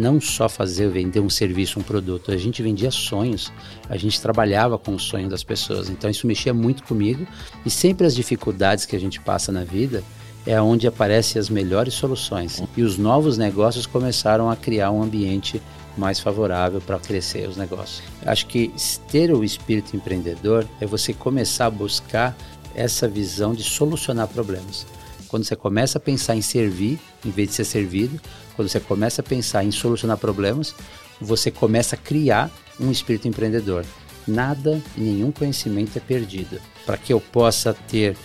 não 0.00 0.18
só 0.18 0.48
fazer 0.48 0.88
vender 0.88 1.20
um 1.20 1.28
serviço, 1.28 1.78
um 1.78 1.82
produto, 1.82 2.32
a 2.32 2.36
gente 2.36 2.62
vendia 2.62 2.90
sonhos, 2.90 3.52
a 3.88 3.98
gente 3.98 4.20
trabalhava 4.20 4.78
com 4.78 4.94
o 4.94 4.98
sonho 4.98 5.28
das 5.28 5.44
pessoas. 5.44 5.90
Então 5.90 6.08
isso 6.08 6.26
mexia 6.26 6.54
muito 6.54 6.82
comigo 6.82 7.26
e 7.66 7.70
sempre 7.70 8.06
as 8.06 8.14
dificuldades 8.14 8.86
que 8.86 8.96
a 8.96 8.98
gente 8.98 9.20
passa 9.20 9.52
na 9.52 9.62
vida 9.62 10.02
é 10.46 10.58
onde 10.60 10.86
aparecem 10.86 11.38
as 11.38 11.50
melhores 11.50 11.92
soluções. 11.92 12.62
E 12.74 12.82
os 12.82 12.96
novos 12.96 13.36
negócios 13.36 13.84
começaram 13.86 14.48
a 14.48 14.56
criar 14.56 14.90
um 14.90 15.02
ambiente 15.02 15.60
mais 15.98 16.18
favorável 16.18 16.80
para 16.80 16.98
crescer 16.98 17.46
os 17.46 17.58
negócios. 17.58 18.02
Acho 18.24 18.46
que 18.46 18.72
ter 19.10 19.30
o 19.34 19.44
espírito 19.44 19.94
empreendedor 19.94 20.66
é 20.80 20.86
você 20.86 21.12
começar 21.12 21.66
a 21.66 21.70
buscar 21.70 22.34
essa 22.74 23.06
visão 23.06 23.52
de 23.52 23.62
solucionar 23.62 24.28
problemas. 24.28 24.86
Quando 25.30 25.44
você 25.44 25.54
começa 25.54 25.98
a 25.98 26.00
pensar 26.00 26.34
em 26.34 26.42
servir, 26.42 26.98
em 27.24 27.30
vez 27.30 27.50
de 27.50 27.54
ser 27.54 27.64
servido, 27.64 28.20
quando 28.56 28.68
você 28.68 28.80
começa 28.80 29.20
a 29.20 29.24
pensar 29.24 29.62
em 29.62 29.70
solucionar 29.70 30.18
problemas, 30.18 30.74
você 31.20 31.52
começa 31.52 31.94
a 31.94 31.98
criar 31.98 32.50
um 32.80 32.90
espírito 32.90 33.28
empreendedor. 33.28 33.84
Nada 34.26 34.82
e 34.96 35.00
nenhum 35.00 35.30
conhecimento 35.30 35.96
é 35.96 36.00
perdido. 36.00 36.60
Para 36.84 36.96
que 36.96 37.12
eu 37.12 37.20
possa 37.20 37.72
ter 37.72 38.16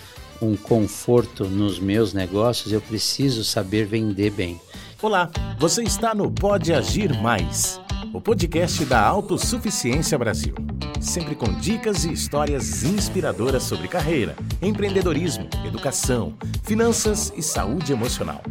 um 0.42 0.56
conforto 0.56 1.46
nos 1.46 1.80
meus 1.80 2.12
negócios, 2.12 2.74
eu 2.74 2.82
preciso 2.82 3.44
saber 3.44 3.86
vender 3.86 4.32
bem. 4.32 4.60
Olá, 5.06 5.30
você 5.60 5.84
está 5.84 6.16
no 6.16 6.32
Pode 6.32 6.74
Agir 6.74 7.14
Mais, 7.22 7.80
o 8.12 8.20
podcast 8.20 8.84
da 8.86 9.00
Autossuficiência 9.00 10.18
Brasil. 10.18 10.56
Sempre 11.00 11.36
com 11.36 11.54
dicas 11.60 12.06
e 12.06 12.12
histórias 12.12 12.82
inspiradoras 12.84 13.62
sobre 13.62 13.88
carreira, 13.88 14.36
empreendedorismo, 14.60 15.48
educação, 15.64 16.36
finanças 16.64 17.32
e 17.38 17.44
saúde 17.44 17.94
emocional. 17.94 18.42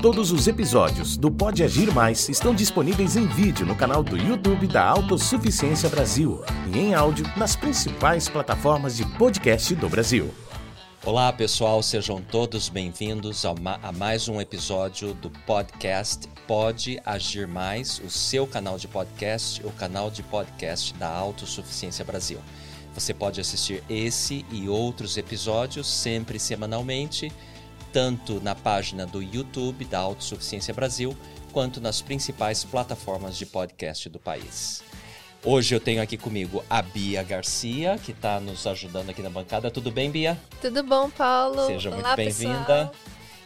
Todos 0.00 0.32
os 0.32 0.48
episódios 0.48 1.18
do 1.18 1.30
Pode 1.30 1.62
Agir 1.62 1.92
Mais 1.92 2.30
estão 2.30 2.54
disponíveis 2.54 3.14
em 3.14 3.26
vídeo 3.26 3.66
no 3.66 3.76
canal 3.76 4.02
do 4.02 4.16
YouTube 4.16 4.66
da 4.66 4.86
Autossuficiência 4.86 5.90
Brasil 5.90 6.42
e 6.72 6.78
em 6.78 6.94
áudio 6.94 7.30
nas 7.36 7.54
principais 7.54 8.26
plataformas 8.26 8.96
de 8.96 9.04
podcast 9.18 9.74
do 9.74 9.90
Brasil. 9.90 10.32
Olá 11.06 11.30
pessoal, 11.30 11.82
sejam 11.82 12.22
todos 12.22 12.70
bem-vindos 12.70 13.44
a 13.44 13.92
mais 13.92 14.26
um 14.26 14.40
episódio 14.40 15.12
do 15.12 15.28
podcast 15.28 16.26
Pode 16.46 16.98
Agir 17.04 17.46
Mais, 17.46 17.98
o 17.98 18.08
seu 18.08 18.46
canal 18.46 18.78
de 18.78 18.88
podcast, 18.88 19.62
o 19.66 19.70
canal 19.72 20.10
de 20.10 20.22
podcast 20.22 20.94
da 20.94 21.06
Autossuficiência 21.06 22.06
Brasil. 22.06 22.38
Você 22.94 23.12
pode 23.12 23.38
assistir 23.38 23.84
esse 23.86 24.46
e 24.50 24.66
outros 24.66 25.18
episódios 25.18 25.86
sempre 25.86 26.38
semanalmente, 26.38 27.30
tanto 27.92 28.40
na 28.40 28.54
página 28.54 29.04
do 29.04 29.22
YouTube 29.22 29.84
da 29.84 29.98
Autossuficiência 29.98 30.72
Brasil, 30.72 31.14
quanto 31.52 31.82
nas 31.82 32.00
principais 32.00 32.64
plataformas 32.64 33.36
de 33.36 33.44
podcast 33.44 34.08
do 34.08 34.18
país. 34.18 34.82
Hoje 35.46 35.74
eu 35.74 35.80
tenho 35.80 36.00
aqui 36.00 36.16
comigo 36.16 36.64
a 36.70 36.80
Bia 36.80 37.22
Garcia, 37.22 37.98
que 38.02 38.12
está 38.12 38.40
nos 38.40 38.66
ajudando 38.66 39.10
aqui 39.10 39.20
na 39.20 39.28
bancada. 39.28 39.70
Tudo 39.70 39.90
bem, 39.90 40.10
Bia? 40.10 40.38
Tudo 40.58 40.82
bom, 40.82 41.10
Paulo? 41.10 41.66
Seja 41.66 41.90
muito 41.90 42.16
bem-vinda. 42.16 42.90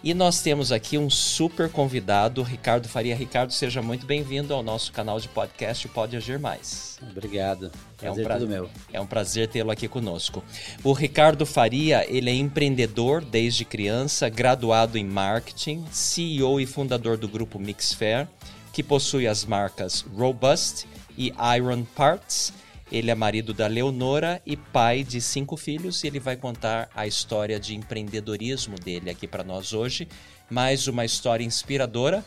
E 0.03 0.15
nós 0.15 0.41
temos 0.41 0.71
aqui 0.71 0.97
um 0.97 1.11
super 1.11 1.69
convidado, 1.69 2.41
Ricardo 2.45 2.89
Faria. 2.89 3.17
Ricardo, 3.17 3.53
seja 3.53 3.83
muito 3.83 4.07
bem-vindo 4.07 4.55
ao 4.55 4.63
nosso 4.63 4.93
canal 4.93 5.19
de 5.19 5.27
podcast 5.27 5.89
Pode 5.89 6.17
Agir 6.17 6.39
Mais. 6.39 7.01
Obrigado. 7.03 7.73
Prazer 7.97 8.23
é 8.23 8.25
um 8.25 8.29
pra... 8.29 8.47
meu. 8.47 8.71
É 8.93 9.01
um 9.01 9.07
prazer 9.07 9.49
tê-lo 9.49 9.73
aqui 9.73 9.89
conosco. 9.89 10.45
O 10.85 10.93
Ricardo 10.93 11.45
Faria, 11.45 12.07
ele 12.09 12.31
é 12.31 12.35
empreendedor 12.35 13.25
desde 13.25 13.65
criança, 13.65 14.29
graduado 14.29 14.97
em 14.97 15.05
marketing, 15.05 15.85
CEO 15.91 16.61
e 16.61 16.67
fundador 16.67 17.17
do 17.17 17.27
grupo 17.27 17.59
Mixfair, 17.59 18.29
que 18.73 18.85
possui 18.85 19.27
as 19.27 19.45
marcas 19.45 20.03
Robust 20.17 20.87
e 21.19 21.35
Iron 21.57 21.85
Parts. 21.85 22.53
Ele 22.91 23.11
é 23.11 23.15
marido 23.15 23.53
da 23.53 23.67
Leonora 23.67 24.41
e 24.47 24.57
pai 24.57 25.03
de 25.03 25.21
cinco 25.21 25.57
filhos. 25.57 26.03
E 26.03 26.07
ele 26.07 26.21
vai 26.21 26.37
contar 26.37 26.89
a 26.95 27.07
história 27.07 27.59
de 27.59 27.75
empreendedorismo 27.75 28.79
dele 28.79 29.11
aqui 29.11 29.27
para 29.27 29.45
nós 29.45 29.75
hoje. 29.75 30.09
Mais 30.49 30.87
uma 30.87 31.05
história 31.05 31.45
inspiradora 31.45 32.25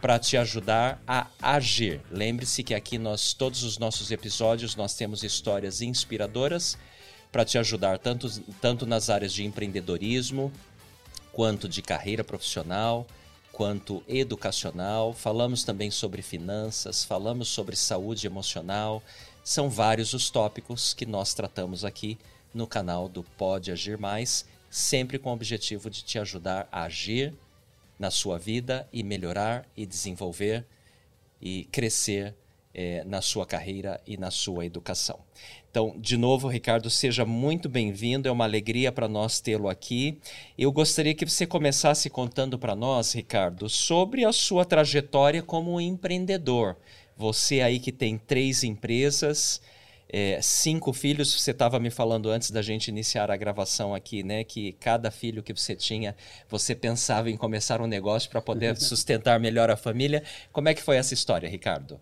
para 0.00 0.18
te 0.18 0.36
ajudar 0.36 1.00
a 1.06 1.26
agir. 1.40 2.00
Lembre-se 2.10 2.64
que 2.64 2.74
aqui 2.74 2.98
nós 2.98 3.34
todos 3.34 3.62
os 3.62 3.78
nossos 3.78 4.10
episódios 4.10 4.74
nós 4.74 4.94
temos 4.94 5.22
histórias 5.22 5.82
inspiradoras 5.82 6.78
para 7.30 7.44
te 7.44 7.58
ajudar 7.58 7.98
tanto, 7.98 8.28
tanto 8.60 8.86
nas 8.86 9.10
áreas 9.10 9.32
de 9.32 9.44
empreendedorismo 9.44 10.50
quanto 11.32 11.68
de 11.68 11.82
carreira 11.82 12.24
profissional, 12.24 13.06
quanto 13.60 14.02
educacional, 14.08 15.12
falamos 15.12 15.64
também 15.64 15.90
sobre 15.90 16.22
finanças, 16.22 17.04
falamos 17.04 17.48
sobre 17.48 17.76
saúde 17.76 18.26
emocional. 18.26 19.02
São 19.44 19.68
vários 19.68 20.14
os 20.14 20.30
tópicos 20.30 20.94
que 20.94 21.04
nós 21.04 21.34
tratamos 21.34 21.84
aqui 21.84 22.18
no 22.54 22.66
canal 22.66 23.06
do 23.06 23.22
Pode 23.22 23.70
Agir 23.70 23.98
Mais, 23.98 24.46
sempre 24.70 25.18
com 25.18 25.28
o 25.28 25.34
objetivo 25.34 25.90
de 25.90 26.02
te 26.02 26.18
ajudar 26.18 26.70
a 26.72 26.84
agir 26.84 27.34
na 27.98 28.10
sua 28.10 28.38
vida 28.38 28.88
e 28.90 29.02
melhorar 29.02 29.66
e 29.76 29.84
desenvolver 29.84 30.64
e 31.38 31.64
crescer 31.64 32.34
é, 32.72 33.04
na 33.04 33.20
sua 33.20 33.44
carreira 33.44 34.00
e 34.06 34.16
na 34.16 34.30
sua 34.30 34.64
educação. 34.64 35.20
Então, 35.70 35.94
de 35.96 36.16
novo, 36.16 36.48
Ricardo, 36.48 36.90
seja 36.90 37.24
muito 37.24 37.68
bem-vindo. 37.68 38.28
É 38.28 38.32
uma 38.32 38.44
alegria 38.44 38.90
para 38.90 39.06
nós 39.06 39.38
tê-lo 39.38 39.68
aqui. 39.68 40.18
Eu 40.58 40.72
gostaria 40.72 41.14
que 41.14 41.24
você 41.24 41.46
começasse 41.46 42.10
contando 42.10 42.58
para 42.58 42.74
nós, 42.74 43.14
Ricardo, 43.14 43.68
sobre 43.68 44.24
a 44.24 44.32
sua 44.32 44.64
trajetória 44.64 45.44
como 45.44 45.80
empreendedor. 45.80 46.76
Você 47.16 47.60
aí 47.60 47.78
que 47.78 47.92
tem 47.92 48.18
três 48.18 48.64
empresas, 48.64 49.62
é, 50.08 50.42
cinco 50.42 50.92
filhos, 50.92 51.32
você 51.40 51.52
estava 51.52 51.78
me 51.78 51.88
falando 51.88 52.30
antes 52.30 52.50
da 52.50 52.62
gente 52.62 52.88
iniciar 52.88 53.30
a 53.30 53.36
gravação 53.36 53.94
aqui, 53.94 54.24
né? 54.24 54.42
Que 54.42 54.72
cada 54.72 55.08
filho 55.08 55.40
que 55.40 55.54
você 55.54 55.76
tinha, 55.76 56.16
você 56.48 56.74
pensava 56.74 57.30
em 57.30 57.36
começar 57.36 57.80
um 57.80 57.86
negócio 57.86 58.28
para 58.28 58.42
poder 58.42 58.74
sustentar 58.82 59.38
melhor 59.38 59.70
a 59.70 59.76
família. 59.76 60.24
Como 60.50 60.68
é 60.68 60.74
que 60.74 60.82
foi 60.82 60.96
essa 60.96 61.14
história, 61.14 61.48
Ricardo? 61.48 62.00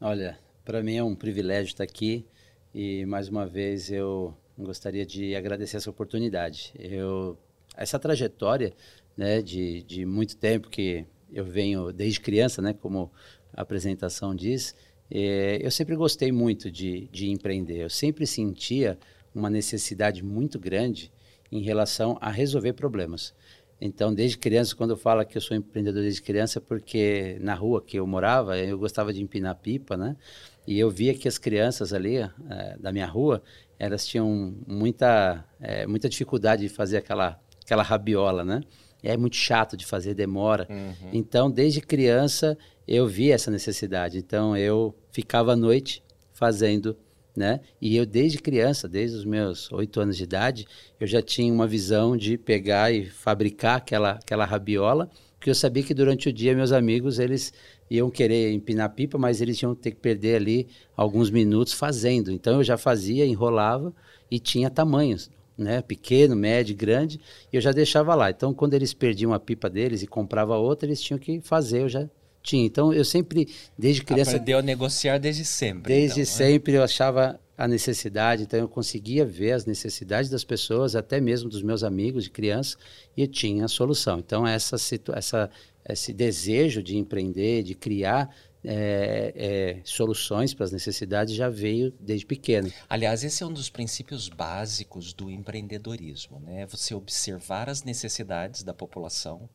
Olha, 0.00 0.36
para 0.64 0.82
mim 0.82 0.96
é 0.96 1.04
um 1.04 1.14
privilégio 1.14 1.68
estar 1.68 1.84
aqui 1.84 2.26
e 2.74 3.04
mais 3.06 3.28
uma 3.28 3.46
vez 3.46 3.90
eu 3.90 4.34
gostaria 4.58 5.04
de 5.04 5.34
agradecer 5.34 5.76
essa 5.76 5.90
oportunidade. 5.90 6.72
Eu 6.78 7.36
essa 7.76 7.98
trajetória, 7.98 8.74
né, 9.16 9.40
de, 9.40 9.82
de 9.82 10.04
muito 10.04 10.36
tempo 10.36 10.68
que 10.68 11.06
eu 11.32 11.44
venho 11.44 11.92
desde 11.92 12.20
criança, 12.20 12.60
né, 12.60 12.72
como 12.74 13.10
a 13.54 13.62
apresentação 13.62 14.34
diz, 14.34 14.74
é, 15.10 15.58
eu 15.60 15.70
sempre 15.70 15.96
gostei 15.96 16.30
muito 16.30 16.70
de, 16.70 17.08
de 17.10 17.30
empreender. 17.30 17.78
Eu 17.78 17.90
sempre 17.90 18.26
sentia 18.26 18.98
uma 19.34 19.48
necessidade 19.48 20.22
muito 20.22 20.58
grande 20.58 21.10
em 21.50 21.62
relação 21.62 22.18
a 22.20 22.30
resolver 22.30 22.72
problemas. 22.74 23.34
Então, 23.80 24.14
desde 24.14 24.38
criança, 24.38 24.76
quando 24.76 24.90
eu 24.90 24.96
falo 24.96 25.24
que 25.26 25.36
eu 25.36 25.40
sou 25.40 25.56
empreendedor 25.56 26.02
desde 26.02 26.22
criança, 26.22 26.58
é 26.58 26.62
porque 26.62 27.36
na 27.40 27.54
rua 27.54 27.82
que 27.82 27.98
eu 27.98 28.06
morava, 28.06 28.56
eu 28.56 28.78
gostava 28.78 29.12
de 29.12 29.20
empinar 29.20 29.56
pipa, 29.56 29.96
né? 29.96 30.16
E 30.66 30.78
eu 30.78 30.90
via 30.90 31.14
que 31.14 31.26
as 31.26 31.38
crianças 31.38 31.92
ali 31.92 32.18
é, 32.18 32.30
da 32.78 32.92
minha 32.92 33.06
rua, 33.06 33.42
elas 33.78 34.06
tinham 34.06 34.56
muita, 34.66 35.44
é, 35.60 35.86
muita 35.86 36.08
dificuldade 36.08 36.62
de 36.62 36.68
fazer 36.68 36.98
aquela, 36.98 37.40
aquela 37.64 37.82
rabiola, 37.82 38.44
né? 38.44 38.60
E 39.02 39.08
é 39.08 39.16
muito 39.16 39.36
chato 39.36 39.76
de 39.76 39.84
fazer, 39.84 40.14
demora. 40.14 40.66
Uhum. 40.70 41.10
Então, 41.12 41.50
desde 41.50 41.80
criança, 41.80 42.56
eu 42.86 43.06
vi 43.06 43.32
essa 43.32 43.50
necessidade. 43.50 44.18
Então, 44.18 44.56
eu 44.56 44.94
ficava 45.10 45.54
à 45.54 45.56
noite 45.56 46.02
fazendo 46.32 46.96
né? 47.36 47.60
E 47.80 47.96
eu 47.96 48.04
desde 48.04 48.38
criança, 48.38 48.88
desde 48.88 49.16
os 49.16 49.24
meus 49.24 49.70
oito 49.72 50.00
anos 50.00 50.16
de 50.16 50.24
idade, 50.24 50.66
eu 51.00 51.06
já 51.06 51.22
tinha 51.22 51.52
uma 51.52 51.66
visão 51.66 52.16
de 52.16 52.36
pegar 52.36 52.92
e 52.92 53.06
fabricar 53.06 53.76
aquela 53.76 54.12
aquela 54.12 54.44
rabiola, 54.44 55.10
porque 55.38 55.50
eu 55.50 55.54
sabia 55.54 55.82
que 55.82 55.94
durante 55.94 56.28
o 56.28 56.32
dia 56.32 56.54
meus 56.54 56.72
amigos 56.72 57.18
eles 57.18 57.52
iam 57.96 58.10
querer 58.10 58.52
empinar 58.52 58.94
pipa, 58.94 59.18
mas 59.18 59.40
eles 59.40 59.60
iam 59.60 59.74
ter 59.74 59.90
que 59.90 59.98
perder 59.98 60.36
ali 60.36 60.66
alguns 60.96 61.30
minutos 61.30 61.72
fazendo. 61.72 62.30
Então 62.30 62.54
eu 62.54 62.64
já 62.64 62.78
fazia, 62.78 63.26
enrolava 63.26 63.92
e 64.30 64.38
tinha 64.38 64.70
tamanhos, 64.70 65.30
né? 65.56 65.82
Pequeno, 65.82 66.34
médio, 66.34 66.74
grande, 66.74 67.20
e 67.52 67.56
eu 67.56 67.60
já 67.60 67.70
deixava 67.70 68.14
lá. 68.14 68.30
Então 68.30 68.54
quando 68.54 68.74
eles 68.74 68.94
perdiam 68.94 69.34
a 69.34 69.38
pipa 69.38 69.68
deles 69.68 70.02
e 70.02 70.06
comprava 70.06 70.56
outra, 70.56 70.86
eles 70.88 71.02
tinham 71.02 71.18
que 71.18 71.40
fazer, 71.40 71.82
eu 71.82 71.88
já 71.88 72.08
tinha. 72.42 72.64
Então 72.64 72.92
eu 72.92 73.04
sempre, 73.04 73.48
desde 73.78 74.02
criança. 74.02 74.32
Aprendeu 74.32 74.58
a 74.58 74.62
negociar 74.62 75.18
desde 75.18 75.44
sempre. 75.44 75.92
Desde 75.92 76.22
então, 76.22 76.32
né? 76.32 76.36
sempre 76.36 76.72
né? 76.72 76.78
eu 76.78 76.82
achava 76.82 77.38
a 77.56 77.68
necessidade, 77.68 78.42
então 78.42 78.58
eu 78.58 78.68
conseguia 78.68 79.24
ver 79.24 79.52
as 79.52 79.66
necessidades 79.66 80.30
das 80.30 80.42
pessoas, 80.42 80.96
até 80.96 81.20
mesmo 81.20 81.48
dos 81.48 81.62
meus 81.62 81.84
amigos 81.84 82.24
de 82.24 82.30
criança, 82.30 82.76
e 83.16 83.22
eu 83.22 83.28
tinha 83.28 83.66
a 83.66 83.68
solução. 83.68 84.18
Então 84.18 84.46
essa, 84.46 84.76
essa, 85.14 85.50
esse 85.88 86.12
desejo 86.12 86.82
de 86.82 86.96
empreender, 86.96 87.62
de 87.62 87.74
criar 87.74 88.34
é, 88.64 89.32
é, 89.34 89.80
soluções 89.84 90.54
para 90.54 90.64
as 90.64 90.72
necessidades 90.72 91.34
já 91.34 91.48
veio 91.48 91.92
desde 91.98 92.24
pequeno. 92.24 92.72
Aliás, 92.88 93.24
esse 93.24 93.42
é 93.42 93.46
um 93.46 93.52
dos 93.52 93.68
princípios 93.68 94.28
básicos 94.28 95.12
do 95.12 95.30
empreendedorismo, 95.30 96.38
né? 96.40 96.66
Você 96.66 96.94
observar 96.94 97.68
as 97.68 97.82
necessidades 97.82 98.62
da 98.62 98.72
população 98.72 99.48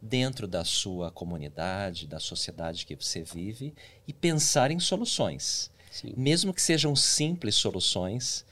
dentro 0.00 0.46
da 0.46 0.64
sua 0.64 1.10
comunidade, 1.10 2.06
da 2.06 2.20
sociedade 2.20 2.84
que 2.86 2.94
você 2.94 3.22
vive 3.22 3.74
e 4.06 4.12
pensar 4.12 4.70
em 4.70 4.78
soluções. 4.78 5.70
Sim. 5.90 6.12
Mesmo 6.16 6.52
que 6.52 6.60
sejam 6.60 6.94
simples 6.96 7.54
soluções, 7.54 8.44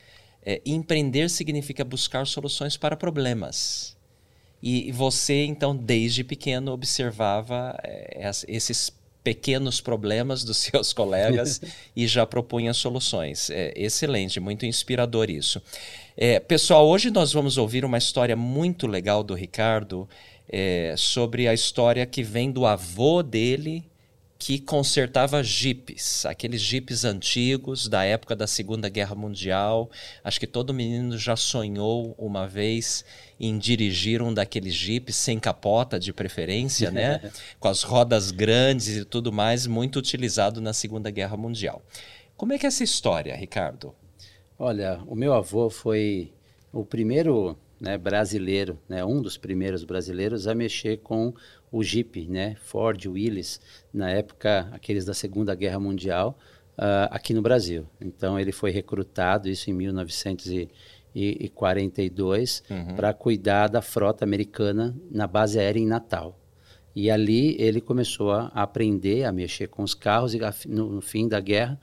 é, 0.45 0.63
empreender 0.65 1.29
significa 1.29 1.85
buscar 1.85 2.27
soluções 2.27 2.77
para 2.77 2.97
problemas. 2.97 3.92
E 4.63 4.93
você, 4.93 5.45
então, 5.45 5.75
desde 5.75 6.23
pequeno, 6.23 6.73
observava 6.73 7.77
é, 7.83 8.31
esses 8.47 8.93
pequenos 9.25 9.81
problemas 9.81 10.45
dos 10.45 10.59
seus 10.63 10.93
colegas 10.93 11.61
e 11.97 12.07
já 12.07 12.27
propunha 12.27 12.73
soluções. 12.73 13.51
É 13.51 13.73
excelente, 13.77 14.39
muito 14.39 14.67
inspirador 14.67 15.31
isso. 15.31 15.61
É, 16.17 16.39
pessoal, 16.39 16.87
hoje 16.87 17.11
nós 17.11 17.33
vamos 17.33 17.57
ouvir 17.57 17.85
uma 17.85 17.99
história 17.99 18.37
muito 18.37 18.87
legal 18.87 19.23
do 19.23 19.35
Ricardo 19.35 20.09
é, 20.49 20.95
sobre 20.97 21.49
a 21.49 21.55
história 21.55 22.05
que 22.05 22.23
vem 22.23 22.51
do 22.51 22.67
avô 22.67 23.23
dele 23.23 23.85
que 24.45 24.59
consertava 24.59 25.41
jipes, 25.41 26.27
aqueles 26.27 26.61
jipes 26.61 27.05
antigos 27.05 27.87
da 27.87 28.03
época 28.03 28.35
da 28.35 28.49
Segunda 28.49 28.89
Guerra 28.89 29.15
Mundial. 29.15 29.89
Acho 30.25 30.41
que 30.41 30.49
todo 30.49 30.75
menino 30.75 31.17
já 31.17 31.37
sonhou 31.37 32.13
uma 32.19 32.49
vez 32.49 33.05
em 33.43 33.59
dirigir 33.59 34.23
um 34.23 34.33
daqueles 34.33 34.73
jipes 34.73 35.17
sem 35.17 35.41
capota, 35.41 35.99
de 35.99 36.13
preferência, 36.13 36.93
né? 36.93 37.21
Com 37.59 37.67
as 37.67 37.83
rodas 37.83 38.31
grandes 38.31 38.99
e 38.99 39.05
tudo 39.05 39.33
mais, 39.33 39.67
muito 39.67 39.99
utilizado 39.99 40.61
na 40.61 40.73
Segunda 40.73 41.11
Guerra 41.11 41.37
Mundial. 41.37 41.83
Como 42.37 42.53
é 42.53 42.59
que 42.59 42.67
é 42.67 42.69
essa 42.69 42.85
história, 42.85 43.35
Ricardo? 43.35 43.93
Olha, 44.57 45.01
o 45.09 45.17
meu 45.17 45.35
avô 45.35 45.69
foi 45.69 46.33
o 46.73 46.85
primeiro 46.85 47.59
né, 47.81 47.99
brasileiro, 47.99 48.79
né, 48.89 49.05
um 49.05 49.21
dos 49.21 49.37
primeiros 49.37 49.83
brasileiros 49.83 50.47
a 50.47 50.55
mexer 50.55 50.99
com 50.99 51.35
o 51.73 51.83
Jeep, 51.83 52.29
né, 52.29 52.55
Ford, 52.63 53.05
Willys, 53.07 53.61
na 53.93 54.09
época 54.09 54.69
aqueles 54.71 55.05
da 55.05 55.15
Segunda 55.15 55.53
Guerra 55.57 55.81
Mundial, 55.81 56.39
uh, 56.79 57.11
aqui 57.11 57.35
no 57.35 57.43
Brasil. 57.43 57.85
Então 58.01 58.39
ele 58.39 58.53
foi 58.53 58.71
recrutado, 58.71 59.49
isso 59.49 59.69
em 59.69 59.75
1942, 61.15 62.63
uhum. 62.71 62.97
para 62.97 63.13
cuidar 63.13 63.69
da 63.69 63.83
frota 63.83 64.25
americana 64.25 64.97
na 65.11 65.27
base 65.27 65.59
aérea 65.59 65.81
em 65.81 65.87
Natal. 65.87 66.39
E 66.95 67.11
ali 67.11 67.57
ele 67.59 67.81
começou 67.81 68.33
a 68.33 68.47
aprender 68.49 69.25
a 69.25 69.33
mexer 69.33 69.69
com 69.69 69.83
os 69.83 69.95
carros 69.95 70.35
e 70.35 70.41
no, 70.69 70.93
no 70.93 71.01
fim 71.01 71.27
da 71.27 71.41
guerra 71.41 71.81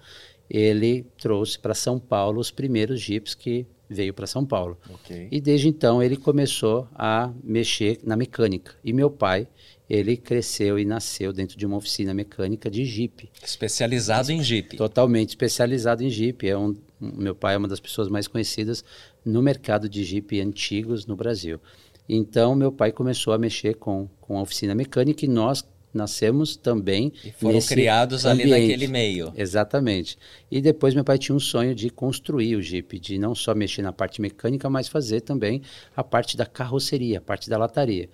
ele 0.50 1.06
trouxe 1.18 1.60
para 1.60 1.74
São 1.76 2.00
Paulo 2.00 2.40
os 2.40 2.50
primeiros 2.50 3.00
Jeeps 3.00 3.36
que 3.36 3.68
veio 3.90 4.14
para 4.14 4.28
São 4.28 4.46
Paulo. 4.46 4.78
Okay. 4.90 5.28
E 5.32 5.40
desde 5.42 5.68
então 5.68 6.02
ele 6.02 6.16
começou 6.16 6.88
a 6.94 7.32
mexer 7.44 8.00
na 8.04 8.16
mecânica. 8.16 8.76
E 8.84 8.94
meu 8.94 9.10
pai, 9.10 9.48
ele 9.90 10.16
cresceu 10.16 10.78
e 10.78 10.86
nasceu 10.86 11.34
dentro 11.34 11.58
de 11.58 11.66
uma 11.66 11.78
oficina 11.78 12.14
mecânica 12.14 12.70
de 12.70 12.86
Jeep. 12.86 13.30
Especializado 13.44 14.32
em 14.32 14.44
Jeep. 14.44 14.78
Totalmente 14.78 15.30
especializado 15.30 16.04
em 16.04 16.10
Jeep. 16.10 16.48
É 16.48 16.56
um, 16.56 16.76
meu 17.00 17.34
pai 17.34 17.56
é 17.56 17.58
uma 17.58 17.68
das 17.68 17.80
pessoas 17.80 18.08
mais 18.08 18.28
conhecidas 18.28 18.84
no 19.26 19.42
mercado 19.42 19.90
de 19.90 20.04
Jeep 20.04 20.40
antigos 20.40 21.08
no 21.08 21.16
Brasil. 21.16 21.60
Então 22.08 22.54
meu 22.54 22.72
pai 22.72 22.92
começou 22.92 23.34
a 23.34 23.38
mexer 23.38 23.76
com, 23.76 24.08
com 24.22 24.38
a 24.38 24.42
oficina 24.42 24.76
mecânica 24.76 25.26
e 25.26 25.28
nós 25.28 25.66
nascemos 25.92 26.56
também 26.56 27.12
e 27.26 27.32
foram 27.32 27.60
criados 27.60 28.26
ambiente. 28.26 28.54
ali 28.54 28.62
naquele 28.62 28.88
meio. 28.88 29.34
Exatamente. 29.36 30.18
E 30.52 30.62
depois 30.62 30.94
meu 30.94 31.04
pai 31.04 31.18
tinha 31.18 31.36
um 31.36 31.40
sonho 31.40 31.74
de 31.74 31.90
construir 31.90 32.56
o 32.56 32.62
Jeep, 32.62 33.00
de 33.00 33.18
não 33.18 33.34
só 33.34 33.56
mexer 33.56 33.82
na 33.82 33.92
parte 33.92 34.22
mecânica, 34.22 34.70
mas 34.70 34.88
fazer 34.88 35.22
também 35.22 35.64
a 35.96 36.04
parte 36.04 36.38
da 36.38 36.46
carroceria, 36.46 37.18
a 37.18 37.22
parte 37.22 37.50
da 37.50 37.58
lataria. 37.58 38.08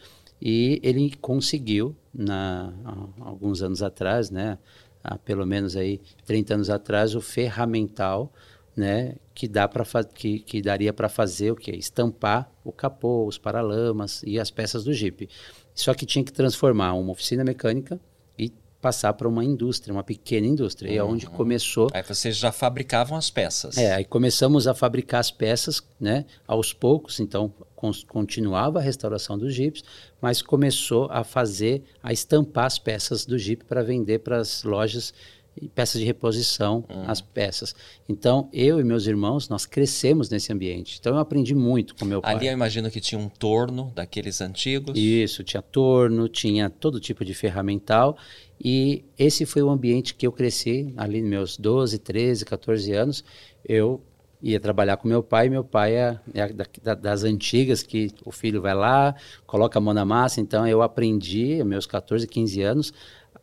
E 0.47 0.79
ele 0.83 1.11
conseguiu, 1.19 1.95
na, 2.13 2.71
alguns 3.19 3.63
anos 3.63 3.81
atrás, 3.81 4.29
né, 4.29 4.59
há 5.03 5.17
pelo 5.17 5.43
menos 5.43 5.75
aí 5.75 5.99
30 6.23 6.53
anos 6.53 6.69
atrás, 6.69 7.15
o 7.15 7.19
ferramental 7.19 8.31
né, 8.75 9.15
que, 9.33 9.47
dá 9.47 9.67
que, 10.13 10.37
que 10.37 10.61
daria 10.61 10.93
para 10.93 11.09
fazer 11.09 11.49
o 11.49 11.55
que? 11.55 11.71
Estampar 11.71 12.47
o 12.63 12.71
capô, 12.71 13.25
os 13.25 13.39
paralamas 13.39 14.21
e 14.23 14.39
as 14.39 14.51
peças 14.51 14.83
do 14.83 14.93
Jeep. 14.93 15.27
Só 15.73 15.95
que 15.95 16.05
tinha 16.05 16.23
que 16.23 16.31
transformar 16.31 16.93
uma 16.93 17.11
oficina 17.11 17.43
mecânica 17.43 17.99
e 18.37 18.53
passar 18.79 19.13
para 19.13 19.27
uma 19.27 19.43
indústria, 19.43 19.91
uma 19.91 20.03
pequena 20.03 20.45
indústria. 20.45 20.89
Uhum. 20.89 20.95
E 20.95 20.97
é 20.99 21.03
onde 21.03 21.25
uhum. 21.25 21.31
começou. 21.31 21.89
Aí 21.91 22.03
vocês 22.03 22.37
já 22.37 22.51
fabricavam 22.51 23.17
as 23.17 23.31
peças. 23.31 23.79
É, 23.79 23.95
aí 23.95 24.05
começamos 24.05 24.67
a 24.67 24.75
fabricar 24.75 25.21
as 25.21 25.31
peças, 25.31 25.81
né? 25.99 26.23
Aos 26.47 26.71
poucos, 26.71 27.19
então 27.19 27.51
continuava 27.75 28.79
a 28.79 28.81
restauração 28.81 29.37
dos 29.37 29.53
jipes, 29.53 29.83
mas 30.21 30.41
começou 30.41 31.07
a 31.11 31.23
fazer, 31.23 31.83
a 32.01 32.13
estampar 32.13 32.65
as 32.65 32.79
peças 32.79 33.25
do 33.25 33.37
Jeep 33.37 33.65
para 33.65 33.83
vender 33.83 34.19
para 34.19 34.37
as 34.37 34.63
lojas 34.63 35.13
peças 35.73 35.99
de 35.99 36.05
reposição, 36.05 36.83
uhum. 36.89 37.03
as 37.07 37.21
peças. 37.21 37.75
Então, 38.09 38.49
eu 38.51 38.79
e 38.79 38.83
meus 38.83 39.07
irmãos, 39.07 39.47
nós 39.47 39.65
crescemos 39.65 40.29
nesse 40.29 40.51
ambiente. 40.51 40.97
Então, 40.99 41.13
eu 41.13 41.19
aprendi 41.19 41.55
muito 41.55 41.95
com 41.95 42.05
meu 42.05 42.21
pai. 42.21 42.35
Ali 42.35 42.47
eu 42.47 42.53
imagino 42.53 42.91
que 42.91 42.99
tinha 42.99 43.19
um 43.19 43.29
torno 43.29 43.91
daqueles 43.95 44.41
antigos. 44.41 44.97
Isso, 44.97 45.43
tinha 45.43 45.61
torno, 45.61 46.27
tinha 46.27 46.69
todo 46.69 46.99
tipo 46.99 47.23
de 47.23 47.33
ferramental. 47.33 48.17
E 48.61 49.05
esse 49.17 49.45
foi 49.45 49.61
o 49.61 49.69
ambiente 49.69 50.13
que 50.13 50.27
eu 50.27 50.31
cresci, 50.31 50.93
ali 50.97 51.21
nos 51.21 51.29
meus 51.29 51.57
12, 51.57 51.99
13, 51.99 52.45
14 52.45 52.93
anos. 52.93 53.23
Eu 53.63 54.01
ia 54.45 54.59
trabalhar 54.59 54.97
com 54.97 55.07
meu 55.07 55.23
pai. 55.23 55.49
Meu 55.49 55.63
pai 55.63 55.95
é, 55.95 56.19
é 56.33 56.53
da, 56.83 56.93
das 56.93 57.23
antigas, 57.23 57.81
que 57.81 58.11
o 58.23 58.31
filho 58.31 58.61
vai 58.61 58.75
lá, 58.75 59.15
coloca 59.47 59.79
a 59.79 59.81
mão 59.81 59.93
na 59.93 60.05
massa. 60.05 60.39
Então, 60.39 60.67
eu 60.67 60.83
aprendi, 60.83 61.63
meus 61.63 61.87
14, 61.87 62.27
15 62.27 62.61
anos, 62.61 62.93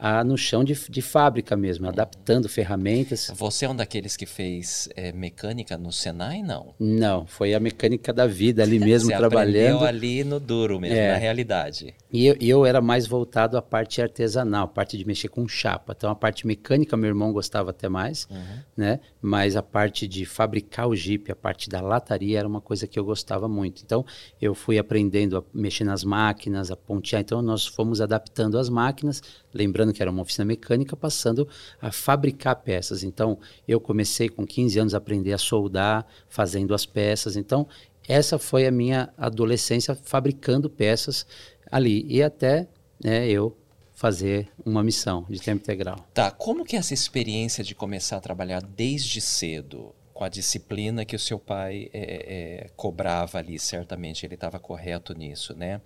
a, 0.05 0.25
no 0.25 0.37
chão 0.37 0.65
de, 0.65 0.75
de 0.91 1.01
fábrica 1.01 1.57
mesmo, 1.57 1.89
adaptando 1.89 2.49
ferramentas. 2.49 3.31
Você 3.37 3.67
é 3.67 3.69
um 3.69 3.77
daqueles 3.77 4.17
que 4.17 4.27
fez 4.27 4.89
é, 4.97 5.13
mecânica 5.13 5.79
no 5.79 5.93
Senai, 5.93 6.43
não? 6.43 6.75
Não, 6.77 7.25
foi 7.25 7.55
a 7.55 7.61
mecânica 7.61 8.13
da 8.13 8.27
vida 8.27 8.65
ali 8.65 8.81
mesmo, 8.81 9.11
Você 9.13 9.17
trabalhando. 9.17 9.85
ali 9.85 10.25
no 10.25 10.41
duro 10.41 10.81
mesmo, 10.81 10.97
é. 10.97 11.13
na 11.13 11.19
realidade. 11.19 11.95
E 12.13 12.27
eu, 12.27 12.37
eu, 12.41 12.67
era 12.67 12.81
mais 12.81 13.07
voltado 13.07 13.57
à 13.57 13.63
parte 13.63 14.03
artesanal, 14.03 14.67
parte 14.67 14.99
de 14.99 15.07
mexer 15.07 15.29
com 15.29 15.47
chapa. 15.47 15.95
Então 15.97 16.11
a 16.11 16.17
parte 16.17 16.49
mecânica 16.49 16.97
meu 16.97 17.07
irmão 17.07 17.33
gostava 17.33 17.71
até 17.71 17.89
mais, 17.89 18.27
uhum. 18.29 18.59
né? 18.77 18.99
Mas 19.21 19.55
a 19.55 19.63
parte 19.63 20.09
de 20.09 20.27
fabricar 20.27 20.89
o 20.89 20.97
Jeep, 20.97 21.31
a 21.31 21.37
parte 21.37 21.71
da 21.71 21.81
lataria 21.81 22.41
era 22.41 22.49
uma 22.49 22.61
coisa 22.61 22.89
que 22.89 22.99
eu 22.99 23.05
gostava 23.05 23.49
muito. 23.49 23.83
Então 23.85 24.05
eu 24.41 24.53
fui 24.53 24.79
aprendendo 24.79 25.39
a 25.39 25.45
mexer 25.55 25.85
nas 25.85 26.03
máquinas, 26.03 26.73
a 26.73 26.77
pontear. 26.77 27.23
Então 27.23 27.41
nós 27.41 27.65
fomos 27.65 28.01
adaptando 28.01 28.59
as 28.59 28.69
máquinas, 28.69 29.23
lembrando 29.53 29.93
que 29.93 30.03
era 30.03 30.11
uma 30.11 30.23
oficina 30.23 30.45
mecânica, 30.45 30.97
passando 30.97 31.49
a 31.81 31.93
fabricar 31.93 32.57
peças. 32.57 33.03
Então, 33.03 33.39
eu 33.67 33.81
comecei 33.81 34.29
com 34.29 34.47
15 34.47 34.79
anos 34.79 34.95
a 34.95 34.99
aprender 34.99 35.33
a 35.33 35.39
soldar, 35.39 36.07
fazendo 36.29 36.75
as 36.75 36.87
peças. 36.87 37.37
Então, 37.37 37.67
essa 38.09 38.39
foi 38.39 38.67
a 38.67 38.71
minha 38.71 39.13
adolescência 39.17 39.95
fabricando 39.95 40.69
peças 40.69 41.27
ali. 41.71 42.05
E 42.09 42.23
até 42.23 42.69
né, 43.03 43.29
eu 43.29 43.57
fazer 43.95 44.49
uma 44.65 44.83
missão 44.83 45.25
de 45.29 45.41
tempo 45.41 45.63
integral. 45.63 45.97
Tá, 46.13 46.31
como 46.31 46.65
que 46.65 46.75
é 46.75 46.79
essa 46.81 46.93
experiência 46.93 47.63
de 47.63 47.75
começar 47.75 48.17
a 48.17 48.21
trabalhar 48.21 48.61
desde 48.61 49.21
cedo, 49.21 49.95
com 50.13 50.25
a 50.25 50.29
disciplina 50.29 51.05
que 51.05 51.15
o 51.15 51.19
seu 51.19 51.39
pai 51.39 51.89
é, 51.93 52.65
é, 52.65 52.71
cobrava 52.75 53.39
ali, 53.39 53.59
certamente 53.59 54.27
ele 54.27 54.35
estava 54.35 54.59
correto 54.59 55.15
nisso, 55.15 55.55
né? 55.55 55.81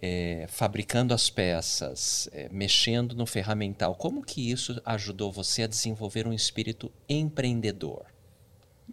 É, 0.00 0.46
fabricando 0.48 1.14
as 1.14 1.30
peças, 1.30 2.28
é, 2.32 2.48
mexendo 2.50 3.14
no 3.14 3.26
ferramental, 3.26 3.94
como 3.94 4.22
que 4.22 4.50
isso 4.50 4.80
ajudou 4.84 5.32
você 5.32 5.62
a 5.62 5.66
desenvolver 5.66 6.26
um 6.26 6.32
espírito 6.32 6.92
empreendedor? 7.08 8.04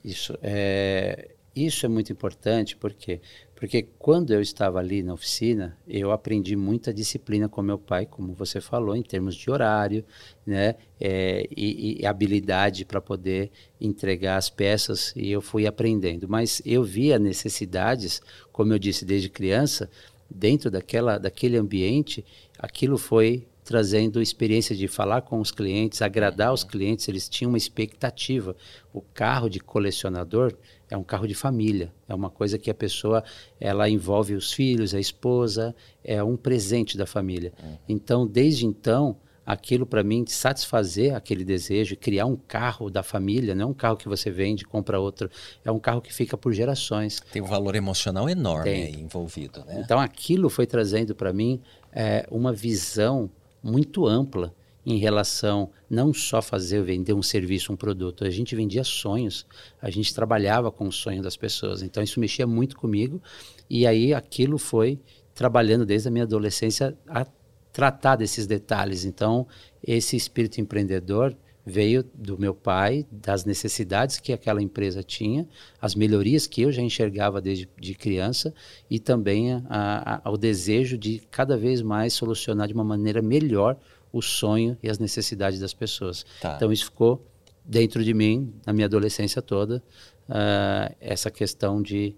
Isso 0.03 0.37
é, 0.41 1.29
isso 1.55 1.85
é 1.85 1.89
muito 1.89 2.11
importante 2.11 2.75
porque 2.75 3.21
porque 3.55 3.83
quando 3.97 4.33
eu 4.33 4.41
estava 4.41 4.79
ali 4.79 5.01
na 5.01 5.13
oficina 5.13 5.77
eu 5.87 6.11
aprendi 6.11 6.53
muita 6.53 6.93
disciplina 6.93 7.47
com 7.47 7.61
meu 7.61 7.77
pai, 7.77 8.05
como 8.05 8.33
você 8.33 8.59
falou, 8.59 8.93
em 8.93 9.01
termos 9.01 9.35
de 9.35 9.49
horário, 9.49 10.03
né, 10.45 10.75
é, 10.99 11.47
e, 11.55 12.01
e 12.01 12.05
habilidade 12.05 12.83
para 12.83 12.99
poder 12.99 13.51
entregar 13.79 14.35
as 14.35 14.49
peças 14.49 15.13
e 15.15 15.31
eu 15.31 15.41
fui 15.41 15.65
aprendendo. 15.65 16.27
Mas 16.27 16.61
eu 16.65 16.83
via 16.83 17.17
necessidades, 17.17 18.21
como 18.51 18.73
eu 18.73 18.79
disse 18.79 19.05
desde 19.05 19.29
criança, 19.29 19.89
dentro 20.33 20.71
daquela, 20.71 21.17
daquele 21.17 21.57
ambiente, 21.57 22.25
aquilo 22.57 22.97
foi 22.97 23.47
trazendo 23.63 24.21
experiência 24.21 24.75
de 24.75 24.87
falar 24.87 25.21
com 25.21 25.39
os 25.39 25.51
clientes, 25.51 26.01
agradar 26.01 26.53
os 26.53 26.63
clientes, 26.63 27.07
eles 27.07 27.29
tinham 27.29 27.49
uma 27.49 27.57
expectativa. 27.57 28.55
O 28.93 29.01
carro 29.01 29.49
de 29.49 29.59
colecionador 29.59 30.53
é 30.89 30.97
um 30.97 31.03
carro 31.03 31.27
de 31.27 31.33
família, 31.33 31.93
é 32.07 32.13
uma 32.13 32.29
coisa 32.29 32.57
que 32.57 32.69
a 32.69 32.73
pessoa 32.73 33.23
ela 33.59 33.89
envolve 33.89 34.33
os 34.33 34.51
filhos, 34.51 34.93
a 34.93 34.99
esposa, 34.99 35.73
é 36.03 36.21
um 36.23 36.35
presente 36.35 36.97
da 36.97 37.05
família. 37.05 37.53
Então, 37.87 38.27
desde 38.27 38.65
então, 38.65 39.17
aquilo 39.45 39.85
para 39.85 40.03
mim 40.03 40.25
satisfazer 40.27 41.15
aquele 41.15 41.43
desejo, 41.43 41.95
criar 41.95 42.25
um 42.25 42.35
carro 42.35 42.89
da 42.89 43.03
família, 43.03 43.53
não 43.53 43.63
é 43.63 43.67
um 43.67 43.73
carro 43.73 43.97
que 43.97 44.07
você 44.07 44.31
vende, 44.31 44.63
compra 44.63 44.99
outro, 44.99 45.29
é 45.63 45.71
um 45.71 45.79
carro 45.79 46.01
que 46.01 46.13
fica 46.13 46.37
por 46.37 46.53
gerações. 46.53 47.21
Tem 47.31 47.41
um 47.41 47.47
valor 47.47 47.75
emocional 47.75 48.29
enorme 48.29 48.91
envolvido, 48.91 49.63
né? 49.65 49.81
Então 49.83 49.99
aquilo 49.99 50.49
foi 50.49 50.65
trazendo 50.65 51.13
para 51.13 51.33
mim 51.33 51.61
é, 51.91 52.25
uma 52.31 52.53
visão 52.53 53.29
muito 53.61 54.05
ampla 54.05 54.53
em 54.85 54.97
relação 54.97 55.69
não 55.89 56.13
só 56.13 56.41
fazer 56.41 56.83
vender 56.83 57.13
um 57.13 57.21
serviço, 57.23 57.71
um 57.71 57.75
produto, 57.75 58.25
a 58.25 58.29
gente 58.29 58.55
vendia 58.55 58.83
sonhos, 58.83 59.45
a 59.81 59.89
gente 59.89 60.13
trabalhava 60.13 60.71
com 60.71 60.87
o 60.87 60.91
sonho 60.91 61.21
das 61.21 61.37
pessoas. 61.37 61.81
Então 61.81 62.03
isso 62.03 62.19
mexia 62.19 62.45
muito 62.45 62.75
comigo 62.75 63.21
e 63.69 63.87
aí 63.87 64.13
aquilo 64.13 64.57
foi 64.57 64.99
trabalhando 65.33 65.85
desde 65.85 66.07
a 66.09 66.11
minha 66.11 66.25
adolescência 66.25 66.97
a 67.07 67.25
tratar 67.73 68.15
desses 68.15 68.47
detalhes. 68.47 69.03
Então 69.03 69.45
esse 69.85 70.15
espírito 70.15 70.61
empreendedor 70.61 71.35
veio 71.65 72.03
do 72.13 72.37
meu 72.37 72.53
pai, 72.53 73.05
das 73.09 73.45
necessidades 73.45 74.19
que 74.19 74.33
aquela 74.33 74.61
empresa 74.61 75.01
tinha, 75.01 75.47
as 75.81 75.95
melhorias 75.95 76.45
que 76.45 76.61
eu 76.61 76.71
já 76.71 76.81
enxergava 76.81 77.41
desde 77.41 77.67
de 77.79 77.95
criança 77.95 78.53
e 78.89 78.99
também 78.99 79.53
a, 79.53 79.63
a, 79.69 80.21
ao 80.23 80.37
desejo 80.37 80.97
de 80.97 81.21
cada 81.31 81.57
vez 81.57 81.81
mais 81.81 82.13
solucionar 82.13 82.67
de 82.67 82.73
uma 82.73 82.83
maneira 82.83 83.21
melhor 83.21 83.77
o 84.11 84.21
sonho 84.21 84.77
e 84.83 84.89
as 84.89 84.99
necessidades 84.99 85.59
das 85.59 85.73
pessoas. 85.73 86.25
Tá. 86.41 86.55
Então 86.55 86.71
isso 86.71 86.85
ficou 86.85 87.25
dentro 87.65 88.03
de 88.03 88.13
mim 88.13 88.53
na 88.65 88.73
minha 88.73 88.85
adolescência 88.85 89.41
toda 89.41 89.81
uh, 90.29 90.93
essa 90.99 91.31
questão 91.31 91.81
de, 91.81 92.13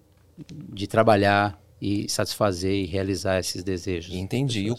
de 0.74 0.88
trabalhar 0.88 1.62
e 1.82 2.10
satisfazer 2.10 2.72
e 2.72 2.86
realizar 2.86 3.40
esses 3.40 3.64
desejos. 3.64 4.14
Entendi. 4.14 4.62
E 4.62 4.72
o 4.72 4.78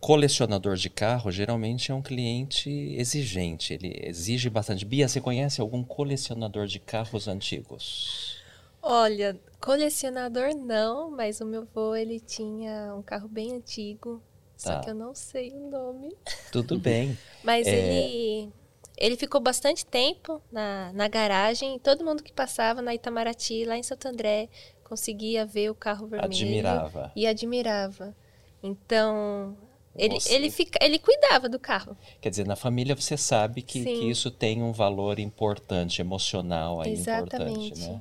colecionador 0.00 0.76
de 0.76 0.88
carro 0.88 1.30
geralmente 1.30 1.90
é 1.90 1.94
um 1.94 2.02
cliente 2.02 2.70
exigente, 2.96 3.74
ele 3.74 3.98
exige 4.04 4.48
bastante. 4.48 4.84
Bia, 4.84 5.08
você 5.08 5.20
conhece 5.20 5.60
algum 5.60 5.82
colecionador 5.82 6.66
de 6.66 6.78
carros 6.78 7.26
antigos? 7.26 8.36
Olha, 8.80 9.38
colecionador 9.60 10.54
não, 10.54 11.10
mas 11.10 11.40
o 11.40 11.44
meu 11.44 11.62
avô 11.62 11.96
ele 11.96 12.20
tinha 12.20 12.94
um 12.94 13.02
carro 13.02 13.26
bem 13.26 13.52
antigo, 13.52 14.22
tá. 14.62 14.74
só 14.74 14.80
que 14.80 14.90
eu 14.90 14.94
não 14.94 15.14
sei 15.14 15.50
o 15.50 15.68
nome. 15.68 16.16
Tudo 16.52 16.78
bem. 16.78 17.18
mas 17.42 17.66
é... 17.66 17.70
ele 17.72 18.52
ele 18.96 19.16
ficou 19.16 19.40
bastante 19.40 19.84
tempo 19.84 20.40
na, 20.50 20.90
na 20.94 21.06
garagem. 21.06 21.78
Todo 21.78 22.04
mundo 22.04 22.22
que 22.22 22.32
passava 22.32 22.80
na 22.80 22.94
Itamaraty, 22.94 23.64
lá 23.64 23.76
em 23.76 23.82
Santo 23.82 24.08
André, 24.08 24.48
conseguia 24.86 25.44
ver 25.44 25.70
o 25.70 25.74
carro 25.74 26.06
vermelho. 26.06 26.32
Admirava. 26.32 27.12
E 27.16 27.26
admirava. 27.26 28.14
Então, 28.62 29.56
ele, 29.94 30.16
ele, 30.28 30.50
fica, 30.50 30.78
ele 30.82 30.98
cuidava 30.98 31.48
do 31.48 31.58
carro. 31.58 31.96
Quer 32.20 32.30
dizer, 32.30 32.46
na 32.46 32.56
família 32.56 32.94
você 32.94 33.16
sabe 33.16 33.62
que, 33.62 33.82
que 33.82 34.10
isso 34.10 34.30
tem 34.30 34.62
um 34.62 34.72
valor 34.72 35.18
importante, 35.18 36.00
emocional 36.00 36.80
aí 36.80 36.92
Exatamente. 36.92 37.50
importante, 37.50 37.80
né? 37.80 38.00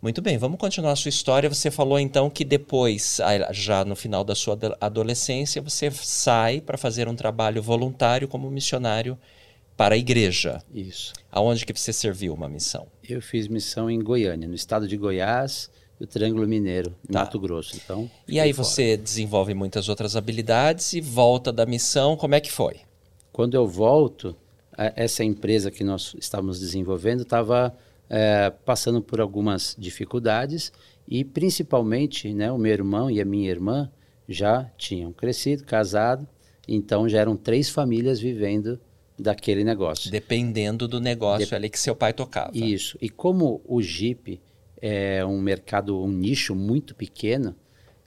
Muito 0.00 0.20
bem, 0.20 0.36
vamos 0.36 0.58
continuar 0.58 0.92
a 0.92 0.96
sua 0.96 1.08
história. 1.08 1.48
Você 1.48 1.70
falou 1.70 1.98
então 1.98 2.28
que 2.28 2.44
depois, 2.44 3.18
já 3.52 3.86
no 3.86 3.96
final 3.96 4.22
da 4.22 4.34
sua 4.34 4.58
adolescência, 4.78 5.62
você 5.62 5.90
sai 5.90 6.60
para 6.60 6.76
fazer 6.76 7.08
um 7.08 7.16
trabalho 7.16 7.62
voluntário 7.62 8.28
como 8.28 8.50
missionário 8.50 9.18
para 9.76 9.94
a 9.94 9.98
igreja. 9.98 10.62
Isso. 10.72 11.14
Aonde 11.32 11.64
que 11.64 11.72
você 11.72 11.90
serviu 11.90 12.34
uma 12.34 12.50
missão? 12.50 12.86
Eu 13.08 13.20
fiz 13.20 13.48
missão 13.48 13.90
em 13.90 14.02
Goiânia, 14.02 14.48
no 14.48 14.54
estado 14.54 14.88
de 14.88 14.96
Goiás, 14.96 15.70
no 16.00 16.06
Triângulo 16.06 16.46
Mineiro, 16.46 16.94
em 17.08 17.12
tá. 17.12 17.20
Mato 17.20 17.38
Grosso. 17.38 17.76
Então, 17.76 18.10
e 18.26 18.40
aí 18.40 18.52
fora. 18.52 18.66
você 18.66 18.96
desenvolve 18.96 19.52
muitas 19.54 19.88
outras 19.88 20.16
habilidades 20.16 20.92
e 20.92 21.00
volta 21.00 21.52
da 21.52 21.66
missão. 21.66 22.16
Como 22.16 22.34
é 22.34 22.40
que 22.40 22.50
foi? 22.50 22.80
Quando 23.32 23.54
eu 23.54 23.66
volto, 23.66 24.36
essa 24.76 25.22
empresa 25.22 25.70
que 25.70 25.84
nós 25.84 26.14
estávamos 26.18 26.60
desenvolvendo 26.60 27.22
estava 27.22 27.76
é, 28.08 28.50
passando 28.64 29.02
por 29.02 29.20
algumas 29.20 29.74
dificuldades 29.78 30.72
e 31.06 31.24
principalmente, 31.24 32.32
né, 32.32 32.50
o 32.50 32.58
meu 32.58 32.72
irmão 32.72 33.10
e 33.10 33.20
a 33.20 33.24
minha 33.24 33.50
irmã 33.50 33.90
já 34.28 34.70
tinham 34.78 35.12
crescido, 35.12 35.64
casado, 35.64 36.26
então 36.66 37.08
já 37.08 37.18
eram 37.18 37.36
três 37.36 37.68
famílias 37.68 38.18
vivendo 38.18 38.80
daquele 39.18 39.64
negócio. 39.64 40.10
Dependendo 40.10 40.88
do 40.88 41.00
negócio 41.00 41.46
de... 41.46 41.54
ali 41.54 41.68
que 41.68 41.78
seu 41.78 41.94
pai 41.94 42.12
tocava. 42.12 42.50
Isso. 42.54 42.98
E 43.00 43.08
como 43.08 43.60
o 43.64 43.80
Jeep 43.80 44.40
é 44.80 45.24
um 45.24 45.40
mercado, 45.40 46.02
um 46.02 46.08
nicho 46.08 46.54
muito 46.54 46.94
pequeno, 46.94 47.54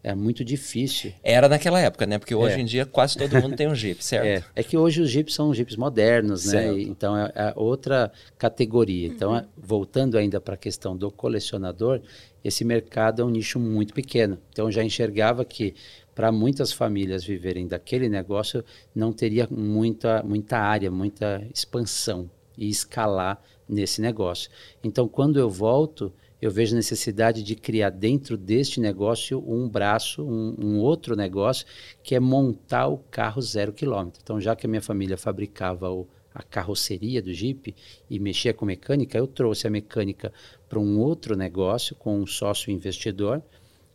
é 0.03 0.15
muito 0.15 0.45
difícil. 0.45 1.11
Era 1.21 1.49
naquela 1.49 1.79
época, 1.81 2.05
né? 2.05 2.17
Porque 2.17 2.33
hoje 2.33 2.55
é. 2.55 2.59
em 2.61 2.65
dia 2.65 2.85
quase 2.85 3.17
todo 3.17 3.41
mundo 3.41 3.55
tem 3.55 3.67
um 3.67 3.75
Jeep, 3.75 4.01
certo? 4.03 4.25
É, 4.25 4.61
é 4.61 4.63
que 4.63 4.77
hoje 4.77 5.01
os 5.01 5.09
Jeeps 5.09 5.33
são 5.33 5.53
Jeeps 5.53 5.75
modernos, 5.75 6.45
né? 6.45 6.51
certo. 6.51 6.75
né? 6.75 6.81
então 6.83 7.17
é, 7.17 7.31
é, 7.35 7.53
outra 7.55 8.11
categoria. 8.37 9.07
Então, 9.07 9.33
uhum. 9.33 9.43
voltando 9.57 10.17
ainda 10.17 10.39
para 10.39 10.53
a 10.53 10.57
questão 10.57 10.95
do 10.95 11.11
colecionador, 11.11 12.01
esse 12.43 12.63
mercado 12.63 13.21
é 13.21 13.25
um 13.25 13.29
nicho 13.29 13.59
muito 13.59 13.93
pequeno. 13.93 14.37
Então, 14.51 14.67
eu 14.67 14.71
já 14.71 14.83
enxergava 14.83 15.43
que 15.43 15.73
para 16.17 16.31
muitas 16.31 16.73
famílias 16.73 17.23
viverem 17.23 17.67
daquele 17.67 18.09
negócio, 18.09 18.65
não 18.95 19.13
teria 19.13 19.47
muita, 19.51 20.23
muita 20.23 20.57
área, 20.57 20.89
muita 20.89 21.47
expansão 21.53 22.27
e 22.57 22.67
escalar 22.67 23.39
nesse 23.69 24.01
negócio. 24.01 24.49
Então, 24.83 25.07
quando 25.07 25.37
eu 25.37 25.47
volto, 25.47 26.11
eu 26.41 26.49
vejo 26.49 26.75
necessidade 26.75 27.43
de 27.43 27.55
criar 27.55 27.91
dentro 27.91 28.35
deste 28.35 28.79
negócio 28.79 29.43
um 29.47 29.69
braço, 29.69 30.23
um, 30.23 30.55
um, 30.59 30.79
outro 30.79 31.15
negócio, 31.15 31.67
que 32.01 32.15
é 32.15 32.19
montar 32.19 32.87
o 32.87 32.97
carro 33.11 33.39
zero 33.39 33.71
quilômetro. 33.71 34.19
Então, 34.23 34.41
já 34.41 34.55
que 34.55 34.65
a 34.65 34.69
minha 34.69 34.81
família 34.81 35.17
fabricava 35.17 35.91
o, 35.91 36.07
a 36.33 36.41
carroceria 36.41 37.21
do 37.21 37.31
Jeep 37.31 37.75
e 38.09 38.19
mexia 38.19 38.55
com 38.55 38.65
mecânica, 38.65 39.19
eu 39.19 39.27
trouxe 39.27 39.67
a 39.67 39.69
mecânica 39.69 40.33
para 40.67 40.79
um 40.79 40.97
outro 40.97 41.37
negócio 41.37 41.95
com 41.95 42.19
um 42.19 42.25
sócio 42.25 42.71
investidor 42.71 43.43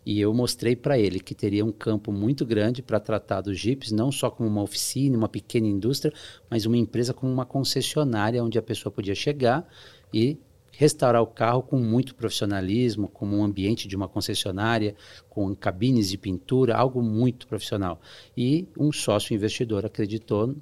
e 0.05 0.21
eu 0.21 0.35
mostrei 0.35 0.75
para 0.75 0.99
ele 0.99 1.21
que 1.21 1.35
teria 1.35 1.65
um 1.65 1.73
campo 1.73 2.11
muito 2.13 2.45
grande 2.45 2.83
para 2.83 2.99
tratar 2.99 3.41
dos 3.41 3.59
jipes, 3.59 3.93
não 3.93 4.11
só 4.11 4.31
como 4.31 4.49
uma 4.49 4.63
oficina, 4.63 5.17
uma 5.17 5.29
pequena 5.29 5.67
indústria, 5.67 6.13
mas 6.51 6.67
uma 6.67 6.77
empresa 6.77 7.15
como 7.15 7.33
uma 7.33 7.47
concessionária 7.47 8.43
onde 8.43 8.59
a 8.59 8.63
pessoa 8.63 8.93
podia 8.93 9.15
chegar 9.15 9.67
e 10.13 10.39
restaurar 10.73 11.23
o 11.23 11.27
carro 11.27 11.63
com 11.63 11.79
muito 11.79 12.15
profissionalismo, 12.15 13.07
como 13.07 13.37
um 13.37 13.45
ambiente 13.45 13.87
de 13.87 13.95
uma 13.95 14.09
concessionária, 14.09 14.97
com 15.29 15.55
cabines 15.55 16.09
de 16.09 16.19
pintura, 16.19 16.77
algo 16.77 17.03
muito 17.03 17.47
profissional. 17.47 18.01
E 18.37 18.67
um 18.77 18.91
sócio 18.91 19.35
investidor 19.35 19.85
acreditou 19.85 20.57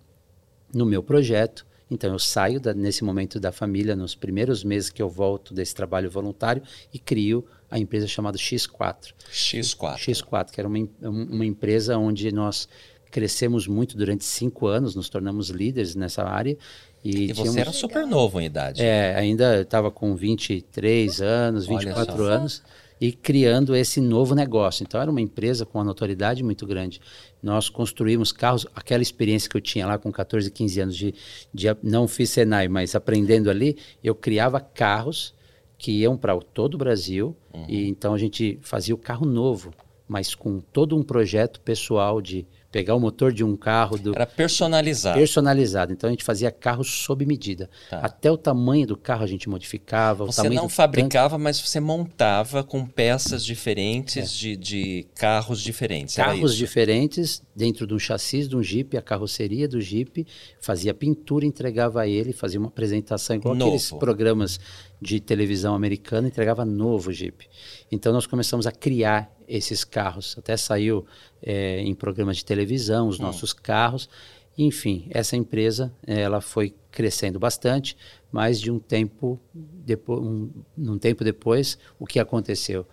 no 0.75 0.85
meu 0.85 1.03
projeto 1.03 1.65
então 1.91 2.13
eu 2.13 2.19
saio 2.19 2.61
da, 2.61 2.73
nesse 2.73 3.03
momento 3.03 3.41
da 3.41 3.51
família, 3.51 3.97
nos 3.97 4.15
primeiros 4.15 4.63
meses 4.63 4.91
que 4.91 5.03
eu 5.03 5.09
volto 5.09 5.53
desse 5.53 5.75
trabalho 5.75 6.09
voluntário 6.09 6.63
e 6.95 6.99
crio 6.99 7.45
a 7.71 7.79
empresa 7.79 8.07
chamada 8.07 8.37
X4. 8.37 9.13
X4. 9.31 9.97
X4, 9.99 10.51
que 10.51 10.61
era 10.61 10.69
uma, 10.69 10.89
uma 11.03 11.47
empresa 11.47 11.97
onde 11.97 12.33
nós 12.33 12.69
crescemos 13.11 13.67
muito 13.67 13.97
durante 13.97 14.25
cinco 14.25 14.67
anos, 14.67 14.95
nos 14.95 15.09
tornamos 15.09 15.49
líderes 15.49 15.95
nessa 15.95 16.25
área. 16.25 16.57
E, 17.05 17.31
e 17.31 17.33
você 17.33 17.61
era 17.61 17.73
super 17.73 18.07
novo 18.07 18.41
em 18.41 18.47
idade. 18.47 18.83
É, 18.83 19.15
ainda 19.17 19.63
estava 19.63 19.91
com 19.91 20.15
23 20.15 21.21
anos, 21.21 21.67
24 21.67 22.23
anos 22.25 22.63
e 23.01 23.11
criando 23.11 23.75
esse 23.75 24.01
novo 24.01 24.35
negócio. 24.35 24.83
Então 24.83 25.01
era 25.01 25.11
uma 25.11 25.21
empresa 25.21 25.65
com 25.65 25.79
uma 25.79 25.85
notoriedade 25.85 26.43
muito 26.43 26.67
grande. 26.67 27.01
Nós 27.43 27.71
construímos 27.71 28.31
carros, 28.31 28.67
aquela 28.75 29.03
experiência 29.03 29.49
que 29.49 29.57
eu 29.57 29.61
tinha 29.61 29.87
lá 29.87 29.97
com 29.97 30.13
14, 30.13 30.51
15 30.51 30.81
anos 30.81 30.97
de, 30.97 31.15
de 31.53 31.67
não 31.83 32.07
fiz 32.07 32.31
Senai, 32.31 32.69
mas 32.69 32.95
aprendendo 32.95 33.49
ali, 33.49 33.77
eu 34.05 34.15
criava 34.15 34.61
carros 34.61 35.35
que 35.81 35.93
iam 35.93 36.15
para 36.15 36.39
todo 36.39 36.75
o 36.75 36.79
Brasil 36.79 37.35
uhum. 37.55 37.65
e 37.67 37.89
então 37.89 38.13
a 38.13 38.19
gente 38.19 38.59
fazia 38.61 38.95
o 38.95 38.99
carro 38.99 39.25
novo, 39.25 39.73
mas 40.07 40.35
com 40.35 40.61
todo 40.61 40.95
um 40.95 41.03
projeto 41.03 41.59
pessoal 41.63 42.21
de 42.21 42.47
pegar 42.71 42.95
o 42.95 43.01
motor 43.01 43.33
de 43.33 43.43
um 43.43 43.57
carro 43.57 43.99
do 43.99 44.15
era 44.15 44.27
personalizado 44.27 45.19
personalizado 45.19 45.93
então 45.93 46.09
a 46.09 46.11
gente 46.13 46.23
fazia 46.23 46.51
carros 46.51 46.89
sob 46.89 47.27
medida 47.27 47.69
tá. 47.89 47.99
até 47.99 48.31
o 48.31 48.37
tamanho 48.37 48.87
do 48.87 48.97
carro 48.97 49.25
a 49.25 49.27
gente 49.27 49.49
modificava 49.49 50.25
você 50.25 50.49
não 50.49 50.69
fabricava 50.69 51.31
tanque. 51.31 51.43
mas 51.43 51.61
você 51.61 51.81
montava 51.81 52.63
com 52.63 52.87
peças 52.87 53.45
diferentes 53.45 54.17
é. 54.17 54.39
de, 54.39 54.57
de, 54.57 55.07
carros 55.17 55.61
diferentes 55.61 56.15
carros 56.15 56.55
diferentes 56.55 57.43
dentro 57.55 57.87
de 57.87 57.95
um 57.95 57.99
chassi 57.99 58.47
de 58.47 58.57
um 58.57 58.63
Jeep 58.63 58.97
a 58.97 59.03
carroceria 59.03 59.67
do 59.67 59.81
Jeep 59.81 60.27
fazia 60.61 60.95
pintura 60.95 61.45
entregava 61.45 62.03
a 62.03 62.09
ele 62.09 62.33
fazia 62.33 62.61
uma 62.61 62.69
apresentação 62.69 63.35
igual 63.35 63.55
Novo. 63.55 63.71
aqueles 63.71 63.91
programas 63.91 64.61
de 65.01 65.19
televisão 65.19 65.75
americana 65.75 66.29
entregava 66.29 66.65
novo 66.65 67.13
Jeep 67.13 67.49
então 67.91 68.13
nós 68.13 68.27
começamos 68.27 68.67
a 68.67 68.73
criar 68.73 69.40
esses 69.51 69.85
carros. 69.85 70.37
Até 70.39 70.57
saiu 70.57 71.05
é, 71.43 71.81
em 71.81 71.95
programas 71.95 72.39
de 72.39 72.45
televisão 72.45 73.09
os 73.09 73.19
hum. 73.19 73.23
nossos 73.25 73.53
carros. 73.53 74.09
Enfim, 74.57 75.09
essa 75.11 75.37
empresa 75.37 75.93
ela 76.07 76.41
foi 76.41 76.75
crescendo 76.91 77.39
bastante, 77.39 77.97
mas 78.31 78.61
de 78.61 78.71
um 78.71 78.79
tempo 78.79 79.41
depois, 79.55 80.21
um, 80.21 80.51
um 80.77 80.99
tempo 80.99 81.25
depois, 81.25 81.79
o 81.99 82.07
que 82.07 82.19
aconteceu? 82.19 82.87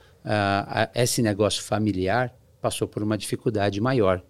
Esse 0.94 1.22
negócio 1.22 1.64
familiar 1.64 2.34
passou 2.62 2.88
por 2.88 3.02
uma 3.02 3.18
dificuldade 3.18 3.80
maior. 3.82 4.24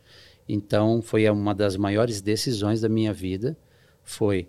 Então, 0.47 1.01
foi 1.01 1.29
uma 1.29 1.53
das 1.53 1.75
maiores 1.75 2.21
decisões 2.21 2.81
da 2.81 2.87
minha 2.87 3.13
vida, 3.13 3.57
foi 4.03 4.47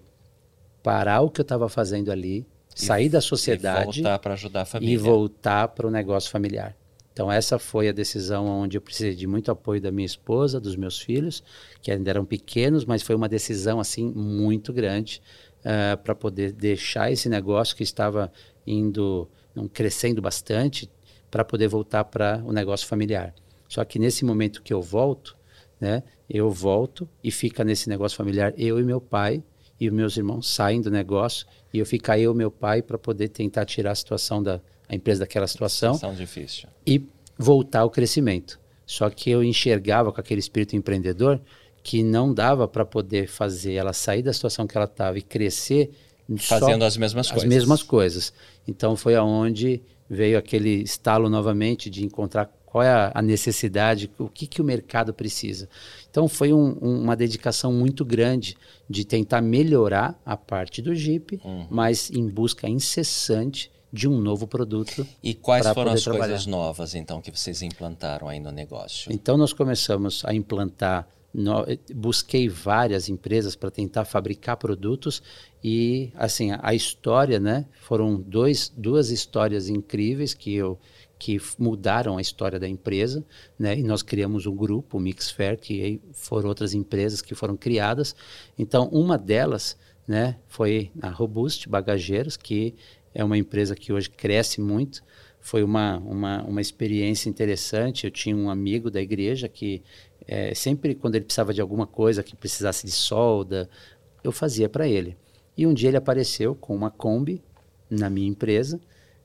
parar 0.83 1.23
o 1.23 1.31
que 1.31 1.41
eu 1.41 1.43
estava 1.43 1.69
fazendo 1.69 2.13
ali, 2.13 2.47
sair 2.75 3.09
da 3.09 3.21
sociedade 3.21 4.01
e 4.01 4.03
voltar 4.03 4.19
para 4.21 4.35
ajudar 4.35 4.63
a 4.63 4.65
família 4.65 4.95
e 4.95 4.97
voltar 4.97 5.69
para 5.69 5.87
o 5.87 5.91
negócio 5.91 6.31
familiar. 6.31 6.77
Então 7.19 7.33
essa 7.33 7.59
foi 7.59 7.89
a 7.89 7.93
decisão 7.93 8.47
onde 8.47 8.79
eu 8.79 8.81
precisei 8.81 9.13
de 9.13 9.27
muito 9.27 9.51
apoio 9.51 9.81
da 9.81 9.91
minha 9.91 10.07
esposa, 10.07 10.61
dos 10.61 10.77
meus 10.77 11.01
filhos, 11.01 11.43
que 11.83 11.91
ainda 11.91 12.11
eram 12.11 12.25
pequenos, 12.25 12.85
mas 12.85 13.03
foi 13.03 13.17
uma 13.17 13.29
decisão 13.29 13.81
assim 13.81 14.09
muito 14.09 14.73
grande 14.73 15.21
uh, 15.63 16.01
para 16.01 16.15
poder 16.15 16.53
deixar 16.53 17.11
esse 17.11 17.29
negócio 17.29 17.75
que 17.75 17.83
estava 17.83 18.31
indo 18.65 19.29
crescendo 19.73 20.23
bastante 20.23 20.89
para 21.29 21.45
poder 21.45 21.67
voltar 21.67 22.05
para 22.05 22.41
o 22.47 22.53
negócio 22.53 22.87
familiar. 22.87 23.35
Só 23.69 23.85
que 23.85 23.99
nesse 23.99 24.25
momento 24.25 24.63
que 24.63 24.73
eu 24.73 24.81
volto, 24.81 25.37
né, 25.81 26.05
eu 26.31 26.49
volto 26.49 27.09
e 27.25 27.33
fica 27.33 27.65
nesse 27.65 27.89
negócio 27.89 28.17
familiar 28.17 28.55
eu 28.57 28.79
e 28.79 28.85
meu 28.85 29.01
pai 29.01 29.43
e 29.81 29.89
os 29.89 29.93
meus 29.93 30.17
irmãos 30.17 30.49
saem 30.55 30.81
do 30.81 30.89
negócio 30.89 31.49
e 31.75 31.81
eu 31.81 31.85
ficar 31.85 32.17
eu 32.17 32.33
e 32.33 32.37
meu 32.37 32.51
pai 32.53 32.81
para 32.81 32.97
poder 32.97 33.31
tentar 33.31 33.65
tirar 33.65 33.91
a 33.91 33.97
situação 33.97 34.41
da 34.41 34.61
a 34.89 34.95
empresa 34.95 35.21
daquela 35.21 35.47
situação. 35.47 35.95
Situação 35.95 36.17
difícil. 36.17 36.69
E 36.87 37.05
voltar 37.37 37.81
ao 37.81 37.91
crescimento. 37.91 38.59
Só 38.87 39.11
que 39.11 39.31
eu 39.31 39.45
enxergava 39.45 40.13
com 40.13 40.21
aquele 40.21 40.41
espírito 40.41 40.75
empreendedor 40.75 41.41
que 41.83 42.03
não 42.03 42.33
dava 42.33 42.67
para 42.67 42.85
poder 42.85 43.29
fazer 43.29 43.75
ela 43.75 43.93
sair 43.93 44.23
da 44.23 44.33
situação 44.33 44.67
que 44.67 44.77
ela 44.77 44.87
estava 44.87 45.19
e 45.19 45.23
crescer 45.23 45.91
fazendo 46.37 46.85
as 46.85 46.97
mesmas 46.97 47.27
as 47.27 47.33
coisas. 47.33 47.45
As 47.45 47.49
mesmas 47.49 47.83
coisas. 47.83 48.33
Então 48.67 48.97
foi 48.97 49.15
aonde 49.15 49.81
veio 50.09 50.39
aquele 50.39 50.83
estalo 50.83 51.29
novamente 51.29 51.89
de 51.89 52.05
encontrar 52.05 52.51
qual 52.67 52.85
é 52.85 53.11
a, 53.15 53.23
necessidade, 53.23 54.11
o 54.19 54.29
que, 54.29 54.47
que 54.47 54.61
o 54.61 54.65
mercado 54.65 55.15
precisa. 55.15 55.69
Então 56.11 56.29
foi 56.29 56.53
um, 56.53 56.73
uma 56.73 57.17
dedicação 57.17 57.73
muito 57.73 58.05
grande 58.05 58.57
de 58.89 59.07
tentar 59.07 59.41
melhorar 59.41 60.21
a 60.25 60.37
parte 60.37 60.83
do 60.83 60.95
Jeep, 60.95 61.41
uhum. 61.43 61.67
mas 61.71 62.11
em 62.11 62.29
busca 62.29 62.69
incessante 62.69 63.71
de 63.93 64.09
um 64.09 64.19
novo 64.21 64.47
produto. 64.47 65.07
E 65.23 65.35
quais 65.35 65.67
foram 65.69 65.93
as 65.93 66.03
trabalhar. 66.03 66.29
coisas 66.29 66.47
novas 66.47 66.95
então 66.95 67.21
que 67.21 67.31
vocês 67.31 67.63
implantaram 67.63 68.29
aí 68.29 68.41
no 68.41 68.51
negócio? 68.51 69.13
Então 69.13 69.37
nós 69.37 69.53
começamos 69.53 70.23
a 70.25 70.35
implantar 70.35 71.09
no, 71.33 71.65
busquei 71.95 72.49
várias 72.49 73.09
empresas 73.09 73.55
para 73.55 73.71
tentar 73.71 74.05
fabricar 74.07 74.57
produtos 74.57 75.23
e 75.63 76.11
assim 76.15 76.53
a, 76.53 76.61
a, 76.63 76.75
história 76.75 77.39
né 77.39 77.67
foram 77.83 78.17
dois, 78.17 78.73
duas 78.75 79.11
histórias 79.11 79.69
incríveis 79.69 80.33
que 80.33 80.55
eu 80.55 80.79
que 81.19 81.41
mudaram 81.59 82.17
a 82.17 82.21
história 82.21 82.61
da 82.61 82.69
empresa, 82.69 83.25
né? 83.59 83.77
E 83.77 83.83
nós 83.83 84.03
criamos 84.03 84.47
um 84.47 84.55
grupo, 84.55 84.97
o 84.99 85.01
Mixfair, 85.01 85.59
que 85.59 86.01
foram 86.13 86.49
outras 86.49 86.75
empresas 86.75 87.21
que 87.21 87.35
foram 87.35 87.57
criadas. 87.57 88.15
Então, 88.57 88.89
uma 88.93 89.19
delas, 89.19 89.77
né, 90.07 90.39
foi 90.47 90.93
a 91.03 91.11
Robust 91.11 91.69
Bagageiros, 91.69 92.37
que 92.37 92.77
é 93.15 93.25
uma 93.25 93.37
empresa 93.37 93.75
que 93.75 93.93
hoje 93.93 94.11
cresce 94.11 94.61
muito. 94.61 95.03
Foi 95.41 95.63
uma, 95.63 95.99
uma, 95.99 96.43
uma 96.43 96.61
experiência 96.61 97.29
interessante. 97.29 98.05
Eu 98.05 98.11
tinha 98.11 98.37
um 98.37 98.51
amigo 98.51 98.91
da 98.91 99.01
igreja 99.01 99.49
que 99.49 99.83
é, 100.27 100.55
sempre 100.55 100.95
quando 100.95 101.15
ele 101.15 101.25
precisava 101.25 101.55
de 101.55 101.61
alguma 101.61 101.87
coisa 101.87 102.23
que 102.23 102.37
precisasse 102.37 102.85
de 102.85 102.93
solda, 102.93 103.69
eu 104.23 104.33
fazia 104.33 104.69
para 104.69 104.87
ele. 104.87 105.17
E 105.57 105.67
um 105.67 105.75
dia 105.75 105.89
ele 105.89 105.97
apareceu 105.97 106.55
com 106.55 106.75
uma 106.75 106.91
Kombi 106.91 107.43
na 107.91 108.11
minha 108.11 108.29
empresa 108.29 108.81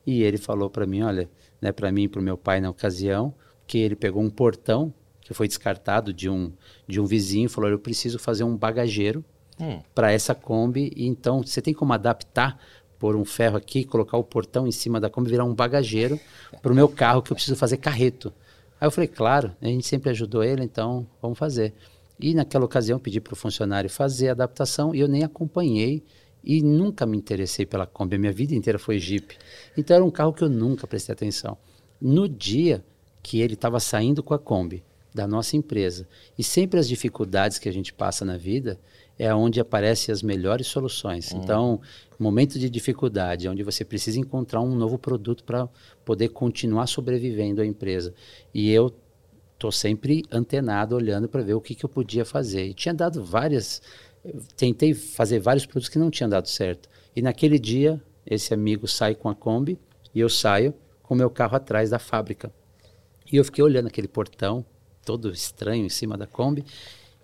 e 0.06 0.24
ele 0.24 0.38
falou 0.38 0.70
para 0.70 0.86
mim, 0.86 1.02
olha, 1.02 1.30
né, 1.62 1.72
para 1.72 1.92
mim 1.92 2.04
e 2.04 2.08
para 2.08 2.20
o 2.20 2.24
meu 2.24 2.38
pai 2.38 2.60
na 2.62 2.70
ocasião, 2.70 3.34
que 3.68 3.78
ele 3.78 3.96
pegou 3.96 4.22
um 4.22 4.30
portão 4.30 4.94
que 5.24 5.34
foi 5.34 5.48
descartado 5.48 6.14
de 6.14 6.30
um, 6.30 6.52
de 6.88 7.00
um 7.00 7.06
vizinho 7.06 7.46
e 7.46 7.50
falou: 7.50 7.70
Eu 7.70 7.80
preciso 7.80 8.20
fazer 8.20 8.44
um 8.44 8.58
bagageiro 8.58 9.24
hum. 9.60 9.80
para 9.96 10.12
essa 10.12 10.36
Kombi. 10.36 10.92
E 10.96 11.08
então 11.08 11.42
você 11.42 11.62
tem 11.62 11.74
como 11.74 11.94
adaptar, 11.94 12.60
pôr 13.04 13.18
um 13.18 13.26
ferro 13.26 13.58
aqui, 13.58 13.84
colocar 13.84 14.16
o 14.16 14.24
portão 14.24 14.66
em 14.66 14.72
cima 14.72 14.98
da 14.98 15.10
Kombi, 15.10 15.30
virar 15.30 15.44
um 15.44 15.54
bagageiro 15.54 16.18
para 16.62 16.72
o 16.72 16.76
meu 16.76 16.88
carro 16.88 17.22
que 17.22 17.34
eu 17.34 17.36
preciso 17.36 17.58
fazer 17.58 17.76
carreto. 17.76 18.32
Aí 18.80 18.88
eu 18.88 18.92
falei: 18.92 19.10
Claro, 19.10 19.54
a 19.62 19.66
gente 19.66 19.86
sempre 19.86 20.10
ajudou 20.12 20.42
ele, 20.42 20.64
então 20.64 21.06
vamos 21.22 21.38
fazer. 21.38 21.74
E 22.18 22.34
naquela 22.34 22.64
ocasião 22.64 22.98
pedi 22.98 23.20
para 23.20 23.34
o 23.34 23.36
funcionário 23.36 23.90
fazer 23.90 24.30
a 24.30 24.32
adaptação 24.32 24.96
e 24.96 25.02
eu 25.02 25.10
nem 25.10 25.22
acompanhei 25.22 26.02
e 26.42 26.62
nunca 26.62 27.06
me 27.06 27.18
interessei 27.18 27.66
pela 27.66 27.86
Kombi. 27.86 28.16
A 28.16 28.20
minha 28.20 28.32
vida 28.32 28.56
inteira 28.56 28.80
foi 28.80 28.98
Jeep. 29.00 29.36
Então 29.76 29.98
era 29.98 30.06
um 30.06 30.10
carro 30.10 30.32
que 30.32 30.42
eu 30.42 30.50
nunca 30.50 30.88
prestei 30.88 31.12
atenção. 31.12 31.58
No 32.00 32.30
dia 32.30 32.86
que 33.22 33.42
ele 33.42 33.56
estava 33.56 33.82
saindo 33.82 34.24
com 34.24 34.34
a 34.34 34.40
Kombi 34.40 34.82
da 35.14 35.28
nossa 35.28 35.58
empresa, 35.58 36.08
e 36.38 36.44
sempre 36.44 36.80
as 36.80 36.88
dificuldades 36.88 37.60
que 37.60 37.68
a 37.68 37.74
gente 37.74 37.94
passa 37.94 38.24
na 38.24 38.38
vida 38.38 38.80
é 39.18 39.34
onde 39.34 39.60
aparecem 39.60 40.12
as 40.12 40.22
melhores 40.22 40.68
soluções. 40.68 41.34
Hum. 41.34 41.42
Então, 41.42 41.82
momento 42.20 42.58
de 42.58 42.70
dificuldade, 42.70 43.48
onde 43.48 43.64
você 43.64 43.84
precisa 43.86 44.20
encontrar 44.20 44.62
um 44.62 44.76
novo 44.76 44.98
produto 44.98 45.44
para 45.44 45.68
poder 46.04 46.30
continuar 46.30 46.88
sobrevivendo 46.88 47.62
à 47.62 47.66
empresa. 47.66 48.14
E 48.54 48.72
eu 48.72 48.94
estou 49.54 49.72
sempre 49.72 50.24
antenado, 50.32 50.96
olhando 50.96 51.28
para 51.28 51.42
ver 51.42 51.54
o 51.54 51.62
que, 51.62 51.76
que 51.76 51.86
eu 51.86 51.90
podia 51.90 52.26
fazer. 52.26 52.66
E 52.66 52.74
tinha 52.74 52.94
dado 52.94 53.24
várias 53.24 53.82
tentei 54.56 54.94
fazer 54.94 55.40
vários 55.40 55.66
produtos 55.66 55.90
que 55.90 56.00
não 56.00 56.10
tinham 56.10 56.30
dado 56.30 56.48
certo. 56.48 56.90
E 57.16 57.22
naquele 57.22 57.60
dia, 57.60 58.02
esse 58.26 58.54
amigo 58.54 58.88
sai 58.88 59.16
com 59.16 59.30
a 59.30 59.36
Kombi 59.36 59.78
e 60.14 60.20
eu 60.20 60.30
saio 60.30 60.74
com 61.02 61.14
o 61.14 61.18
meu 61.18 61.30
carro 61.30 61.56
atrás 61.56 61.90
da 61.90 62.00
fábrica. 62.00 62.52
E 63.32 63.36
eu 63.36 63.44
fiquei 63.44 63.64
olhando 63.64 63.88
aquele 63.88 64.08
portão, 64.08 64.66
todo 65.06 65.32
estranho, 65.32 65.86
em 65.86 65.90
cima 65.90 66.18
da 66.18 66.26
Kombi, 66.26 66.64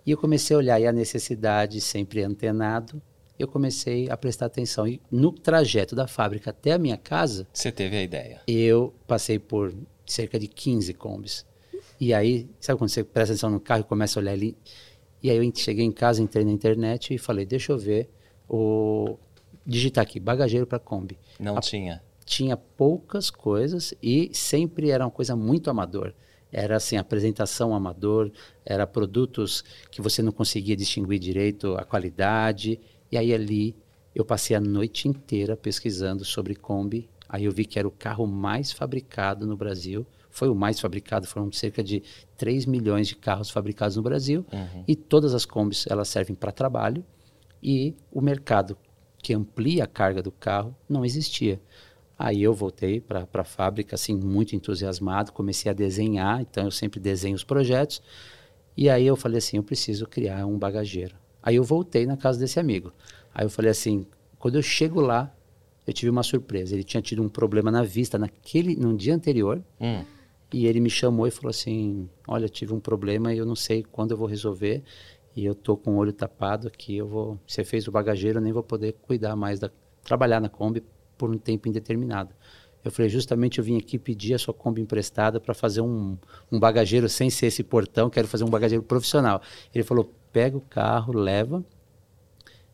e 0.06 0.10
eu 0.10 0.18
comecei 0.18 0.54
a 0.54 0.58
olhar 0.58 0.80
e 0.80 0.86
a 0.86 0.92
necessidade, 0.92 1.80
sempre 1.80 2.22
antenado, 2.22 3.00
eu 3.38 3.48
comecei 3.48 4.08
a 4.10 4.16
prestar 4.16 4.46
atenção. 4.46 4.86
E 4.86 5.00
no 5.10 5.32
trajeto 5.32 5.94
da 5.94 6.06
fábrica 6.06 6.50
até 6.50 6.72
a 6.72 6.78
minha 6.78 6.96
casa... 6.96 7.46
Você 7.52 7.72
teve 7.72 7.96
a 7.96 8.02
ideia. 8.02 8.40
Eu 8.46 8.94
passei 9.06 9.38
por 9.38 9.74
cerca 10.06 10.38
de 10.38 10.46
15 10.46 10.92
Kombis. 10.94 11.46
E 11.98 12.12
aí, 12.12 12.48
sabe 12.60 12.78
quando 12.78 12.90
você 12.90 13.04
presta 13.04 13.32
atenção 13.32 13.50
no 13.50 13.60
carro 13.60 13.80
e 13.80 13.84
começa 13.84 14.18
a 14.18 14.22
olhar 14.22 14.32
ali? 14.32 14.56
E 15.22 15.30
aí 15.30 15.36
eu 15.36 15.52
cheguei 15.54 15.84
em 15.84 15.92
casa, 15.92 16.22
entrei 16.22 16.44
na 16.44 16.50
internet 16.50 17.14
e 17.14 17.18
falei, 17.18 17.44
deixa 17.44 17.72
eu 17.72 17.78
ver 17.78 18.08
o 18.48 19.18
digitar 19.66 20.02
aqui 20.02 20.18
bagageiro 20.18 20.66
para 20.66 20.78
Kombi. 20.78 21.18
Não 21.38 21.56
a, 21.56 21.60
tinha. 21.60 22.02
Tinha 22.24 22.56
poucas 22.56 23.30
coisas 23.30 23.94
e 24.02 24.30
sempre 24.32 24.90
era 24.90 25.04
uma 25.04 25.10
coisa 25.10 25.36
muito 25.36 25.70
amador. 25.70 26.14
Era 26.52 26.76
assim, 26.76 26.96
apresentação 26.96 27.74
amador, 27.74 28.30
era 28.64 28.86
produtos 28.86 29.64
que 29.90 30.02
você 30.02 30.22
não 30.22 30.32
conseguia 30.32 30.76
distinguir 30.76 31.18
direito 31.18 31.74
a 31.74 31.84
qualidade. 31.84 32.80
E 33.10 33.16
aí 33.16 33.32
ali 33.32 33.76
eu 34.14 34.24
passei 34.24 34.56
a 34.56 34.60
noite 34.60 35.08
inteira 35.08 35.56
pesquisando 35.56 36.24
sobre 36.24 36.54
Kombi. 36.54 37.08
Aí 37.28 37.44
eu 37.44 37.52
vi 37.52 37.64
que 37.64 37.78
era 37.78 37.86
o 37.86 37.92
carro 37.92 38.26
mais 38.26 38.72
fabricado 38.72 39.46
no 39.46 39.56
Brasil 39.56 40.06
foi 40.30 40.48
o 40.48 40.54
mais 40.54 40.80
fabricado, 40.80 41.26
foram 41.26 41.50
cerca 41.52 41.82
de 41.82 42.02
3 42.38 42.64
milhões 42.64 43.08
de 43.08 43.16
carros 43.16 43.50
fabricados 43.50 43.96
no 43.96 44.02
Brasil, 44.02 44.46
uhum. 44.52 44.84
e 44.86 44.94
todas 44.94 45.34
as 45.34 45.44
combis 45.44 45.86
elas 45.88 46.08
servem 46.08 46.34
para 46.36 46.52
trabalho, 46.52 47.04
e 47.62 47.94
o 48.10 48.20
mercado 48.20 48.78
que 49.18 49.34
amplia 49.34 49.84
a 49.84 49.86
carga 49.86 50.22
do 50.22 50.32
carro 50.32 50.74
não 50.88 51.04
existia. 51.04 51.60
Aí 52.22 52.42
eu 52.42 52.52
voltei 52.52 53.00
para 53.00 53.26
a 53.32 53.44
fábrica, 53.44 53.94
assim, 53.94 54.14
muito 54.14 54.54
entusiasmado, 54.54 55.32
comecei 55.32 55.70
a 55.70 55.74
desenhar, 55.74 56.42
então 56.42 56.64
eu 56.64 56.70
sempre 56.70 57.00
desenho 57.00 57.34
os 57.34 57.42
projetos, 57.42 58.02
e 58.76 58.90
aí 58.90 59.06
eu 59.06 59.16
falei 59.16 59.38
assim, 59.38 59.56
eu 59.56 59.62
preciso 59.62 60.06
criar 60.06 60.44
um 60.44 60.58
bagageiro. 60.58 61.14
Aí 61.42 61.56
eu 61.56 61.64
voltei 61.64 62.04
na 62.04 62.18
casa 62.18 62.38
desse 62.38 62.60
amigo. 62.60 62.92
Aí 63.34 63.46
eu 63.46 63.48
falei 63.48 63.70
assim, 63.70 64.06
quando 64.38 64.56
eu 64.56 64.62
chego 64.62 65.00
lá, 65.00 65.34
eu 65.86 65.94
tive 65.94 66.10
uma 66.10 66.22
surpresa. 66.22 66.74
Ele 66.74 66.84
tinha 66.84 67.00
tido 67.00 67.22
um 67.22 67.28
problema 67.28 67.70
na 67.70 67.82
vista 67.82 68.18
naquele, 68.18 68.76
no 68.76 68.94
dia 68.94 69.14
anterior. 69.14 69.64
Hum. 69.80 70.04
E 70.52 70.66
ele 70.66 70.78
me 70.78 70.90
chamou 70.90 71.26
e 71.26 71.30
falou 71.30 71.48
assim: 71.48 72.06
Olha, 72.28 72.50
tive 72.50 72.74
um 72.74 72.80
problema 72.80 73.32
e 73.32 73.38
eu 73.38 73.46
não 73.46 73.56
sei 73.56 73.82
quando 73.82 74.10
eu 74.10 74.16
vou 74.18 74.26
resolver. 74.26 74.82
E 75.34 75.42
eu 75.42 75.54
tô 75.54 75.74
com 75.74 75.92
o 75.92 75.96
olho 75.96 76.12
tapado 76.12 76.68
aqui. 76.68 76.98
Eu 76.98 77.08
vou. 77.08 77.40
Você 77.46 77.64
fez 77.64 77.88
o 77.88 77.90
bagageiro, 77.90 78.38
eu 78.38 78.42
nem 78.42 78.52
vou 78.52 78.62
poder 78.62 78.92
cuidar 79.00 79.34
mais 79.36 79.58
da. 79.58 79.70
trabalhar 80.04 80.38
na 80.38 80.50
Kombi 80.50 80.84
por 81.20 81.30
um 81.30 81.36
tempo 81.36 81.68
indeterminado. 81.68 82.34
Eu 82.82 82.90
falei: 82.90 83.10
Justamente 83.10 83.58
eu 83.58 83.64
vim 83.64 83.76
aqui 83.76 83.98
pedir 83.98 84.32
a 84.32 84.38
sua 84.38 84.54
Kombi 84.54 84.80
emprestada 84.80 85.38
para 85.38 85.52
fazer 85.52 85.82
um, 85.82 86.16
um 86.50 86.58
bagageiro 86.58 87.10
sem 87.10 87.28
ser 87.28 87.46
esse 87.46 87.62
portão. 87.62 88.08
Quero 88.08 88.26
fazer 88.26 88.44
um 88.44 88.48
bagageiro 88.48 88.82
profissional. 88.82 89.42
Ele 89.74 89.84
falou: 89.84 90.10
Pega 90.32 90.56
o 90.56 90.62
carro, 90.62 91.12
leva. 91.12 91.62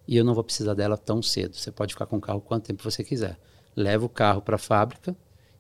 E 0.06 0.16
eu 0.16 0.24
não 0.24 0.34
vou 0.34 0.44
precisar 0.44 0.74
dela 0.74 0.96
tão 0.96 1.20
cedo. 1.20 1.56
Você 1.56 1.72
pode 1.72 1.92
ficar 1.92 2.06
com 2.06 2.18
o 2.18 2.20
carro 2.20 2.40
quanto 2.40 2.66
tempo 2.66 2.84
você 2.84 3.02
quiser. 3.02 3.36
Leva 3.74 4.06
o 4.06 4.08
carro 4.08 4.40
para 4.40 4.54
a 4.54 4.58
fábrica 4.58 5.16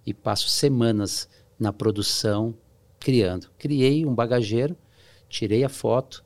e 0.06 0.14
passo 0.14 0.48
semanas 0.48 1.28
na 1.58 1.72
produção, 1.72 2.54
criando. 3.00 3.48
Criei 3.58 4.06
um 4.06 4.14
bagageiro, 4.14 4.76
tirei 5.28 5.64
a 5.64 5.68
foto, 5.68 6.24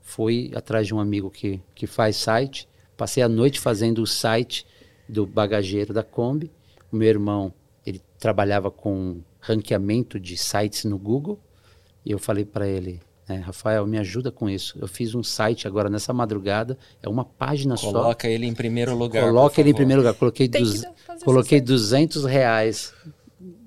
fui 0.00 0.52
atrás 0.54 0.86
de 0.86 0.94
um 0.94 1.00
amigo 1.00 1.28
que, 1.28 1.60
que 1.74 1.88
faz 1.88 2.14
site, 2.14 2.68
passei 2.96 3.24
a 3.24 3.28
noite 3.28 3.58
fazendo 3.58 4.00
o 4.00 4.06
site 4.06 4.64
do 5.12 5.26
bagageiro 5.26 5.92
da 5.92 6.02
Kombi. 6.02 6.50
O 6.90 6.96
meu 6.96 7.08
irmão, 7.08 7.52
ele 7.84 8.00
trabalhava 8.18 8.70
com 8.70 9.20
ranqueamento 9.40 10.18
de 10.18 10.36
sites 10.38 10.84
no 10.84 10.98
Google, 10.98 11.38
e 12.04 12.10
eu 12.10 12.18
falei 12.18 12.44
para 12.44 12.66
ele, 12.66 13.00
né, 13.28 13.36
Rafael, 13.36 13.86
me 13.86 13.98
ajuda 13.98 14.32
com 14.32 14.48
isso. 14.48 14.78
Eu 14.80 14.88
fiz 14.88 15.14
um 15.14 15.22
site 15.22 15.68
agora 15.68 15.90
nessa 15.90 16.12
madrugada, 16.14 16.78
é 17.02 17.08
uma 17.08 17.24
página 17.24 17.76
Coloca 17.76 17.98
só. 17.98 18.02
Coloca 18.02 18.28
ele 18.28 18.46
em 18.46 18.54
primeiro 18.54 18.96
lugar. 18.96 19.24
Coloca 19.24 19.60
ele 19.60 19.70
em 19.70 19.74
primeiro 19.74 20.00
lugar. 20.00 20.14
Coloquei, 20.14 20.48
du 20.48 20.58
coloquei 21.24 21.60
200 21.60 22.24
reais 22.24 22.94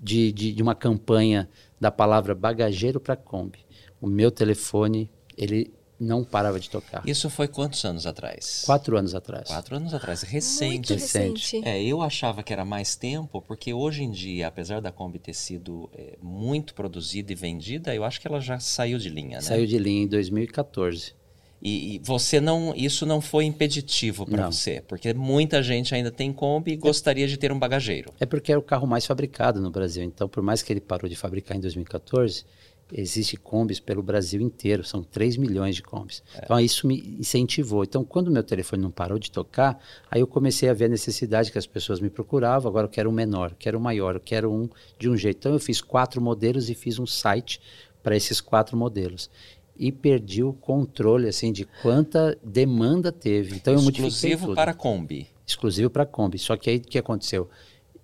de, 0.01 0.31
de, 0.31 0.51
de 0.51 0.63
uma 0.63 0.73
campanha 0.73 1.47
da 1.79 1.91
palavra 1.91 2.34
bagageiro 2.34 2.99
para 2.99 3.15
Kombi, 3.15 3.60
o 4.01 4.08
meu 4.08 4.31
telefone, 4.31 5.12
ele 5.38 5.71
não 5.99 6.23
parava 6.23 6.60
de 6.60 6.69
tocar. 6.69 7.01
Isso 7.05 7.29
foi 7.29 7.47
quantos 7.47 7.84
anos 7.86 8.05
atrás? 8.05 8.63
Quatro 8.65 8.97
anos 8.97 9.15
atrás. 9.15 9.47
Quatro 9.47 9.75
anos 9.75 9.93
atrás, 9.93 10.21
recente. 10.23 10.91
Muito 10.91 10.93
recente. 10.93 11.62
É, 11.63 11.81
eu 11.81 12.01
achava 12.01 12.43
que 12.43 12.51
era 12.51 12.65
mais 12.65 12.95
tempo, 12.95 13.41
porque 13.41 13.73
hoje 13.73 14.03
em 14.03 14.12
dia, 14.12 14.47
apesar 14.47 14.81
da 14.81 14.91
Kombi 14.91 15.19
ter 15.19 15.34
sido 15.34 15.89
é, 15.93 16.17
muito 16.21 16.73
produzida 16.73 17.31
e 17.31 17.36
vendida, 17.36 17.95
eu 17.95 18.03
acho 18.03 18.19
que 18.19 18.27
ela 18.27 18.39
já 18.39 18.60
saiu 18.60 18.97
de 18.97 19.10
linha, 19.10 19.38
né? 19.38 19.41
Saiu 19.41 19.65
de 19.65 19.77
linha 19.77 20.03
em 20.03 20.08
2014. 20.08 21.13
E, 21.62 21.95
e 21.95 21.99
você 21.99 22.39
não, 22.39 22.73
isso 22.75 23.05
não 23.05 23.19
foi 23.19 23.45
impeditivo 23.45 24.25
para 24.25 24.51
você, 24.51 24.84
porque 24.88 25.13
muita 25.13 25.63
gente 25.63 25.95
ainda 25.95 26.12
tem 26.12 26.31
Kombi 26.31 26.73
e 26.73 26.75
gostaria 26.75 27.27
de 27.27 27.38
ter 27.38 27.51
um 27.51 27.58
bagageiro. 27.58 28.13
É 28.19 28.25
porque 28.25 28.51
era 28.51 28.60
o 28.60 28.63
carro 28.63 28.86
mais 28.86 29.05
fabricado 29.05 29.60
no 29.60 29.71
Brasil. 29.71 30.03
Então, 30.03 30.27
por 30.27 30.43
mais 30.43 30.62
que 30.62 30.71
ele 30.71 30.81
parou 30.81 31.10
de 31.10 31.15
fabricar 31.15 31.58
em 31.58 31.60
2014, 31.60 32.45
existe 32.91 33.36
combis 33.38 33.80
pelo 33.80 34.04
Brasil 34.04 34.41
inteiro. 34.41 34.84
São 34.84 35.04
3 35.04 35.38
milhões 35.38 35.76
de 35.76 35.84
combis. 35.84 36.24
Então, 36.41 36.60
isso 36.60 36.88
me 36.88 37.17
incentivou. 37.19 37.84
Então, 37.84 38.04
quando 38.04 38.32
meu 38.32 38.43
telefone 38.43 38.82
não 38.82 38.91
parou 38.91 39.17
de 39.17 39.32
tocar, 39.32 39.82
aí 40.10 40.21
eu 40.21 40.28
comecei 40.28 40.69
a 40.69 40.74
ver 40.74 40.86
a 40.86 40.89
necessidade 40.89 41.52
que 41.52 41.58
as 41.58 41.67
pessoas 41.67 42.00
me 42.00 42.10
procuravam. 42.10 42.69
Agora 42.69 42.86
eu 42.86 42.91
quero 42.91 43.10
um 43.10 43.13
menor, 43.13 43.56
quero 43.58 43.78
um 43.78 43.82
maior, 43.82 44.15
eu 44.15 44.21
quero 44.21 44.52
um 44.52 44.69
de 45.00 45.10
um 45.10 45.17
jeito. 45.17 45.38
Então, 45.39 45.54
eu 45.54 45.60
fiz 45.60 45.82
quatro 45.82 46.21
modelos 46.21 46.69
e 46.69 46.76
fiz 46.76 47.00
um 47.00 47.06
site 47.08 47.60
para 48.04 48.15
esses 48.15 48.39
quatro 48.39 48.78
modelos. 48.78 49.32
E 49.78 49.91
perdi 49.91 50.43
o 50.43 50.54
controle 50.54 51.28
assim 51.28 51.52
de 51.52 51.65
quanta 51.82 52.38
demanda 52.43 53.12
teve. 53.12 53.56
Então 53.56 53.74
eu 53.74 53.82
modifiquei 53.82 54.32
Exclusivo 54.32 54.56
para 54.56 54.74
Kombi. 54.74 55.28
exclusivo 55.45 55.89
para 55.89 56.06
Kombi. 56.06 56.38
Só 56.39 56.56
que 56.56 56.69
aí 56.69 56.78
o 56.78 56.82
que 56.82 56.98
aconteceu? 56.98 57.50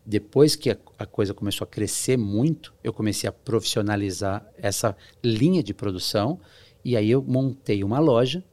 Depois 0.06 0.56
que 0.56 0.72
a, 0.72 0.78
a 0.98 1.06
coisa 1.06 1.34
começou 1.34 1.66
a 1.66 1.68
crescer 1.68 2.18
muito, 2.18 2.74
eu 2.84 2.92
comecei 2.92 3.30
a 3.30 3.32
profissionalizar 3.32 4.46
essa 4.58 4.96
linha 5.24 5.62
de 5.62 5.74
produção 5.74 6.40
e 6.84 6.98
aí 6.98 7.12
eu 7.12 7.22
montei 7.22 7.84
uma 7.84 8.00
loja. 8.00 8.44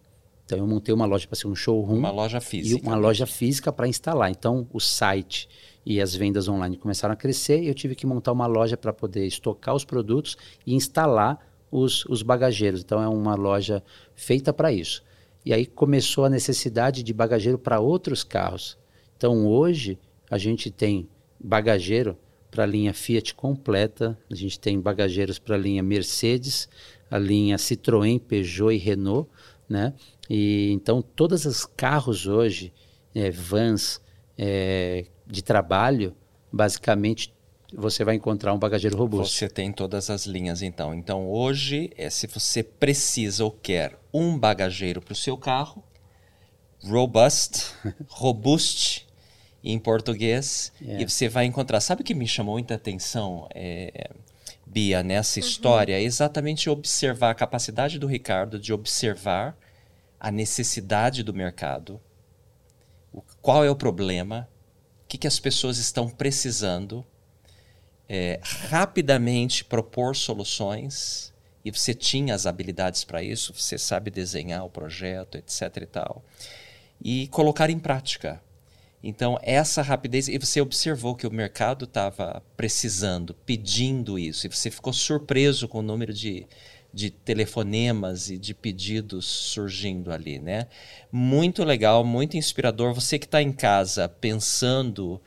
Então 0.45 0.59
eu 0.59 0.67
montei 0.67 0.95
uma 0.95 1.07
loja 1.07 1.27
para 1.27 1.37
ser 1.37 1.47
um 1.47 1.55
showroom 1.55 1.99
Uma 1.99 2.11
loja 2.11 2.39
e 2.39 2.41
física. 2.41 2.87
uma 2.87 2.97
loja 2.97 3.27
física 3.27 3.73
para 3.73 3.89
instalar. 3.89 4.31
Então 4.31 4.67
o 4.73 4.81
site 4.81 5.49
e 5.85 6.01
as 6.01 6.15
vendas 6.15 6.49
online 6.49 6.77
começaram 6.77 7.13
a 7.15 7.17
crescer 7.17 7.63
e 7.63 7.69
eu 7.69 7.75
tive 7.75 7.95
que 7.95 8.07
montar 8.07 8.33
uma 8.33 8.47
loja 8.47 8.77
para 8.77 8.93
poder 8.93 9.27
estocar 9.27 9.75
os 9.75 9.85
produtos 9.85 10.37
e 10.67 10.75
instalar 10.75 11.39
os, 11.71 12.05
os 12.07 12.23
bagageiros. 12.23 12.83
Então 12.83 13.03
é 13.03 13.09
uma 13.09 13.35
loja 13.35 13.83
feita 14.15 14.53
para 14.53 14.73
isso. 14.73 15.03
E 15.45 15.53
aí 15.53 15.65
começou 15.65 16.25
a 16.25 16.31
necessidade 16.31 17.03
de 17.03 17.13
bagageiro 17.13 17.59
para 17.59 17.81
outros 17.81 18.23
carros. 18.23 18.77
Então 19.17 19.47
hoje 19.47 19.99
a 20.31 20.37
gente 20.37 20.71
tem 20.71 21.09
bagageiro 21.39 22.17
para 22.51 22.65
a 22.65 22.67
linha 22.67 22.95
Fiat 22.95 23.35
completa, 23.35 24.19
a 24.31 24.35
gente 24.35 24.59
tem 24.59 24.81
bagageiros 24.81 25.39
para 25.39 25.55
a 25.55 25.59
linha 25.59 25.83
Mercedes, 25.83 26.69
a 27.11 27.19
linha 27.19 27.57
Citroën, 27.57 28.19
Peugeot 28.19 28.73
e 28.73 28.79
Renault, 28.79 29.29
né? 29.69 29.93
E 30.29 30.71
então 30.73 31.03
todos 31.03 31.45
os 31.45 31.65
carros 31.65 32.27
hoje, 32.27 32.73
é, 33.15 33.31
vans 33.31 34.01
é, 34.37 35.07
de 35.27 35.43
trabalho, 35.43 36.15
basicamente 36.53 37.35
você 37.75 38.03
vai 38.03 38.15
encontrar 38.15 38.55
um 38.55 38.59
bagageiro 38.59 38.97
robusto. 38.97 39.35
Você 39.35 39.49
tem 39.49 39.71
todas 39.73 40.09
as 40.09 40.25
linhas, 40.25 40.63
então. 40.63 40.95
Então, 40.95 41.29
hoje, 41.29 41.91
é, 41.97 42.09
se 42.09 42.27
você 42.27 42.63
precisa 42.63 43.45
ou 43.45 43.51
quer 43.51 43.99
um 44.13 44.39
bagageiro 44.39 45.03
para 45.03 45.13
o 45.13 45.17
seu 45.17 45.37
carro, 45.37 45.85
robust, 46.83 47.75
robust 48.09 49.08
em 49.63 49.79
português, 49.79 50.73
É. 50.87 51.01
e 51.01 51.05
você 51.09 51.29
vai 51.29 51.45
encontrar. 51.45 51.81
Sabe 51.81 52.03
o 52.03 52.05
que 52.05 52.15
me 52.15 52.27
chamou 52.27 52.55
muita 52.55 52.75
atenção, 52.75 53.49
é, 53.55 54.11
Bia, 54.67 55.03
nessa 55.03 55.39
história? 55.41 55.95
É 55.95 56.03
exatamente 56.03 56.69
observar 56.71 57.31
a 57.31 57.35
capacidade 57.35 57.99
do 57.99 58.07
Ricardo 58.07 58.59
de 58.59 58.73
observar 58.73 59.57
a 60.21 60.31
necessidade 60.31 61.23
do 61.23 61.33
mercado, 61.35 62.01
o- 63.13 63.23
qual 63.41 63.65
é 63.65 63.71
o 63.71 63.77
problema, 63.77 64.49
o 65.05 65.09
que, 65.09 65.17
que 65.19 65.27
as 65.27 65.39
pessoas 65.41 65.79
estão 65.79 66.09
precisando 66.09 67.05
é, 68.11 68.41
rapidamente 68.71 69.63
propor 69.65 70.17
soluções 70.17 71.33
e 71.65 71.71
você 71.71 71.93
tinha 71.93 72.35
as 72.35 72.47
habilidades 72.47 73.05
para 73.05 73.23
isso, 73.23 73.53
você 73.53 73.77
sabe 73.77 74.11
desenhar 74.11 74.65
o 74.65 74.71
projeto, 74.71 75.37
etc 75.37 75.77
e 75.83 75.87
tal, 75.87 76.25
e 77.03 77.29
colocar 77.29 77.69
em 77.69 77.79
prática. 77.79 78.41
Então, 79.03 79.39
essa 79.43 79.81
rapidez, 79.81 80.29
e 80.29 80.37
você 80.39 80.61
observou 80.61 81.15
que 81.15 81.27
o 81.27 81.31
mercado 81.31 81.85
estava 81.85 82.43
precisando, 82.57 83.33
pedindo 83.47 84.19
isso, 84.19 84.47
e 84.47 84.51
você 84.51 84.71
ficou 84.71 84.93
surpreso 84.93 85.69
com 85.69 85.79
o 85.79 85.83
número 85.83 86.13
de, 86.13 86.47
de 86.93 87.11
telefonemas 87.11 88.29
e 88.29 88.37
de 88.37 88.53
pedidos 88.55 89.25
surgindo 89.25 90.11
ali, 90.11 90.41
né? 90.41 90.67
Muito 91.13 91.63
legal, 91.63 92.05
muito 92.05 92.37
inspirador. 92.37 92.93
Você 92.93 93.19
que 93.19 93.27
está 93.27 93.41
em 93.41 93.53
casa 93.53 94.09
pensando 94.09 95.21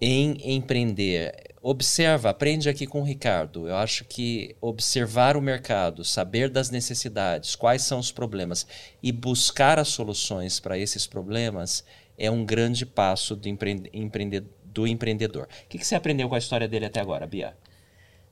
em 0.00 0.54
empreender. 0.56 1.50
Observa, 1.62 2.30
aprende 2.30 2.70
aqui 2.70 2.86
com 2.86 3.02
o 3.02 3.04
Ricardo. 3.04 3.68
Eu 3.68 3.76
acho 3.76 4.04
que 4.04 4.56
observar 4.60 5.36
o 5.36 5.42
mercado, 5.42 6.04
saber 6.04 6.48
das 6.48 6.70
necessidades, 6.70 7.54
quais 7.54 7.82
são 7.82 7.98
os 7.98 8.10
problemas 8.10 8.66
e 9.02 9.12
buscar 9.12 9.78
as 9.78 9.88
soluções 9.88 10.58
para 10.58 10.78
esses 10.78 11.06
problemas 11.06 11.84
é 12.20 12.30
um 12.30 12.44
grande 12.44 12.84
passo 12.84 13.34
do, 13.34 13.48
empre 13.48 13.90
empreende 13.94 14.44
do 14.62 14.86
empreendedor. 14.86 15.48
O 15.64 15.68
que, 15.68 15.78
que 15.78 15.86
você 15.86 15.94
aprendeu 15.94 16.28
com 16.28 16.34
a 16.34 16.38
história 16.38 16.68
dele 16.68 16.84
até 16.84 17.00
agora, 17.00 17.26
Bia? 17.26 17.56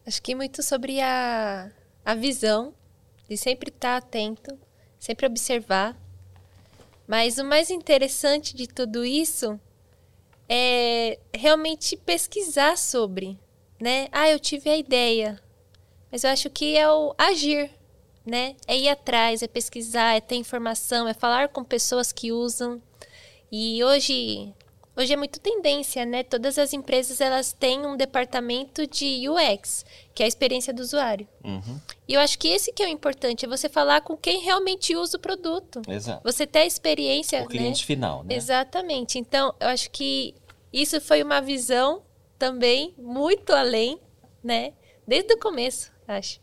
Acho 0.07 0.23
que 0.23 0.35
muito 0.35 0.63
sobre 0.63 1.01
a, 1.01 1.71
a 2.05 2.15
visão, 2.15 2.75
de 3.29 3.37
sempre 3.37 3.71
estar 3.71 3.97
atento, 3.97 4.57
sempre 4.99 5.27
observar. 5.27 5.97
Mas 7.07 7.39
o 7.39 7.45
mais 7.45 7.71
interessante 7.71 8.55
de 8.55 8.69
tudo 8.69 9.05
isso 9.05 9.59
é 10.49 11.19
realmente 11.35 11.97
pesquisar 11.97 12.77
sobre, 12.77 13.39
né? 13.81 14.09
Ah, 14.13 14.29
eu 14.29 14.39
tive 14.39 14.69
a 14.71 14.77
ideia, 14.77 15.41
mas 16.13 16.25
eu 16.25 16.31
acho 16.31 16.51
que 16.51 16.77
é 16.77 16.89
o 16.91 17.15
agir, 17.19 17.71
né? 18.25 18.55
É 18.67 18.77
ir 18.77 18.89
atrás, 18.89 19.43
é 19.43 19.49
pesquisar, 19.49 20.15
é 20.15 20.21
ter 20.21 20.37
informação, 20.37 21.09
é 21.09 21.15
falar 21.15 21.49
com 21.49 21.65
pessoas 21.65 22.13
que 22.13 22.31
usam. 22.31 22.81
E 23.51 23.83
hoje, 23.83 24.53
hoje 24.97 25.13
é 25.13 25.17
muito 25.17 25.41
tendência, 25.41 26.05
né? 26.05 26.23
Todas 26.23 26.59
as 26.59 26.73
empresas 26.73 27.21
elas 27.21 27.53
têm 27.53 27.87
um 27.87 27.97
departamento 27.97 28.87
de 28.87 29.29
UX, 29.29 29.85
que 30.15 30.23
é 30.23 30.27
a 30.27 30.29
experiência 30.29 30.73
do 30.73 30.81
usuário. 30.81 31.27
Uhum. 31.43 31.81
E 32.07 32.15
eu 32.15 32.21
acho 32.21 32.39
que 32.39 32.49
esse 32.49 32.73
que 32.73 32.83
é 32.83 32.87
o 32.87 32.91
importante, 32.91 33.45
é 33.45 33.49
você 33.49 33.69
falar 33.69 34.03
com 34.03 34.17
quem 34.17 34.41
realmente 34.41 34.95
usa 34.95 35.17
o 35.17 35.21
produto. 35.21 35.83
Exato. 35.89 36.23
Você 36.25 36.47
ter 36.47 36.61
a 36.61 36.67
experiência, 36.67 37.43
O 37.43 37.49
cliente 37.49 37.83
né? 37.83 37.87
final, 37.87 38.25
né? 38.25 38.35
Exatamente. 38.35 39.19
Então, 39.19 39.55
eu 39.61 39.69
acho 39.69 39.91
que 39.91 40.35
isso 40.73 41.01
foi 41.01 41.23
uma 41.23 41.41
visão 41.41 42.03
também 42.39 42.95
muito 42.99 43.53
além, 43.53 43.99
né? 44.45 44.73
Desde 45.07 45.33
o 45.33 45.39
começo, 45.39 45.91
acho. 46.07 46.41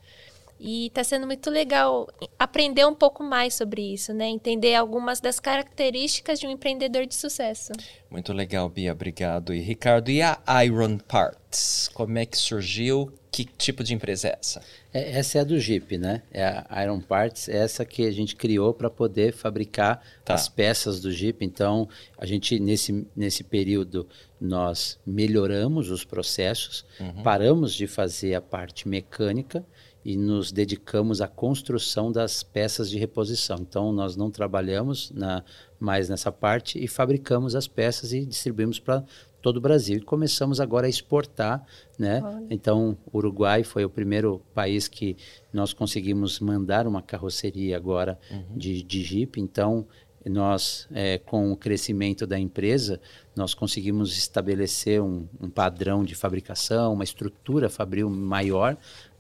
E 0.60 0.88
está 0.88 1.04
sendo 1.04 1.26
muito 1.28 1.50
legal 1.50 2.08
aprender 2.40 2.86
um 2.86 2.96
pouco 2.96 3.22
mais 3.24 3.54
sobre 3.54 3.82
isso, 3.94 4.14
né? 4.14 4.28
Entender 4.28 4.74
algumas 4.76 5.20
das 5.20 5.40
características 5.40 6.40
de 6.40 6.48
um 6.48 6.52
empreendedor 6.52 7.06
de 7.06 7.14
sucesso. 7.16 7.74
Muito 8.10 8.32
legal, 8.32 8.70
Bia, 8.70 8.94
obrigado. 8.94 9.54
E 9.54 9.60
Ricardo, 9.60 10.10
e 10.10 10.22
a 10.22 10.40
Iron 10.66 10.98
Parts? 10.98 11.90
Como 11.94 12.18
é 12.18 12.26
que 12.26 12.38
surgiu? 12.38 13.12
Que 13.30 13.44
tipo 13.44 13.84
de 13.84 13.94
empresa 13.94 14.30
é 14.30 14.38
essa? 14.40 14.62
É, 14.94 15.18
essa 15.20 15.40
é 15.40 15.42
a 15.42 15.44
do 15.44 15.60
Jeep, 15.60 15.98
né? 15.98 16.22
É 16.32 16.64
a 16.70 16.84
Iron 16.86 17.02
Parts, 17.02 17.50
é 17.50 17.58
essa 17.58 17.84
que 17.84 18.06
a 18.08 18.12
gente 18.12 18.34
criou 18.34 18.74
para 18.74 18.90
poder 18.90 19.34
fabricar 19.34 20.02
Tá. 20.24 20.34
as 20.34 20.48
peças 20.48 21.02
do 21.02 21.12
Jeep. 21.12 21.44
Então, 21.44 21.90
a 22.18 22.26
gente 22.26 22.58
nesse, 22.62 23.06
nesse 23.14 23.44
período 23.44 24.08
nós 24.40 24.98
melhoramos 25.06 25.92
os 25.92 26.06
processos, 26.06 26.86
paramos 27.26 27.74
de 27.74 27.88
fazer 27.88 28.36
a 28.36 28.42
parte 28.42 28.88
mecânica 28.88 29.66
e 30.06 30.16
nos 30.16 30.52
dedicamos 30.52 31.20
à 31.20 31.28
construção 31.28 32.12
das 32.12 32.44
peças 32.44 32.92
de 32.92 33.00
reposição. 33.00 33.58
Então, 33.60 33.92
nós 33.92 34.16
não 34.16 34.30
trabalhamos 34.30 35.10
na, 35.10 35.44
mais 35.80 36.08
nessa 36.08 36.32
parte 36.32 36.82
e 36.82 36.88
fabricamos 36.88 37.56
as 37.56 37.68
peças 37.68 38.14
e 38.14 38.24
distribuímos 38.24 38.80
para 38.80 39.04
todo 39.42 39.58
o 39.58 39.62
Brasil. 39.62 39.98
E 39.98 40.02
começamos 40.02 40.62
agora 40.62 40.86
a 40.86 40.90
exportar, 40.90 41.66
né? 41.98 42.22
Então, 42.52 42.96
o 43.12 43.18
Uruguai 43.18 43.64
foi 43.64 43.84
o 43.84 43.90
primeiro 43.90 44.44
país 44.54 44.88
que 44.88 45.18
nós 45.52 45.74
conseguimos 45.74 46.40
mandar 46.40 46.86
uma 46.86 47.02
carroceria 47.02 47.76
agora 47.76 48.20
de, 48.56 48.84
de 48.84 49.04
Jeep. 49.04 49.42
Então, 49.42 49.88
nós, 50.30 50.88
eh, 50.92 51.20
com 51.20 51.52
o 51.52 51.58
crescimento 51.58 52.26
da 52.26 52.40
empresa, 52.40 53.00
nós 53.36 53.54
conseguimos 53.54 54.18
estabelecer 54.18 55.02
um, 55.02 55.28
um 55.40 55.50
padrão 55.50 56.04
de 56.04 56.16
fabricação, 56.16 56.94
uma 56.94 57.04
estrutura 57.04 57.70
fabril 57.70 58.10
maior 58.10 58.76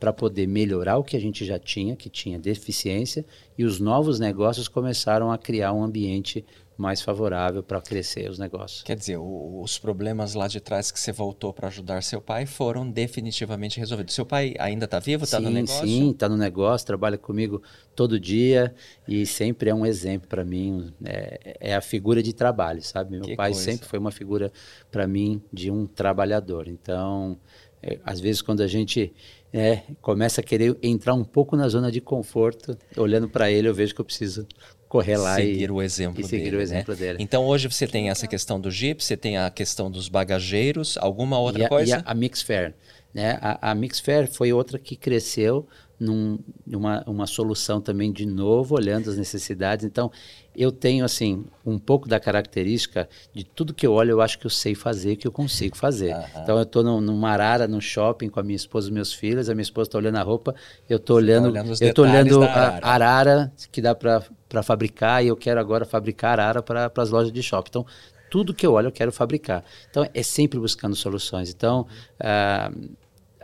para 0.05 0.13
poder 0.13 0.47
melhorar 0.47 0.99
o 0.99 1.03
que 1.03 1.17
a 1.17 1.19
gente 1.19 1.43
já 1.43 1.57
tinha, 1.57 1.95
que 1.95 2.11
tinha 2.11 2.37
deficiência, 2.37 3.25
e 3.57 3.65
os 3.65 3.79
novos 3.79 4.19
negócios 4.19 4.67
começaram 4.67 5.31
a 5.31 5.37
criar 5.37 5.73
um 5.73 5.83
ambiente 5.83 6.45
mais 6.77 7.01
favorável 7.01 7.63
para 7.63 7.81
crescer 7.81 8.29
os 8.29 8.37
negócios. 8.37 8.83
Quer 8.83 8.95
dizer, 8.95 9.17
o, 9.17 9.61
os 9.63 9.79
problemas 9.79 10.35
lá 10.35 10.47
de 10.47 10.59
trás 10.59 10.91
que 10.91 10.99
você 10.99 11.11
voltou 11.11 11.51
para 11.51 11.69
ajudar 11.69 12.03
seu 12.03 12.21
pai 12.21 12.45
foram 12.45 12.87
definitivamente 12.87 13.79
resolvidos. 13.79 14.13
Seu 14.13 14.27
pai 14.27 14.53
ainda 14.59 14.85
está 14.85 14.99
vivo, 14.99 15.23
está 15.23 15.39
no 15.39 15.49
negócio? 15.49 15.87
Sim, 15.87 16.11
está 16.11 16.29
no 16.29 16.37
negócio, 16.37 16.85
trabalha 16.85 17.17
comigo 17.17 17.63
todo 17.95 18.19
dia 18.19 18.75
e 19.07 19.25
sempre 19.25 19.71
é 19.71 19.73
um 19.73 19.87
exemplo 19.87 20.27
para 20.27 20.45
mim. 20.45 20.93
É, 21.03 21.57
é, 21.71 21.75
a 21.75 21.81
figura 21.81 22.21
de 22.21 22.31
trabalho, 22.31 22.83
sabe? 22.83 23.13
Meu 23.13 23.21
que 23.21 23.35
pai 23.35 23.53
coisa. 23.53 23.71
sempre 23.71 23.87
foi 23.87 23.97
uma 23.97 24.11
figura 24.11 24.51
para 24.91 25.07
mim 25.07 25.41
de 25.51 25.71
um 25.71 25.87
trabalhador. 25.87 26.67
Então, 26.67 27.39
é, 27.81 27.99
às 28.03 28.19
vezes 28.19 28.41
quando 28.41 28.61
a 28.61 28.67
gente 28.67 29.13
é, 29.57 29.83
começa 30.01 30.41
a 30.41 30.43
querer 30.43 30.77
entrar 30.83 31.13
um 31.13 31.23
pouco 31.23 31.55
na 31.55 31.69
zona 31.69 31.89
de 31.89 32.01
conforto, 32.01 32.77
olhando 32.97 33.29
para 33.29 33.49
ele, 33.49 33.69
eu 33.69 33.73
vejo 33.73 33.95
que 33.95 34.01
eu 34.01 34.05
preciso 34.05 34.45
correr 34.89 35.15
lá 35.15 35.35
seguir 35.35 35.69
e, 35.69 35.71
o 35.71 35.81
exemplo 35.81 36.19
e 36.19 36.25
seguir 36.25 36.43
dele, 36.43 36.57
o 36.57 36.61
exemplo 36.61 36.93
né? 36.93 36.99
dele. 36.99 37.17
Então 37.21 37.45
hoje 37.45 37.69
você 37.69 37.87
tem 37.87 38.09
essa 38.09 38.27
questão 38.27 38.59
do 38.59 38.69
Jeep, 38.69 39.01
você 39.01 39.15
tem 39.15 39.37
a 39.37 39.49
questão 39.49 39.89
dos 39.89 40.09
bagageiros, 40.09 40.97
alguma 40.97 41.39
outra 41.39 41.61
e 41.61 41.65
a, 41.65 41.69
coisa? 41.69 41.89
E 41.89 41.93
a, 41.93 42.03
a 42.05 42.13
Mix 42.13 42.41
Fair, 42.41 42.75
né? 43.13 43.39
A, 43.41 43.71
a 43.71 43.75
Mix 43.75 44.01
Fair 44.01 44.29
foi 44.29 44.51
outra 44.51 44.77
que 44.77 44.97
cresceu 44.97 45.65
num, 45.99 46.39
numa 46.65 47.03
uma 47.07 47.27
solução 47.27 47.79
também 47.79 48.11
de 48.11 48.25
novo, 48.25 48.75
olhando 48.75 49.09
as 49.09 49.17
necessidades. 49.17 49.85
Então, 49.85 50.11
eu 50.55 50.71
tenho 50.71 51.03
assim 51.03 51.45
um 51.65 51.77
pouco 51.77 52.07
da 52.07 52.19
característica 52.19 53.09
de 53.33 53.43
tudo 53.43 53.73
que 53.73 53.85
eu 53.85 53.93
olho, 53.93 54.11
eu 54.11 54.21
acho 54.21 54.39
que 54.39 54.45
eu 54.45 54.49
sei 54.49 54.73
fazer, 54.75 55.15
que 55.15 55.27
eu 55.27 55.31
consigo 55.31 55.75
fazer. 55.75 56.13
Uhum. 56.13 56.23
Então, 56.41 56.57
eu 56.57 56.63
estou 56.63 56.83
numa 56.83 57.29
arara, 57.29 57.67
no 57.67 57.81
shopping 57.81 58.29
com 58.29 58.39
a 58.39 58.43
minha 58.43 58.55
esposa 58.55 58.89
e 58.89 58.93
meus 58.93 59.13
filhos, 59.13 59.49
a 59.49 59.53
minha 59.53 59.63
esposa 59.63 59.89
está 59.89 59.97
olhando 59.97 60.17
a 60.17 60.23
roupa, 60.23 60.55
eu 60.89 60.97
estou 60.97 61.17
olhando, 61.17 61.51
tá 61.51 61.61
olhando 61.61 61.77
eu 61.81 61.93
tô 61.93 62.01
olhando 62.03 62.43
a 62.43 62.47
arara. 62.47 62.79
arara 62.87 63.53
que 63.71 63.81
dá 63.81 63.95
para 63.95 64.63
fabricar 64.63 65.23
e 65.23 65.27
eu 65.27 65.35
quero 65.35 65.59
agora 65.59 65.85
fabricar 65.85 66.39
arara 66.39 66.61
para 66.61 66.91
as 66.97 67.09
lojas 67.09 67.31
de 67.31 67.41
shopping. 67.43 67.69
Então, 67.69 67.85
tudo 68.29 68.53
que 68.53 68.65
eu 68.65 68.73
olho 68.73 68.87
eu 68.87 68.91
quero 68.91 69.11
fabricar. 69.11 69.63
Então, 69.89 70.07
é 70.13 70.23
sempre 70.23 70.59
buscando 70.59 70.95
soluções. 70.95 71.49
Então, 71.49 71.87
uh, 72.19 72.95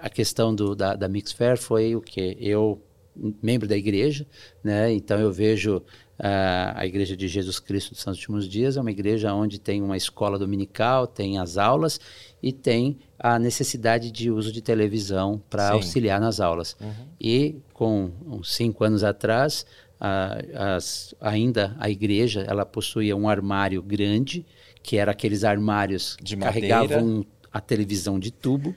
a 0.01 0.09
questão 0.09 0.53
do, 0.53 0.75
da, 0.75 0.95
da 0.95 1.07
Mix 1.07 1.31
Fair 1.31 1.57
foi 1.57 1.95
o 1.95 2.01
que 2.01 2.37
eu 2.39 2.81
membro 3.41 3.67
da 3.67 3.77
igreja, 3.77 4.25
né? 4.63 4.91
Então 4.91 5.19
eu 5.19 5.31
vejo 5.31 5.77
uh, 5.77 6.73
a 6.75 6.85
Igreja 6.85 7.15
de 7.15 7.27
Jesus 7.27 7.59
Cristo 7.59 7.91
dos 7.91 8.01
Santos 8.01 8.19
Últimos 8.19 8.47
Dias 8.47 8.77
é 8.77 8.81
uma 8.81 8.91
igreja 8.91 9.33
onde 9.33 9.59
tem 9.59 9.81
uma 9.81 9.97
escola 9.97 10.39
dominical, 10.39 11.05
tem 11.05 11.37
as 11.37 11.57
aulas 11.57 11.99
e 12.41 12.51
tem 12.51 12.97
a 13.19 13.37
necessidade 13.37 14.11
de 14.11 14.31
uso 14.31 14.51
de 14.51 14.61
televisão 14.61 15.41
para 15.49 15.71
auxiliar 15.71 16.19
nas 16.19 16.39
aulas. 16.39 16.75
Uhum. 16.79 17.07
E 17.19 17.55
com 17.73 18.11
uns 18.25 18.55
cinco 18.55 18.83
anos 18.83 19.03
atrás, 19.03 19.65
as, 19.99 21.13
ainda 21.21 21.75
a 21.79 21.89
igreja 21.89 22.45
ela 22.47 22.65
possuía 22.65 23.15
um 23.15 23.29
armário 23.29 23.81
grande 23.83 24.45
que 24.81 24.97
era 24.97 25.11
aqueles 25.11 25.43
armários 25.43 26.15
que 26.15 26.35
carregavam 26.35 27.23
a 27.53 27.59
televisão 27.59 28.17
de 28.17 28.31
tubo 28.31 28.75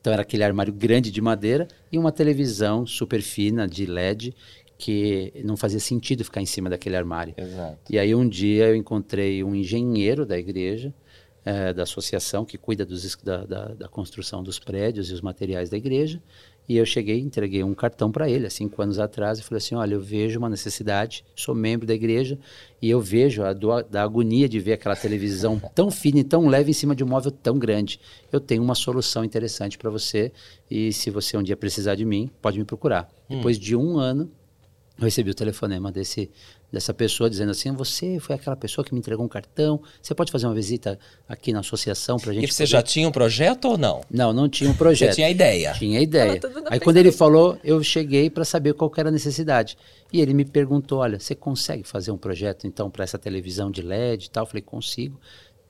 então 0.00 0.12
era 0.12 0.22
aquele 0.22 0.42
armário 0.42 0.72
grande 0.72 1.10
de 1.10 1.20
madeira 1.20 1.68
e 1.92 1.98
uma 1.98 2.10
televisão 2.10 2.86
super 2.86 3.20
fina 3.20 3.68
de 3.68 3.84
LED 3.86 4.34
que 4.78 5.32
não 5.44 5.58
fazia 5.58 5.78
sentido 5.78 6.24
ficar 6.24 6.40
em 6.40 6.46
cima 6.46 6.70
daquele 6.70 6.96
armário. 6.96 7.34
Exato. 7.36 7.78
E 7.90 7.98
aí 7.98 8.14
um 8.14 8.26
dia 8.26 8.68
eu 8.68 8.74
encontrei 8.74 9.44
um 9.44 9.54
engenheiro 9.54 10.24
da 10.24 10.38
igreja, 10.38 10.92
é, 11.44 11.72
da 11.72 11.82
associação 11.82 12.46
que 12.46 12.56
cuida 12.56 12.84
dos, 12.84 13.16
da, 13.16 13.44
da, 13.44 13.68
da, 13.74 13.88
construção 13.88 14.42
dos 14.42 14.58
prédios 14.58 15.10
e 15.10 15.14
os 15.14 15.20
materiais 15.20 15.68
da 15.68 15.76
igreja, 15.76 16.22
e 16.68 16.76
eu 16.76 16.86
cheguei, 16.86 17.18
entreguei 17.18 17.64
um 17.64 17.74
cartão 17.74 18.12
para 18.12 18.28
ele, 18.28 18.46
há 18.46 18.50
cinco 18.50 18.80
anos 18.80 18.98
atrás, 18.98 19.38
e 19.38 19.42
falei 19.42 19.58
assim: 19.58 19.74
olha, 19.74 19.94
eu 19.94 20.00
vejo 20.00 20.38
uma 20.38 20.48
necessidade, 20.48 21.24
sou 21.34 21.54
membro 21.54 21.86
da 21.86 21.94
igreja, 21.94 22.38
e 22.80 22.88
eu 22.88 23.00
vejo 23.00 23.42
a 23.42 23.52
do, 23.52 23.82
da 23.82 24.02
agonia 24.02 24.48
de 24.48 24.60
ver 24.60 24.74
aquela 24.74 24.94
televisão 24.94 25.60
tão 25.74 25.90
fina 25.90 26.20
e 26.20 26.24
tão 26.24 26.46
leve 26.46 26.70
em 26.70 26.74
cima 26.74 26.94
de 26.94 27.02
um 27.02 27.08
móvel 27.08 27.32
tão 27.32 27.58
grande. 27.58 28.00
Eu 28.30 28.40
tenho 28.40 28.62
uma 28.62 28.74
solução 28.74 29.24
interessante 29.24 29.76
para 29.76 29.90
você, 29.90 30.32
e 30.70 30.92
se 30.92 31.10
você 31.10 31.36
um 31.36 31.42
dia 31.42 31.56
precisar 31.56 31.94
de 31.96 32.04
mim, 32.04 32.30
pode 32.40 32.58
me 32.58 32.64
procurar. 32.64 33.08
Hum. 33.28 33.36
Depois 33.36 33.58
de 33.58 33.74
um 33.74 33.98
ano, 33.98 34.30
eu 34.98 35.04
recebi 35.04 35.30
o 35.30 35.34
telefonema 35.34 35.90
desse 35.90 36.30
dessa 36.72 36.94
pessoa 36.94 37.28
dizendo 37.28 37.50
assim: 37.50 37.72
você 37.72 38.18
foi 38.20 38.36
aquela 38.36 38.56
pessoa 38.56 38.84
que 38.84 38.92
me 38.92 39.00
entregou 39.00 39.24
um 39.24 39.28
cartão, 39.28 39.80
você 40.00 40.14
pode 40.14 40.30
fazer 40.30 40.46
uma 40.46 40.54
visita 40.54 40.98
aqui 41.28 41.52
na 41.52 41.60
associação 41.60 42.18
para 42.18 42.30
a 42.30 42.34
gente. 42.34 42.44
E 42.44 42.52
você 42.52 42.64
poder... 42.64 42.70
já 42.70 42.82
tinha 42.82 43.08
um 43.08 43.12
projeto 43.12 43.66
ou 43.66 43.78
não? 43.78 44.02
Não, 44.10 44.32
não 44.32 44.48
tinha 44.48 44.70
um 44.70 44.74
projeto. 44.74 45.10
Você 45.10 45.16
tinha 45.16 45.30
ideia? 45.30 45.72
Tinha 45.72 46.00
ideia. 46.00 46.40
Aí 46.68 46.78
quando 46.78 46.96
ele 46.96 47.12
falou, 47.12 47.58
eu 47.64 47.82
cheguei 47.82 48.30
para 48.30 48.44
saber 48.44 48.74
qual 48.74 48.90
era 48.96 49.08
a 49.08 49.12
necessidade. 49.12 49.76
E 50.12 50.20
ele 50.20 50.34
me 50.34 50.44
perguntou: 50.44 50.98
olha, 50.98 51.18
você 51.18 51.34
consegue 51.34 51.84
fazer 51.84 52.10
um 52.10 52.18
projeto 52.18 52.66
então 52.66 52.90
para 52.90 53.04
essa 53.04 53.18
televisão 53.18 53.70
de 53.70 53.82
LED 53.82 54.26
e 54.26 54.30
tal? 54.30 54.44
Eu 54.44 54.48
falei: 54.48 54.62
consigo. 54.62 55.18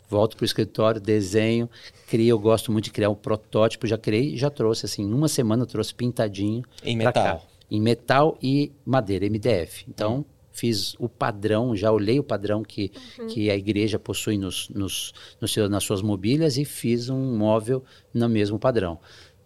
Volto 0.09 0.37
para 0.37 0.43
o 0.43 0.45
escritório, 0.45 1.01
desenho, 1.01 1.71
crio. 2.09 2.31
Eu 2.31 2.39
gosto 2.39 2.73
muito 2.73 2.87
de 2.87 2.91
criar 2.91 3.11
um 3.11 3.15
protótipo. 3.15 3.87
Já 3.87 3.97
criei, 3.97 4.37
já 4.37 4.51
trouxe 4.51 4.85
assim, 4.85 5.05
uma 5.05 5.29
semana 5.29 5.63
eu 5.63 5.67
trouxe 5.69 5.95
pintadinho. 5.95 6.65
Em 6.83 6.97
metal? 6.97 7.13
Cá, 7.13 7.41
em 7.71 7.81
metal 7.81 8.37
e 8.43 8.73
madeira, 8.85 9.25
MDF. 9.27 9.85
Então. 9.89 10.17
Hum 10.19 10.40
fiz 10.53 10.95
o 10.99 11.09
padrão, 11.09 11.75
já 11.77 11.91
olhei 11.93 12.19
o 12.19 12.25
padrão 12.25 12.63
que, 12.63 12.91
uhum. 13.19 13.27
que 13.27 13.51
a 13.51 13.57
igreja 13.57 13.99
possui 13.99 14.37
nos, 14.37 14.69
nos, 14.71 15.13
no 15.41 15.49
seu, 15.49 15.69
nas 15.69 15.85
suas 15.85 16.03
mobílias 16.03 16.57
e 16.57 16.65
fiz 16.65 17.09
um 17.09 17.37
móvel 17.37 17.85
no 18.13 18.29
mesmo 18.29 18.59
padrão. 18.59 18.99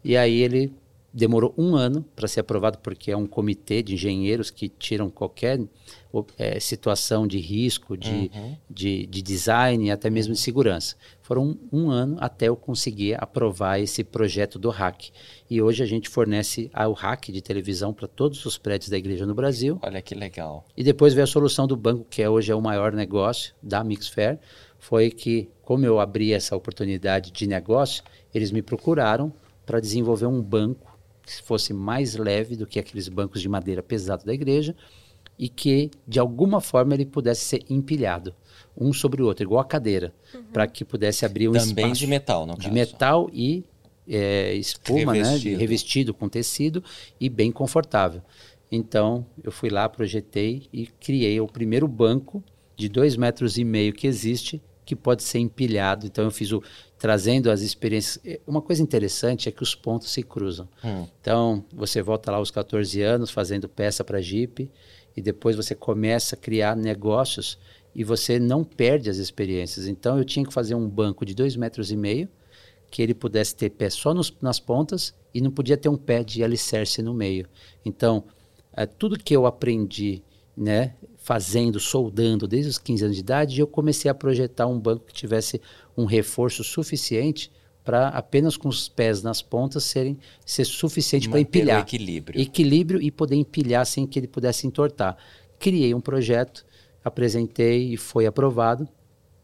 E 0.02 0.16
aí 0.16 0.40
ele 0.40 0.72
demorou 1.14 1.54
um 1.56 1.76
ano 1.76 2.04
para 2.16 2.26
ser 2.26 2.40
aprovado, 2.40 2.78
porque 2.78 3.12
é 3.12 3.16
um 3.16 3.26
comitê 3.26 3.84
de 3.84 3.94
engenheiros 3.94 4.50
que 4.50 4.68
tiram 4.68 5.08
qualquer 5.08 5.60
é, 6.36 6.58
situação 6.58 7.24
de 7.24 7.38
risco, 7.38 7.96
de, 7.96 8.30
uhum. 8.34 8.56
de, 8.68 9.06
de, 9.06 9.22
design 9.22 9.86
e 9.86 9.90
até 9.92 10.10
mesmo 10.10 10.34
de 10.34 10.40
segurança. 10.40 10.96
Foram 11.22 11.56
um, 11.72 11.84
um, 11.84 11.90
ano 11.90 12.16
até 12.18 12.48
eu 12.48 12.56
conseguir 12.56 13.14
aprovar 13.22 13.78
esse 13.78 14.02
projeto 14.02 14.58
do 14.58 14.70
hack. 14.70 15.10
E 15.48 15.62
hoje 15.62 15.84
a 15.84 15.86
gente 15.86 16.08
fornece 16.08 16.68
o 16.74 16.92
hack 16.92 17.30
de 17.30 17.40
televisão 17.40 17.94
para 17.94 18.08
todos 18.08 18.44
os 18.44 18.58
prédios 18.58 18.90
da 18.90 18.98
igreja 18.98 19.24
no 19.24 19.34
Brasil. 19.34 19.78
Olha 19.82 20.02
que 20.02 20.16
legal. 20.16 20.66
E 20.76 20.82
depois 20.82 21.14
veio 21.14 21.24
a 21.24 21.28
solução 21.28 21.68
do 21.68 21.76
banco, 21.76 22.04
que 22.10 22.22
é, 22.22 22.28
hoje 22.28 22.50
é 22.50 22.54
o 22.56 22.60
maior 22.60 22.92
negócio 22.92 23.54
da 23.62 23.84
Mixfair, 23.84 24.38
foi 24.80 25.10
que, 25.10 25.48
como 25.62 25.86
eu 25.86 26.00
abri 26.00 26.32
essa 26.32 26.56
oportunidade 26.56 27.30
de 27.30 27.46
negócio, 27.46 28.02
eles 28.34 28.50
me 28.50 28.60
procuraram 28.60 29.32
para 29.64 29.80
desenvolver 29.80 30.26
um 30.26 30.42
banco 30.42 30.93
fosse 31.26 31.72
mais 31.72 32.16
leve 32.16 32.56
do 32.56 32.66
que 32.66 32.78
aqueles 32.78 33.08
bancos 33.08 33.40
de 33.40 33.48
madeira 33.48 33.82
pesado 33.82 34.24
da 34.24 34.32
igreja 34.32 34.74
e 35.38 35.48
que, 35.48 35.90
de 36.06 36.18
alguma 36.18 36.60
forma, 36.60 36.94
ele 36.94 37.06
pudesse 37.06 37.44
ser 37.44 37.64
empilhado 37.68 38.34
um 38.76 38.92
sobre 38.92 39.22
o 39.22 39.26
outro, 39.26 39.44
igual 39.44 39.60
a 39.60 39.64
cadeira, 39.64 40.12
uhum. 40.34 40.42
para 40.52 40.66
que 40.66 40.84
pudesse 40.84 41.24
abrir 41.24 41.48
um 41.48 41.52
Também 41.52 41.66
espaço. 41.66 41.80
Também 41.80 41.92
de 41.92 42.06
metal, 42.06 42.46
não 42.46 42.54
De 42.54 42.62
caso. 42.62 42.74
metal 42.74 43.30
e 43.32 43.64
é, 44.06 44.52
espuma, 44.54 45.12
revestido. 45.12 45.54
né? 45.54 45.60
Revestido 45.60 46.14
com 46.14 46.28
tecido 46.28 46.84
e 47.20 47.28
bem 47.28 47.50
confortável. 47.50 48.22
Então, 48.70 49.24
eu 49.42 49.52
fui 49.52 49.70
lá, 49.70 49.88
projetei 49.88 50.68
e 50.72 50.86
criei 50.86 51.40
o 51.40 51.46
primeiro 51.46 51.86
banco 51.86 52.42
de 52.76 52.88
dois 52.88 53.16
metros 53.16 53.56
e 53.56 53.64
meio 53.64 53.92
que 53.92 54.06
existe, 54.06 54.60
que 54.84 54.96
pode 54.96 55.22
ser 55.22 55.38
empilhado. 55.38 56.06
Então, 56.06 56.24
eu 56.24 56.30
fiz 56.30 56.50
o 56.52 56.62
trazendo 57.04 57.50
as 57.50 57.60
experiências. 57.60 58.18
É, 58.24 58.40
uma 58.46 58.62
coisa 58.62 58.82
interessante 58.82 59.46
é 59.46 59.52
que 59.52 59.62
os 59.62 59.74
pontos 59.74 60.10
se 60.10 60.22
cruzam. 60.22 60.66
Hum. 60.82 61.06
Então, 61.20 61.62
você 61.70 62.00
volta 62.00 62.30
lá 62.30 62.38
aos 62.38 62.50
14 62.50 63.02
anos 63.02 63.30
fazendo 63.30 63.68
peça 63.68 64.02
para 64.02 64.22
Jeep 64.22 64.70
e 65.14 65.20
depois 65.20 65.54
você 65.54 65.74
começa 65.74 66.34
a 66.34 66.38
criar 66.38 66.74
negócios 66.74 67.58
e 67.94 68.02
você 68.02 68.38
não 68.38 68.64
perde 68.64 69.10
as 69.10 69.18
experiências. 69.18 69.86
Então, 69.86 70.16
eu 70.16 70.24
tinha 70.24 70.46
que 70.46 70.52
fazer 70.54 70.74
um 70.74 70.88
banco 70.88 71.26
de 71.26 71.34
dois 71.34 71.56
metros 71.56 71.92
e 71.92 71.96
meio 71.96 72.26
que 72.90 73.02
ele 73.02 73.12
pudesse 73.12 73.54
ter 73.54 73.68
pé 73.68 73.90
só 73.90 74.14
nos, 74.14 74.34
nas 74.40 74.58
pontas 74.58 75.14
e 75.34 75.42
não 75.42 75.50
podia 75.50 75.76
ter 75.76 75.90
um 75.90 75.98
pé 75.98 76.24
de 76.24 76.42
alicerce 76.42 77.02
no 77.02 77.12
meio. 77.12 77.46
Então, 77.84 78.24
é, 78.72 78.86
tudo 78.86 79.18
que 79.18 79.36
eu 79.36 79.44
aprendi, 79.44 80.22
né, 80.56 80.94
fazendo, 81.16 81.80
soldando 81.80 82.46
desde 82.46 82.70
os 82.70 82.78
15 82.78 83.04
anos 83.04 83.16
de 83.16 83.22
idade, 83.22 83.60
eu 83.60 83.66
comecei 83.66 84.10
a 84.10 84.14
projetar 84.14 84.66
um 84.66 84.78
banco 84.78 85.06
que 85.06 85.14
tivesse 85.14 85.60
um 85.96 86.04
reforço 86.04 86.62
suficiente 86.62 87.50
para 87.84 88.08
apenas 88.08 88.56
com 88.56 88.68
os 88.68 88.88
pés 88.88 89.22
nas 89.22 89.42
pontas 89.42 89.84
serem 89.84 90.18
ser 90.44 90.64
suficiente 90.64 91.28
para 91.28 91.40
empilhar. 91.40 91.80
equilíbrio. 91.80 92.40
Equilíbrio 92.40 93.02
e 93.02 93.10
poder 93.10 93.36
empilhar 93.36 93.84
sem 93.84 94.06
que 94.06 94.18
ele 94.18 94.26
pudesse 94.26 94.66
entortar. 94.66 95.16
Criei 95.58 95.94
um 95.94 96.00
projeto, 96.00 96.64
apresentei 97.04 97.92
e 97.92 97.96
foi 97.96 98.26
aprovado. 98.26 98.88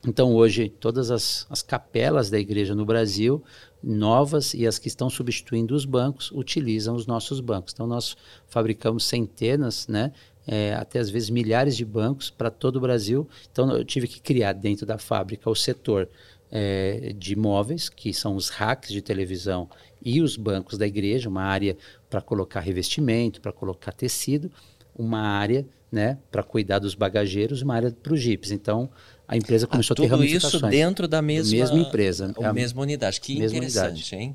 Então 0.06 0.34
hoje 0.34 0.70
todas 0.70 1.10
as, 1.10 1.46
as 1.50 1.60
capelas 1.60 2.30
da 2.30 2.38
igreja 2.38 2.74
no 2.74 2.86
Brasil, 2.86 3.44
novas 3.82 4.54
e 4.54 4.66
as 4.66 4.78
que 4.78 4.88
estão 4.88 5.10
substituindo 5.10 5.74
os 5.74 5.84
bancos, 5.84 6.32
utilizam 6.32 6.94
os 6.94 7.06
nossos 7.06 7.40
bancos. 7.40 7.74
Então 7.74 7.86
nós 7.86 8.16
fabricamos 8.48 9.04
centenas, 9.04 9.86
né, 9.86 10.12
é, 10.52 10.74
até 10.74 10.98
às 10.98 11.08
vezes 11.08 11.30
milhares 11.30 11.76
de 11.76 11.84
bancos 11.84 12.28
para 12.28 12.50
todo 12.50 12.74
o 12.74 12.80
Brasil. 12.80 13.28
Então 13.52 13.70
eu 13.70 13.84
tive 13.84 14.08
que 14.08 14.20
criar 14.20 14.52
dentro 14.52 14.84
da 14.84 14.98
fábrica 14.98 15.48
o 15.48 15.54
setor 15.54 16.08
é, 16.50 17.14
de 17.16 17.34
imóveis, 17.34 17.88
que 17.88 18.12
são 18.12 18.34
os 18.34 18.48
racks 18.48 18.90
de 18.90 19.00
televisão 19.00 19.70
e 20.04 20.20
os 20.20 20.36
bancos 20.36 20.76
da 20.76 20.88
igreja, 20.88 21.28
uma 21.28 21.44
área 21.44 21.76
para 22.08 22.20
colocar 22.20 22.58
revestimento, 22.58 23.40
para 23.40 23.52
colocar 23.52 23.92
tecido, 23.92 24.50
uma 24.98 25.20
área 25.20 25.64
né, 25.92 26.18
para 26.32 26.42
cuidar 26.42 26.80
dos 26.80 26.96
bagageiros, 26.96 27.62
uma 27.62 27.74
área 27.76 27.92
para 27.92 28.12
os 28.12 28.20
jipes. 28.20 28.50
Então 28.50 28.90
a 29.28 29.36
empresa 29.36 29.66
Ah, 29.66 29.68
começou 29.68 29.94
a 29.94 29.96
ter 29.96 30.02
tudo 30.02 30.10
ramificações. 30.10 30.54
isso 30.54 30.66
dentro 30.66 31.06
da 31.06 31.22
mesma, 31.22 31.56
mesma 31.56 31.78
empresa. 31.78 32.34
A 32.36 32.42
É 32.42 32.46
a 32.46 32.52
mesma 32.52 32.82
unidade. 32.82 33.20
Que 33.20 33.38
mesma 33.38 33.58
interessante, 33.58 34.16
hein? 34.16 34.34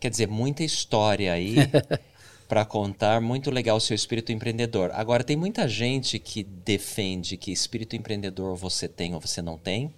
Quer 0.00 0.10
dizer, 0.10 0.26
muita 0.26 0.64
história 0.64 1.32
aí 1.32 1.54
para 2.48 2.64
contar. 2.64 3.20
Muito 3.20 3.50
legal 3.50 3.76
o 3.76 3.80
seu 3.80 3.94
espírito 3.94 4.32
empreendedor. 4.32 4.90
Agora, 4.92 5.24
tem 5.24 5.36
muita 5.36 5.68
gente 5.68 6.18
que 6.18 6.42
defende 6.42 7.36
que 7.36 7.52
espírito 7.52 7.96
empreendedor 7.96 8.56
você 8.56 8.88
tem 8.88 9.14
ou 9.14 9.20
você 9.20 9.42
não 9.42 9.58
tem. 9.58 9.92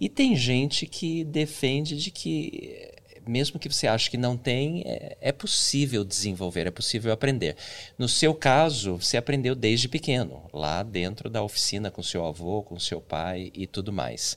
E 0.00 0.08
tem 0.08 0.36
gente 0.36 0.86
que 0.86 1.24
defende 1.24 1.96
de 1.96 2.10
que, 2.10 2.92
mesmo 3.26 3.58
que 3.58 3.68
você 3.68 3.86
ache 3.86 4.10
que 4.10 4.18
não 4.18 4.36
tem, 4.36 4.82
é, 4.84 5.16
é 5.20 5.32
possível 5.32 6.04
desenvolver, 6.04 6.66
é 6.66 6.70
possível 6.70 7.12
aprender. 7.12 7.56
No 7.96 8.08
seu 8.08 8.34
caso, 8.34 8.96
você 8.96 9.16
aprendeu 9.16 9.54
desde 9.54 9.88
pequeno, 9.88 10.42
lá 10.52 10.82
dentro 10.82 11.30
da 11.30 11.42
oficina 11.42 11.90
com 11.90 12.02
seu 12.02 12.26
avô, 12.26 12.62
com 12.62 12.78
seu 12.78 13.00
pai 13.00 13.50
e 13.54 13.66
tudo 13.66 13.92
mais. 13.92 14.36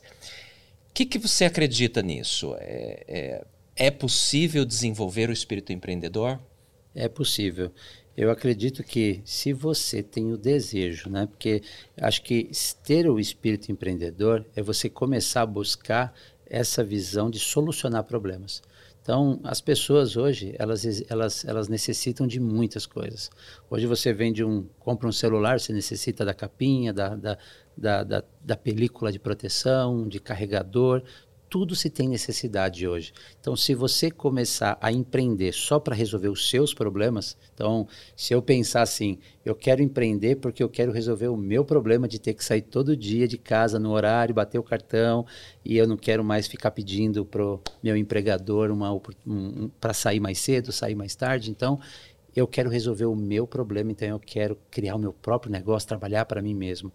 O 0.90 0.94
que, 0.94 1.06
que 1.06 1.20
você 1.20 1.46
acredita 1.46 2.02
nisso? 2.02 2.56
É, 2.60 3.04
é, 3.08 3.46
é 3.76 3.92
possível 3.92 4.64
desenvolver 4.66 5.30
o 5.30 5.34
espírito 5.34 5.74
empreendedor? 5.74 6.40
É 6.94 7.08
possível. 7.08 7.72
Eu 8.18 8.30
acredito 8.32 8.84
que 8.84 9.22
se 9.24 9.54
você 9.54 10.04
tem 10.04 10.34
o 10.34 10.38
desejo, 10.38 11.10
né? 11.10 11.26
Porque 11.26 11.62
acho 11.96 12.22
que 12.22 12.50
ter 12.84 13.10
o 13.10 13.20
espírito 13.20 13.72
empreendedor 13.72 14.46
é 14.56 14.62
você 14.62 14.90
começar 14.90 15.44
a 15.44 15.46
buscar 15.46 16.14
essa 16.46 16.84
visão 16.84 17.30
de 17.30 17.40
solucionar 17.40 18.04
problemas. 18.04 18.62
Então, 19.02 19.40
as 19.44 19.62
pessoas 19.62 20.18
hoje, 20.18 20.54
elas, 20.60 20.84
elas, 21.10 21.46
elas 21.46 21.68
necessitam 21.68 22.28
de 22.28 22.40
muitas 22.40 22.86
coisas. 22.86 23.32
Hoje 23.70 23.88
você 23.88 24.14
vende 24.14 24.44
um, 24.44 24.68
compra 24.78 25.08
um 25.08 25.12
celular, 25.12 25.60
você 25.60 25.72
necessita 25.72 26.26
da 26.26 26.34
capinha, 26.34 26.94
da, 26.94 27.16
da, 27.16 27.38
da, 27.78 28.24
da, 28.42 28.58
película 28.58 29.12
de 29.12 29.18
proteção, 29.18 30.08
de 30.08 30.20
carregador, 30.20 31.02
tudo 31.50 31.76
se 31.76 31.90
tem 31.90 32.08
necessidade 32.08 32.88
hoje. 32.88 33.12
Então, 33.40 33.56
se 33.56 33.74
você 33.74 34.12
começar 34.12 34.78
a 34.80 34.92
empreender 34.92 35.52
só 35.52 35.80
para 35.80 35.96
resolver 35.96 36.30
os 36.30 36.50
seus 36.50 36.74
problemas, 36.74 37.36
então, 37.54 37.88
se 38.16 38.34
eu 38.34 38.42
pensar 38.42 38.84
assim, 38.84 39.18
eu 39.44 39.56
quero 39.56 39.82
empreender 39.82 40.36
porque 40.36 40.62
eu 40.62 40.70
quero 40.70 40.92
resolver 40.92 41.28
o 41.28 41.36
meu 41.36 41.66
problema 41.66 42.08
de 42.08 42.20
ter 42.20 42.34
que 42.34 42.46
sair 42.46 42.62
todo 42.62 42.96
dia 42.96 43.28
de 43.28 43.38
casa 43.38 43.80
no 43.80 43.92
horário, 43.92 44.36
bater 44.36 44.60
o 44.60 44.64
cartão, 44.64 45.26
e 45.66 45.78
eu 45.78 45.88
não 45.88 45.98
quero 45.98 46.24
mais 46.24 46.48
ficar 46.48 46.72
pedindo 46.72 47.26
pro 47.26 47.60
meu 47.82 47.98
empregador 47.98 48.70
uma 48.70 48.94
um, 49.26 49.70
para 49.80 49.94
sair 49.94 50.20
mais 50.20 50.38
cedo, 50.40 50.72
sair 50.72 50.96
mais 50.96 51.16
tarde. 51.16 51.50
Então, 51.50 51.80
eu 52.36 52.48
quero 52.48 52.70
resolver 52.70 53.06
o 53.06 53.16
meu 53.16 53.48
problema, 53.48 53.92
então 53.92 54.08
eu 54.08 54.20
quero 54.20 54.58
criar 54.70 54.96
o 54.96 55.00
meu 55.00 55.12
próprio 55.12 55.52
negócio, 55.52 55.88
trabalhar 55.88 56.26
para 56.26 56.42
mim 56.42 56.54
mesmo 56.54 56.94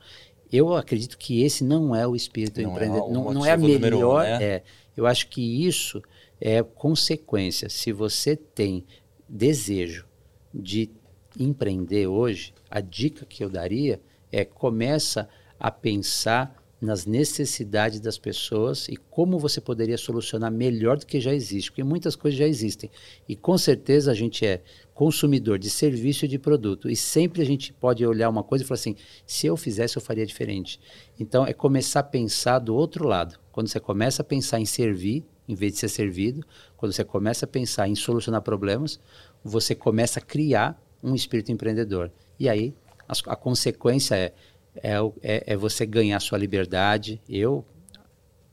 eu 0.56 0.74
acredito 0.74 1.18
que 1.18 1.42
esse 1.42 1.64
não 1.64 1.94
é 1.94 2.06
o 2.06 2.14
espírito 2.14 2.60
não 2.62 2.72
empreendedor, 2.72 3.08
é 3.08 3.12
não, 3.12 3.32
não, 3.32 3.46
é 3.46 3.52
a 3.52 3.56
Um, 3.56 3.60
melhor. 3.78 4.24
né? 4.24 4.44
é, 4.44 4.62
eu 4.96 5.06
acho 5.06 5.28
que 5.28 5.66
isso 5.66 6.02
é 6.40 6.62
consequência. 6.62 7.68
Se 7.68 7.92
você 7.92 8.36
tem 8.36 8.84
desejo 9.28 10.06
de 10.52 10.90
empreender 11.38 12.06
hoje, 12.06 12.54
a 12.70 12.80
dica 12.80 13.24
que 13.26 13.42
eu 13.42 13.50
daria 13.50 14.00
é 14.30 14.44
começa 14.44 15.28
a 15.58 15.70
pensar 15.70 16.62
nas 16.80 17.06
necessidades 17.06 17.98
das 17.98 18.18
pessoas 18.18 18.88
e 18.88 18.96
como 18.96 19.38
você 19.38 19.60
poderia 19.60 19.96
solucionar 19.96 20.52
melhor 20.52 20.98
do 20.98 21.06
que 21.06 21.18
já 21.18 21.34
existe, 21.34 21.70
porque 21.70 21.82
muitas 21.82 22.14
coisas 22.14 22.38
já 22.38 22.46
existem. 22.46 22.90
E 23.28 23.34
com 23.34 23.56
certeza 23.56 24.10
a 24.10 24.14
gente 24.14 24.44
é 24.44 24.62
consumidor 24.94 25.58
de 25.58 25.68
serviço 25.68 26.24
e 26.24 26.28
de 26.28 26.38
produto. 26.38 26.88
E 26.88 26.94
sempre 26.94 27.42
a 27.42 27.44
gente 27.44 27.72
pode 27.72 28.06
olhar 28.06 28.30
uma 28.30 28.44
coisa 28.44 28.64
e 28.64 28.66
falar 28.66 28.78
assim: 28.78 28.96
se 29.26 29.46
eu 29.46 29.56
fizesse, 29.56 29.96
eu 29.96 30.02
faria 30.02 30.24
diferente. 30.24 30.80
Então, 31.18 31.44
é 31.44 31.52
começar 31.52 32.00
a 32.00 32.04
pensar 32.04 32.60
do 32.60 32.74
outro 32.74 33.06
lado. 33.06 33.38
Quando 33.50 33.68
você 33.68 33.80
começa 33.80 34.22
a 34.22 34.24
pensar 34.24 34.60
em 34.60 34.66
servir, 34.66 35.24
em 35.46 35.54
vez 35.54 35.74
de 35.74 35.80
ser 35.80 35.88
servido, 35.88 36.46
quando 36.76 36.92
você 36.92 37.04
começa 37.04 37.44
a 37.44 37.48
pensar 37.48 37.88
em 37.88 37.94
solucionar 37.94 38.40
problemas, 38.40 39.00
você 39.42 39.74
começa 39.74 40.20
a 40.20 40.22
criar 40.22 40.80
um 41.02 41.14
espírito 41.14 41.52
empreendedor. 41.52 42.10
E 42.38 42.48
aí, 42.48 42.74
a, 43.08 43.32
a 43.32 43.36
consequência 43.36 44.14
é, 44.14 44.32
é, 44.76 44.94
é, 45.22 45.44
é, 45.52 45.56
você 45.56 45.84
ganhar 45.84 46.18
sua 46.20 46.38
liberdade. 46.38 47.20
Eu, 47.28 47.64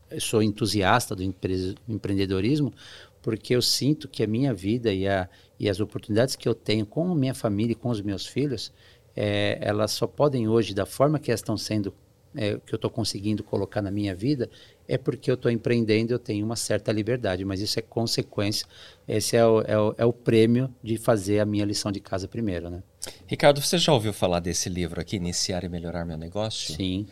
eu 0.10 0.20
sou 0.20 0.44
entusiasta 0.44 1.16
do 1.16 1.24
empre 1.24 1.76
empreendedorismo 1.88 2.74
porque 3.22 3.56
eu 3.56 3.62
sinto 3.62 4.08
que 4.08 4.24
a 4.24 4.28
minha 4.28 4.54
vida 4.54 4.94
e, 4.94 5.08
a, 5.08 5.30
e 5.60 5.70
as 5.70 5.80
oportunidades 5.80 6.36
que 6.36 6.48
eu 6.48 6.56
tenho 6.56 6.86
com 6.86 7.12
a 7.12 7.16
minha 7.16 7.34
família 7.34 7.74
e 7.74 7.76
com 7.76 7.90
os 7.90 8.02
meus 8.02 8.26
filhos, 8.26 8.72
é, 9.16 9.58
elas 9.62 9.92
só 9.92 10.08
podem 10.08 10.48
hoje, 10.48 10.74
da 10.74 10.86
forma 10.86 11.20
que 11.20 11.32
elas 11.32 11.42
estão 11.42 11.58
sendo, 11.58 11.94
é, 12.36 12.58
que 12.66 12.74
eu 12.74 12.78
estou 12.78 12.90
conseguindo 12.90 13.44
colocar 13.44 13.82
na 13.82 13.92
minha 13.92 14.16
vida, 14.16 14.50
é 14.88 14.98
porque 14.98 15.30
eu 15.30 15.36
estou 15.36 15.52
empreendendo, 15.52 16.14
eu 16.14 16.20
tenho 16.20 16.46
uma 16.46 16.56
certa 16.56 16.92
liberdade, 16.92 17.46
mas 17.46 17.62
isso 17.62 17.78
é 17.78 17.82
consequência, 17.82 18.66
esse 19.08 19.36
é 19.36 19.46
o, 19.46 19.62
é 19.62 19.78
o, 19.78 19.96
é 19.98 20.06
o 20.06 20.14
prêmio 20.14 20.74
de 20.84 20.98
fazer 20.98 21.40
a 21.40 21.46
minha 21.46 21.66
lição 21.66 21.92
de 21.92 22.00
casa 22.00 22.28
primeiro, 22.28 22.70
né? 22.70 22.84
Ricardo, 23.28 23.62
você 23.62 23.78
já 23.78 23.94
ouviu 23.94 24.14
falar 24.14 24.40
desse 24.40 24.70
livro 24.70 25.00
aqui, 25.00 25.16
Iniciar 25.16 25.64
e 25.64 25.70
Melhorar 25.70 26.06
Meu 26.06 26.18
Negócio? 26.18 26.76
Sim. 26.76 27.08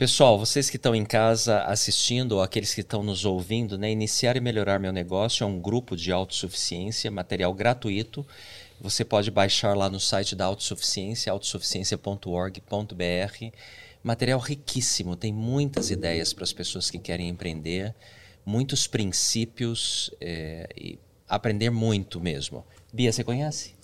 Pessoal, 0.00 0.38
vocês 0.38 0.70
que 0.70 0.76
estão 0.76 0.94
em 0.94 1.04
casa 1.04 1.60
assistindo 1.64 2.32
ou 2.32 2.42
aqueles 2.42 2.72
que 2.72 2.80
estão 2.80 3.02
nos 3.02 3.26
ouvindo, 3.26 3.76
né, 3.76 3.90
Iniciar 3.90 4.34
e 4.34 4.40
Melhorar 4.40 4.80
Meu 4.80 4.94
Negócio 4.94 5.44
é 5.44 5.46
um 5.46 5.60
grupo 5.60 5.94
de 5.94 6.10
autossuficiência, 6.10 7.10
material 7.10 7.52
gratuito. 7.52 8.26
Você 8.80 9.04
pode 9.04 9.30
baixar 9.30 9.76
lá 9.76 9.90
no 9.90 10.00
site 10.00 10.34
da 10.34 10.46
Autossuficiência, 10.46 11.30
autossuficiência.org.br. 11.30 13.56
Material 14.02 14.40
riquíssimo, 14.40 15.16
tem 15.16 15.34
muitas 15.34 15.90
ideias 15.90 16.32
para 16.32 16.44
as 16.44 16.52
pessoas 16.54 16.90
que 16.90 16.98
querem 16.98 17.28
empreender, 17.28 17.94
muitos 18.42 18.86
princípios 18.86 20.10
é, 20.18 20.66
e 20.78 20.98
aprender 21.28 21.68
muito 21.68 22.18
mesmo. 22.18 22.64
Bia, 22.90 23.12
você 23.12 23.22
conhece? 23.22 23.74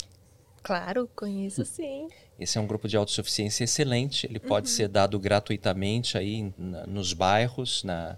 Claro, 0.62 1.10
conheço 1.14 1.62
sim. 1.66 2.08
Esse 2.38 2.58
é 2.58 2.60
um 2.60 2.66
grupo 2.66 2.86
de 2.86 2.96
autossuficiência 2.96 3.64
excelente. 3.64 4.26
Ele 4.26 4.38
pode 4.38 4.68
uhum. 4.68 4.74
ser 4.74 4.88
dado 4.88 5.18
gratuitamente 5.18 6.18
aí 6.18 6.52
na, 6.58 6.86
nos 6.86 7.12
bairros, 7.12 7.82
na, 7.82 8.16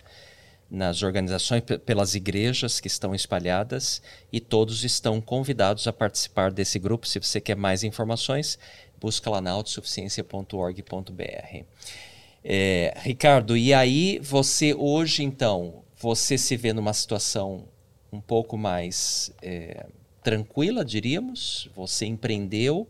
nas 0.71 1.03
organizações, 1.03 1.63
pelas 1.87 2.15
igrejas 2.15 2.81
que 2.81 2.89
estão 2.89 3.15
espalhadas 3.15 4.03
e 4.33 4.41
todos 4.41 4.85
estão 4.85 5.21
convidados 5.21 5.87
a 5.87 5.93
participar 5.93 6.53
desse 6.53 6.79
grupo. 6.79 7.07
Se 7.07 7.19
você 7.19 7.41
quer 7.41 7.57
mais 7.57 7.85
informações, 7.85 8.59
busca 9.01 9.31
lá 9.31 9.41
na 9.41 9.51
autossuficiência.org.br. 9.53 11.65
É, 12.45 12.95
Ricardo, 12.99 13.57
e 13.57 13.73
aí 13.73 14.21
você 14.23 14.75
hoje 14.75 15.23
então, 15.23 15.83
você 15.97 16.37
se 16.37 16.57
vê 16.57 16.73
numa 16.73 16.93
situação 16.93 17.65
um 18.13 18.21
pouco 18.21 18.57
mais 18.57 19.33
é, 19.43 19.87
tranquila, 20.23 20.85
diríamos? 20.85 21.69
Você 21.75 22.07
empreendeu, 22.07 22.89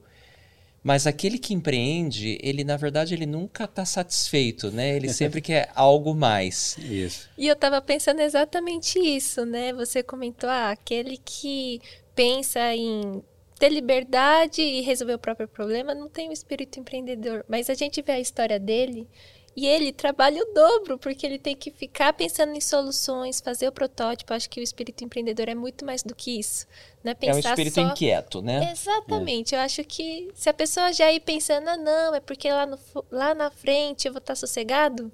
mas 0.88 1.06
aquele 1.06 1.38
que 1.38 1.52
empreende, 1.52 2.38
ele 2.42 2.64
na 2.64 2.74
verdade 2.74 3.12
ele 3.12 3.26
nunca 3.26 3.64
está 3.64 3.84
satisfeito, 3.84 4.70
né? 4.70 4.96
Ele 4.96 5.10
sempre 5.12 5.42
quer 5.42 5.70
algo 5.74 6.14
mais. 6.14 6.78
Isso. 6.78 7.28
E 7.36 7.46
eu 7.46 7.52
estava 7.52 7.78
pensando 7.82 8.22
exatamente 8.22 8.98
isso, 8.98 9.44
né? 9.44 9.70
Você 9.74 10.02
comentou, 10.02 10.48
ah, 10.48 10.70
aquele 10.70 11.18
que 11.18 11.78
pensa 12.14 12.74
em 12.74 13.22
ter 13.58 13.68
liberdade 13.68 14.62
e 14.62 14.80
resolver 14.80 15.12
o 15.12 15.18
próprio 15.18 15.46
problema 15.46 15.94
não 15.94 16.08
tem 16.08 16.30
o 16.30 16.32
espírito 16.32 16.80
empreendedor. 16.80 17.44
Mas 17.46 17.68
a 17.68 17.74
gente 17.74 18.00
vê 18.00 18.12
a 18.12 18.20
história 18.20 18.58
dele 18.58 19.06
e 19.56 19.66
ele 19.66 19.92
trabalha 19.92 20.42
o 20.42 20.54
dobro, 20.54 20.98
porque 20.98 21.26
ele 21.26 21.38
tem 21.38 21.56
que 21.56 21.70
ficar 21.70 22.12
pensando 22.12 22.54
em 22.54 22.60
soluções, 22.60 23.40
fazer 23.40 23.66
o 23.66 23.72
protótipo. 23.72 24.32
Acho 24.32 24.48
que 24.48 24.60
o 24.60 24.62
espírito 24.62 25.02
empreendedor 25.02 25.48
é 25.48 25.54
muito 25.54 25.84
mais 25.84 26.02
do 26.02 26.14
que 26.14 26.38
isso. 26.38 26.66
Não 27.02 27.10
é, 27.10 27.14
pensar 27.14 27.32
é 27.32 27.34
um 27.34 27.38
espírito 27.40 27.74
só... 27.74 27.80
inquieto, 27.80 28.40
né? 28.40 28.70
Exatamente. 28.70 29.54
É. 29.54 29.58
Eu 29.58 29.62
acho 29.62 29.82
que 29.82 30.30
se 30.34 30.48
a 30.48 30.54
pessoa 30.54 30.92
já 30.92 31.10
ir 31.10 31.20
pensando, 31.20 31.68
ah, 31.68 31.76
não, 31.76 32.14
é 32.14 32.20
porque 32.20 32.50
lá, 32.52 32.66
no, 32.66 32.78
lá 33.10 33.34
na 33.34 33.50
frente 33.50 34.06
eu 34.06 34.12
vou 34.12 34.20
estar 34.20 34.36
sossegado, 34.36 35.10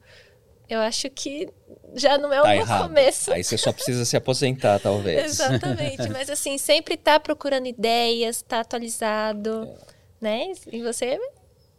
eu 0.68 0.80
acho 0.80 1.08
que 1.10 1.48
já 1.94 2.18
não 2.18 2.32
é 2.32 2.40
tá 2.40 2.48
um 2.48 2.52
errado. 2.52 2.82
bom 2.82 2.88
começo. 2.88 3.32
Aí 3.32 3.44
você 3.44 3.56
só 3.56 3.72
precisa 3.72 4.04
se 4.04 4.16
aposentar, 4.16 4.78
talvez. 4.78 5.24
Exatamente. 5.40 6.08
Mas 6.10 6.28
assim, 6.28 6.58
sempre 6.58 6.96
tá 6.96 7.20
procurando 7.20 7.66
ideias, 7.66 8.42
tá 8.42 8.60
atualizado, 8.60 9.64
é. 9.64 9.76
né? 10.20 10.52
E 10.70 10.82
você 10.82 11.18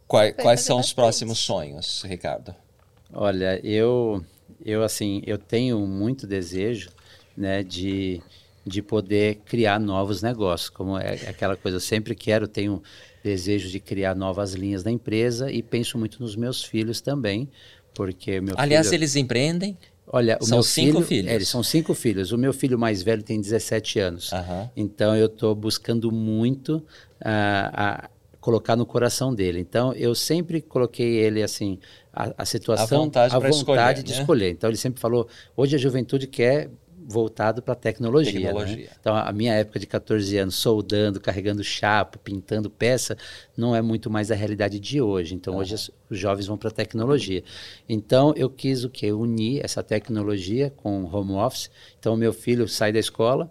Quais, 0.06 0.34
quais 0.36 0.60
são 0.60 0.78
os 0.78 0.92
próximos 0.92 1.38
sonhos, 1.38 2.02
Ricardo? 2.04 2.54
Olha, 3.12 3.60
eu, 3.64 4.24
eu 4.64 4.82
assim, 4.82 5.22
eu 5.26 5.38
tenho 5.38 5.80
muito 5.86 6.26
desejo, 6.26 6.90
né, 7.36 7.62
de, 7.62 8.22
de 8.64 8.82
poder 8.82 9.36
criar 9.44 9.80
novos 9.80 10.22
negócios, 10.22 10.70
como 10.70 10.98
é 10.98 11.14
aquela 11.28 11.56
coisa, 11.56 11.76
eu 11.76 11.80
sempre 11.80 12.14
quero, 12.14 12.46
tenho 12.46 12.82
desejo 13.22 13.68
de 13.68 13.80
criar 13.80 14.14
novas 14.14 14.54
linhas 14.54 14.82
da 14.82 14.90
empresa 14.90 15.50
e 15.50 15.62
penso 15.62 15.98
muito 15.98 16.20
nos 16.22 16.36
meus 16.36 16.62
filhos 16.62 17.00
também, 17.00 17.48
porque 17.94 18.40
meu 18.40 18.54
Aliás, 18.56 18.86
filho, 18.88 18.98
eles 18.98 19.16
empreendem? 19.16 19.76
Olha, 20.08 20.38
o 20.40 20.44
são 20.44 20.58
meu 20.58 20.62
cinco 20.62 20.92
filho, 20.92 21.06
filhos. 21.06 21.30
É, 21.30 21.34
eles 21.34 21.48
são 21.48 21.62
cinco 21.64 21.92
filhos. 21.92 22.30
O 22.30 22.38
meu 22.38 22.52
filho 22.52 22.78
mais 22.78 23.02
velho 23.02 23.22
tem 23.24 23.40
17 23.40 23.98
anos. 23.98 24.32
Aham. 24.32 24.70
Então 24.76 25.16
eu 25.16 25.26
estou 25.26 25.52
buscando 25.54 26.12
muito 26.12 26.76
uh, 26.76 26.84
a 27.72 28.10
colocar 28.46 28.76
no 28.76 28.86
coração 28.86 29.34
dele. 29.34 29.58
Então, 29.58 29.92
eu 29.94 30.14
sempre 30.14 30.60
coloquei 30.62 31.16
ele 31.16 31.42
assim, 31.42 31.80
a, 32.12 32.32
a 32.38 32.44
situação, 32.44 33.00
a 33.00 33.04
vontade, 33.04 33.34
a 33.34 33.38
vontade 33.40 33.56
escolher, 33.56 34.02
de 34.04 34.12
né? 34.12 34.20
escolher. 34.20 34.50
Então, 34.50 34.70
ele 34.70 34.76
sempre 34.76 35.00
falou: 35.00 35.26
hoje 35.56 35.74
a 35.74 35.78
juventude 35.78 36.28
quer 36.28 36.70
voltado 37.08 37.60
para 37.60 37.72
a 37.72 37.76
tecnologia. 37.76 38.32
Tecnologia. 38.32 38.84
Né? 38.84 38.90
Então, 39.00 39.16
a 39.16 39.32
minha 39.32 39.52
época 39.52 39.80
de 39.80 39.86
14 39.88 40.38
anos, 40.38 40.54
soldando, 40.54 41.20
carregando 41.20 41.64
chapa, 41.64 42.20
pintando 42.22 42.70
peça, 42.70 43.18
não 43.56 43.74
é 43.74 43.82
muito 43.82 44.08
mais 44.08 44.30
a 44.30 44.36
realidade 44.36 44.78
de 44.78 45.00
hoje. 45.00 45.34
Então, 45.34 45.54
Aham. 45.54 45.62
hoje 45.62 45.74
os 46.08 46.16
jovens 46.16 46.46
vão 46.46 46.56
para 46.56 46.68
a 46.68 46.72
tecnologia. 46.72 47.42
Então, 47.88 48.32
eu 48.36 48.48
quis 48.48 48.84
o 48.84 48.88
quê? 48.88 49.10
Unir 49.10 49.64
essa 49.64 49.82
tecnologia 49.82 50.72
com 50.76 51.02
o 51.02 51.12
home 51.12 51.32
office. 51.32 51.68
Então, 51.98 52.16
meu 52.16 52.32
filho 52.32 52.68
sai 52.68 52.92
da 52.92 53.00
escola 53.00 53.50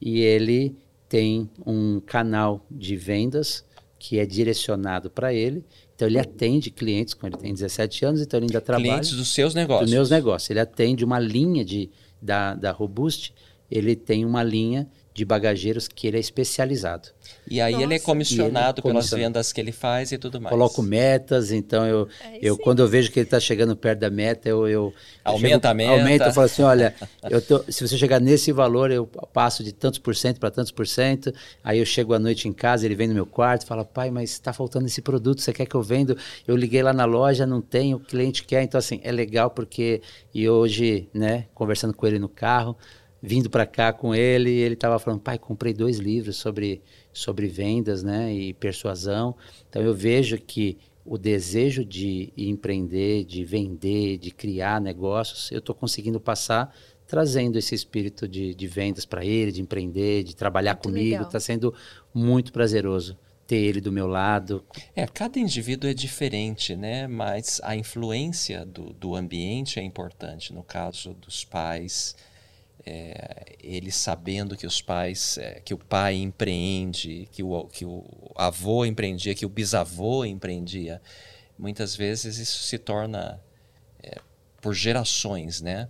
e 0.00 0.20
ele 0.20 0.74
tem 1.08 1.48
um 1.64 2.00
canal 2.00 2.66
de 2.68 2.96
vendas 2.96 3.64
que 4.02 4.18
é 4.18 4.26
direcionado 4.26 5.08
para 5.08 5.32
ele. 5.32 5.64
Então, 5.94 6.08
ele 6.08 6.18
atende 6.18 6.72
clientes, 6.72 7.14
quando 7.14 7.34
ele 7.34 7.42
tem 7.42 7.54
17 7.54 8.04
anos, 8.04 8.20
então 8.20 8.36
ele 8.36 8.46
ainda 8.46 8.60
trabalha 8.60 8.88
Clientes 8.88 9.12
dos 9.12 9.32
seus 9.32 9.54
negócios. 9.54 9.86
dos 9.88 9.94
meus 9.94 10.10
negócios. 10.10 10.50
Ele 10.50 10.58
atende 10.58 11.04
uma 11.04 11.20
linha 11.20 11.64
de, 11.64 11.88
da, 12.20 12.52
da 12.56 12.72
Robust, 12.72 13.32
ele 13.70 13.94
tem 13.94 14.24
uma 14.24 14.42
linha 14.42 14.90
de 15.14 15.24
bagageiros 15.24 15.86
que 15.88 16.06
ele 16.06 16.16
é 16.16 16.20
especializado. 16.20 17.08
E 17.48 17.60
aí 17.60 17.74
ele 17.74 17.82
é 17.84 17.86
Nossa. 17.88 18.04
comissionado 18.04 18.80
ele 18.80 18.88
pelas 18.88 19.10
vendas 19.10 19.52
que 19.52 19.60
ele 19.60 19.72
faz 19.72 20.12
e 20.12 20.18
tudo 20.18 20.40
mais. 20.40 20.52
Coloco 20.52 20.82
metas, 20.82 21.50
então 21.50 21.86
eu, 21.86 22.08
Aí 22.20 22.38
eu 22.40 22.56
sim. 22.56 22.62
quando 22.62 22.80
eu 22.80 22.88
vejo 22.88 23.10
que 23.10 23.18
ele 23.18 23.26
está 23.26 23.38
chegando 23.40 23.76
perto 23.76 23.98
da 24.00 24.10
meta, 24.10 24.48
eu, 24.48 24.66
eu 24.68 24.72
eu 24.72 24.92
Aumenta 25.24 25.70
a 25.70 25.74
meta. 25.74 25.90
Aumenta, 25.92 26.24
eu 26.26 26.32
falo 26.32 26.46
assim, 26.46 26.62
olha, 26.62 26.94
eu 27.28 27.40
tô- 27.40 27.64
se 27.70 27.86
você 27.86 27.96
chegar 27.98 28.20
nesse 28.20 28.52
valor, 28.52 28.90
eu 28.90 29.06
passo 29.06 29.62
de 29.62 29.72
tantos 29.72 29.98
por 29.98 30.14
cento 30.16 30.38
para 30.40 30.50
tantos 30.50 30.72
por 30.72 30.86
cento. 30.86 31.32
Aí 31.62 31.78
eu 31.78 31.84
chego 31.86 32.14
à 32.14 32.18
noite 32.18 32.48
em 32.48 32.52
casa, 32.52 32.86
ele 32.86 32.94
vem 32.94 33.08
no 33.08 33.14
meu 33.14 33.26
quarto, 33.26 33.66
fala, 33.66 33.84
pai, 33.84 34.10
mas 34.10 34.30
está 34.30 34.52
faltando 34.52 34.86
esse 34.86 35.02
produto, 35.02 35.40
você 35.42 35.52
quer 35.52 35.66
que 35.66 35.74
eu 35.74 35.82
venda? 35.82 36.16
Eu 36.46 36.56
liguei 36.56 36.82
lá 36.82 36.92
na 36.92 37.04
loja, 37.04 37.46
não 37.46 37.60
tem, 37.60 37.94
o 37.94 38.00
cliente 38.00 38.44
quer. 38.44 38.62
Então 38.62 38.78
assim, 38.78 39.00
é 39.02 39.12
legal 39.12 39.50
porque 39.50 40.00
e 40.34 40.48
hoje, 40.48 41.08
né, 41.12 41.46
conversando 41.54 41.94
com 41.94 42.06
ele 42.06 42.18
no 42.18 42.28
carro, 42.28 42.76
vindo 43.22 43.48
para 43.48 43.64
cá 43.64 43.92
com 43.92 44.12
ele, 44.12 44.50
ele 44.50 44.74
estava 44.74 44.98
falando, 44.98 45.20
pai, 45.20 45.38
comprei 45.38 45.72
dois 45.72 45.98
livros 45.98 46.36
sobre 46.36 46.82
sobre 47.12 47.46
vendas, 47.46 48.02
né, 48.02 48.34
e 48.34 48.52
persuasão. 48.54 49.36
Então 49.68 49.80
eu 49.80 49.94
vejo 49.94 50.36
que 50.38 50.78
o 51.04 51.18
desejo 51.18 51.84
de 51.84 52.32
empreender, 52.36 53.24
de 53.24 53.44
vender, 53.44 54.18
de 54.18 54.30
criar 54.30 54.80
negócios, 54.80 55.50
eu 55.52 55.58
estou 55.58 55.74
conseguindo 55.74 56.20
passar 56.20 56.74
trazendo 57.06 57.58
esse 57.58 57.74
espírito 57.74 58.26
de, 58.26 58.54
de 58.54 58.66
vendas 58.66 59.04
para 59.04 59.24
ele, 59.24 59.52
de 59.52 59.60
empreender, 59.60 60.22
de 60.22 60.34
trabalhar 60.34 60.74
Muito 60.74 60.84
comigo. 60.84 61.22
Está 61.22 61.38
sendo 61.38 61.74
muito 62.14 62.52
prazeroso 62.52 63.18
ter 63.46 63.56
ele 63.56 63.82
do 63.82 63.92
meu 63.92 64.06
lado. 64.06 64.64
É, 64.96 65.06
cada 65.06 65.38
indivíduo 65.38 65.90
é 65.90 65.92
diferente, 65.92 66.74
né? 66.74 67.06
Mas 67.06 67.60
a 67.64 67.76
influência 67.76 68.64
do, 68.64 68.94
do 68.94 69.14
ambiente 69.14 69.78
é 69.78 69.82
importante. 69.82 70.54
No 70.54 70.62
caso 70.62 71.12
dos 71.12 71.44
pais, 71.44 72.16
é, 72.84 73.56
eles 73.62 73.94
sabendo 73.94 74.56
que 74.56 74.66
os 74.66 74.80
pais, 74.80 75.38
é, 75.38 75.60
que 75.60 75.72
o 75.72 75.78
pai 75.78 76.16
empreende, 76.16 77.28
que 77.32 77.42
o, 77.42 77.64
que 77.64 77.84
o 77.84 78.04
avô 78.34 78.84
empreendia, 78.84 79.34
que 79.34 79.46
o 79.46 79.48
bisavô 79.48 80.24
empreendia, 80.24 81.00
muitas 81.58 81.94
vezes 81.94 82.38
isso 82.38 82.62
se 82.64 82.78
torna 82.78 83.40
é, 84.02 84.18
por 84.60 84.74
gerações, 84.74 85.60
né? 85.60 85.88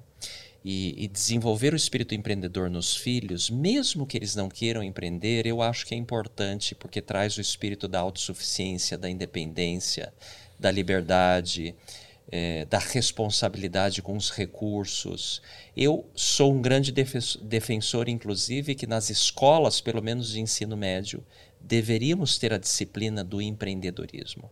E, 0.65 0.95
e 1.05 1.09
desenvolver 1.09 1.73
o 1.73 1.77
espírito 1.77 2.15
empreendedor 2.15 2.71
nos 2.71 2.95
filhos, 2.95 3.51
mesmo 3.51 4.07
que 4.07 4.17
eles 4.17 4.37
não 4.37 4.49
queiram 4.49 4.81
empreender, 4.81 5.45
eu 5.45 5.61
acho 5.61 5.85
que 5.85 5.93
é 5.93 5.99
importante 5.99 6.73
porque 6.73 7.03
traz 7.03 7.37
o 7.37 7.41
espírito 7.41 7.89
da 7.89 7.99
autossuficiência, 7.99 8.97
da 8.97 9.11
independência, 9.11 10.15
da 10.61 10.71
liberdade, 10.71 11.75
eh, 12.31 12.65
da 12.67 12.79
responsabilidade 12.79 14.03
com 14.03 14.17
os 14.17 14.31
recursos. 14.31 15.43
Eu 15.77 16.07
sou 16.15 16.53
um 16.53 16.63
grande 16.63 16.93
defe- 16.93 17.39
defensor, 17.43 18.09
inclusive, 18.09 18.75
que 18.75 18.87
nas 18.87 19.11
escolas, 19.11 19.81
pelo 19.81 20.03
menos 20.03 20.31
de 20.33 20.41
ensino 20.41 20.77
médio, 20.77 21.25
deveríamos 21.61 22.39
ter 22.39 22.53
a 22.53 22.59
disciplina 22.59 23.23
do 23.23 23.41
empreendedorismo 23.41 24.51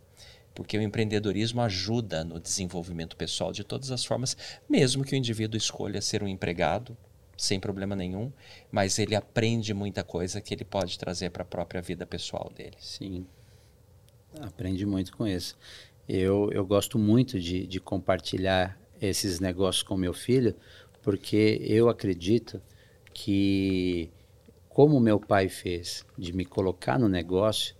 porque 0.54 0.76
o 0.76 0.82
empreendedorismo 0.82 1.60
ajuda 1.62 2.24
no 2.24 2.40
desenvolvimento 2.40 3.16
pessoal 3.16 3.52
de 3.52 3.64
todas 3.64 3.90
as 3.90 4.04
formas, 4.04 4.36
mesmo 4.68 5.04
que 5.04 5.14
o 5.14 5.16
indivíduo 5.16 5.56
escolha 5.56 6.02
ser 6.02 6.22
um 6.22 6.28
empregado, 6.28 6.96
sem 7.36 7.58
problema 7.58 7.96
nenhum, 7.96 8.30
mas 8.70 8.98
ele 8.98 9.14
aprende 9.14 9.72
muita 9.72 10.04
coisa 10.04 10.40
que 10.40 10.52
ele 10.52 10.64
pode 10.64 10.98
trazer 10.98 11.30
para 11.30 11.42
a 11.42 11.46
própria 11.46 11.80
vida 11.80 12.04
pessoal 12.04 12.52
dele. 12.54 12.76
Sim, 12.78 13.26
aprende 14.40 14.84
muito 14.84 15.16
com 15.16 15.26
isso. 15.26 15.56
Eu, 16.12 16.50
eu 16.50 16.66
gosto 16.66 16.98
muito 16.98 17.38
de, 17.38 17.64
de 17.68 17.78
compartilhar 17.78 18.76
esses 19.00 19.38
negócios 19.38 19.84
com 19.84 19.96
meu 19.96 20.12
filho, 20.12 20.56
porque 21.04 21.60
eu 21.62 21.88
acredito 21.88 22.60
que, 23.14 24.10
como 24.68 24.98
meu 24.98 25.20
pai 25.20 25.48
fez, 25.48 26.04
de 26.18 26.32
me 26.32 26.44
colocar 26.44 26.98
no 26.98 27.08
negócio 27.08 27.76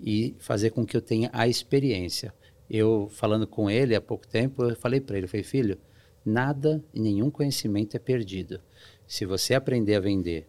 e 0.00 0.36
fazer 0.38 0.70
com 0.70 0.86
que 0.86 0.96
eu 0.96 1.02
tenha 1.02 1.28
a 1.32 1.48
experiência. 1.48 2.32
Eu, 2.70 3.08
falando 3.10 3.48
com 3.48 3.68
ele 3.68 3.96
há 3.96 4.00
pouco 4.00 4.28
tempo, 4.28 4.62
eu 4.62 4.76
falei 4.76 5.00
para 5.00 5.18
ele, 5.18 5.26
falei, 5.26 5.42
filho, 5.42 5.76
nada 6.24 6.80
e 6.94 7.00
nenhum 7.00 7.32
conhecimento 7.32 7.96
é 7.96 7.98
perdido. 7.98 8.60
Se 9.08 9.26
você 9.26 9.54
aprender 9.54 9.96
a 9.96 10.00
vender 10.00 10.46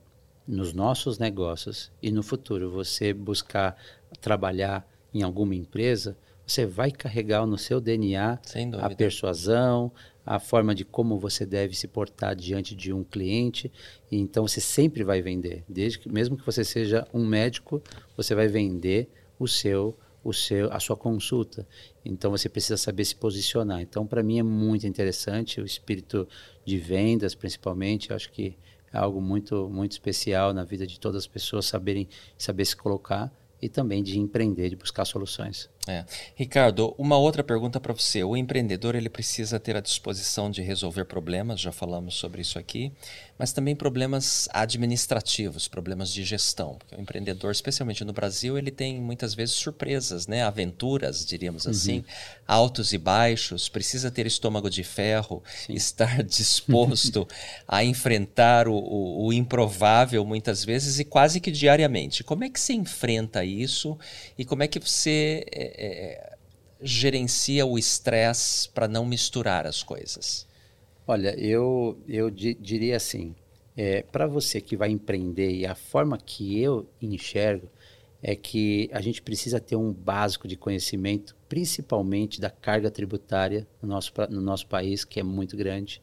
nos 0.47 0.71
nossos 0.71 1.17
negócios 1.17 1.91
e 1.99 2.11
no 2.11 2.21
futuro 2.21 2.69
você 2.69 3.11
buscar 3.11 3.75
trabalhar 4.21 4.87
em 5.11 5.23
alguma 5.23 5.55
empresa, 5.55 6.15
você 6.45 6.65
vai 6.65 6.91
carregar 6.91 7.45
no 7.45 7.57
seu 7.57 7.79
DNA 7.79 8.39
a 8.81 8.89
persuasão, 8.95 9.91
a 10.25 10.39
forma 10.39 10.73
de 10.73 10.85
como 10.85 11.19
você 11.19 11.45
deve 11.45 11.75
se 11.75 11.87
portar 11.87 12.35
diante 12.35 12.75
de 12.75 12.93
um 12.93 13.03
cliente. 13.03 13.71
Então 14.11 14.47
você 14.47 14.61
sempre 14.61 15.03
vai 15.03 15.21
vender, 15.21 15.63
desde 15.67 15.99
que 15.99 16.09
mesmo 16.09 16.37
que 16.37 16.45
você 16.45 16.63
seja 16.63 17.07
um 17.13 17.25
médico, 17.25 17.81
você 18.15 18.33
vai 18.33 18.47
vender 18.47 19.09
o 19.39 19.47
seu 19.47 19.97
o 20.23 20.31
seu 20.31 20.71
a 20.71 20.79
sua 20.79 20.95
consulta. 20.95 21.67
Então 22.05 22.31
você 22.31 22.47
precisa 22.47 22.77
saber 22.77 23.03
se 23.03 23.15
posicionar. 23.15 23.81
Então 23.81 24.07
para 24.07 24.23
mim 24.23 24.39
é 24.39 24.43
muito 24.43 24.87
interessante 24.87 25.59
o 25.59 25.65
espírito 25.65 26.27
de 26.63 26.77
vendas, 26.77 27.35
principalmente, 27.35 28.09
eu 28.09 28.15
acho 28.15 28.31
que 28.31 28.57
é 28.91 28.97
algo 28.97 29.19
muito 29.19 29.69
muito 29.69 29.91
especial 29.91 30.53
na 30.53 30.63
vida 30.63 30.87
de 30.87 30.99
todas 30.99 31.23
as 31.23 31.27
pessoas 31.27 31.65
saberem 31.65 32.07
saber 32.37 32.63
se 32.65 32.75
colocar 32.75 33.33
e 33.61 33.67
também 33.67 34.03
de 34.03 34.19
empreender, 34.19 34.69
de 34.69 34.75
buscar 34.75 35.05
soluções. 35.05 35.69
É. 35.85 36.05
Ricardo, 36.35 36.95
uma 36.97 37.17
outra 37.17 37.43
pergunta 37.43 37.77
para 37.77 37.91
você. 37.91 38.23
O 38.23 38.37
empreendedor 38.37 38.95
ele 38.95 39.09
precisa 39.09 39.59
ter 39.59 39.75
a 39.75 39.81
disposição 39.81 40.49
de 40.49 40.61
resolver 40.61 41.03
problemas, 41.03 41.59
já 41.59 41.73
falamos 41.73 42.15
sobre 42.15 42.41
isso 42.41 42.57
aqui, 42.57 42.89
mas 43.37 43.51
também 43.51 43.75
problemas 43.75 44.47
administrativos, 44.53 45.67
problemas 45.67 46.13
de 46.13 46.23
gestão. 46.23 46.75
Porque 46.75 46.95
o 46.95 47.01
empreendedor, 47.01 47.51
especialmente 47.51 48.05
no 48.05 48.13
Brasil, 48.13 48.57
ele 48.57 48.71
tem 48.71 49.01
muitas 49.01 49.33
vezes 49.33 49.55
surpresas, 49.55 50.25
né? 50.25 50.43
aventuras, 50.43 51.25
diríamos 51.25 51.67
assim, 51.67 52.05
altos 52.47 52.93
e 52.93 52.97
baixos, 52.97 53.67
precisa 53.67 54.09
ter 54.09 54.25
estômago 54.25 54.69
de 54.69 54.83
ferro, 54.83 55.43
estar 55.67 56.23
disposto 56.23 57.27
a 57.67 57.83
enfrentar 57.83 58.69
o, 58.69 58.75
o, 58.75 59.25
o 59.25 59.33
improvável 59.33 60.23
muitas 60.25 60.63
vezes 60.63 60.99
e 60.99 61.03
quase 61.03 61.41
que 61.41 61.51
diariamente. 61.51 62.23
Como 62.23 62.45
é 62.45 62.49
que 62.49 62.59
você 62.59 62.71
enfrenta 62.71 63.43
isso 63.43 63.97
e 64.37 64.45
como 64.45 64.63
é 64.63 64.67
que 64.67 64.79
você 64.79 65.43
é, 65.73 66.13
é, 66.13 66.37
gerencia 66.81 67.65
o 67.65 67.77
estresse 67.77 68.69
para 68.69 68.87
não 68.87 69.05
misturar 69.05 69.65
as 69.65 69.83
coisas? 69.83 70.47
Olha, 71.07 71.37
eu, 71.39 71.97
eu 72.07 72.29
di- 72.29 72.55
diria 72.55 72.95
assim, 72.97 73.35
é, 73.75 74.01
para 74.03 74.25
você 74.27 74.61
que 74.61 74.77
vai 74.77 74.89
empreender 74.89 75.51
e 75.51 75.65
a 75.65 75.75
forma 75.75 76.17
que 76.17 76.59
eu 76.59 76.87
enxergo 77.01 77.69
é 78.21 78.35
que 78.35 78.89
a 78.93 79.01
gente 79.01 79.21
precisa 79.21 79.59
ter 79.59 79.75
um 79.75 79.91
básico 79.91 80.47
de 80.47 80.55
conhecimento, 80.55 81.35
principalmente 81.49 82.39
da 82.39 82.49
carga 82.49 82.89
tributária 82.89 83.67
no 83.81 83.89
nosso, 83.89 84.13
no 84.29 84.39
nosso 84.41 84.65
país, 84.67 85.03
que 85.03 85.19
é 85.19 85.23
muito 85.23 85.57
grande, 85.57 86.01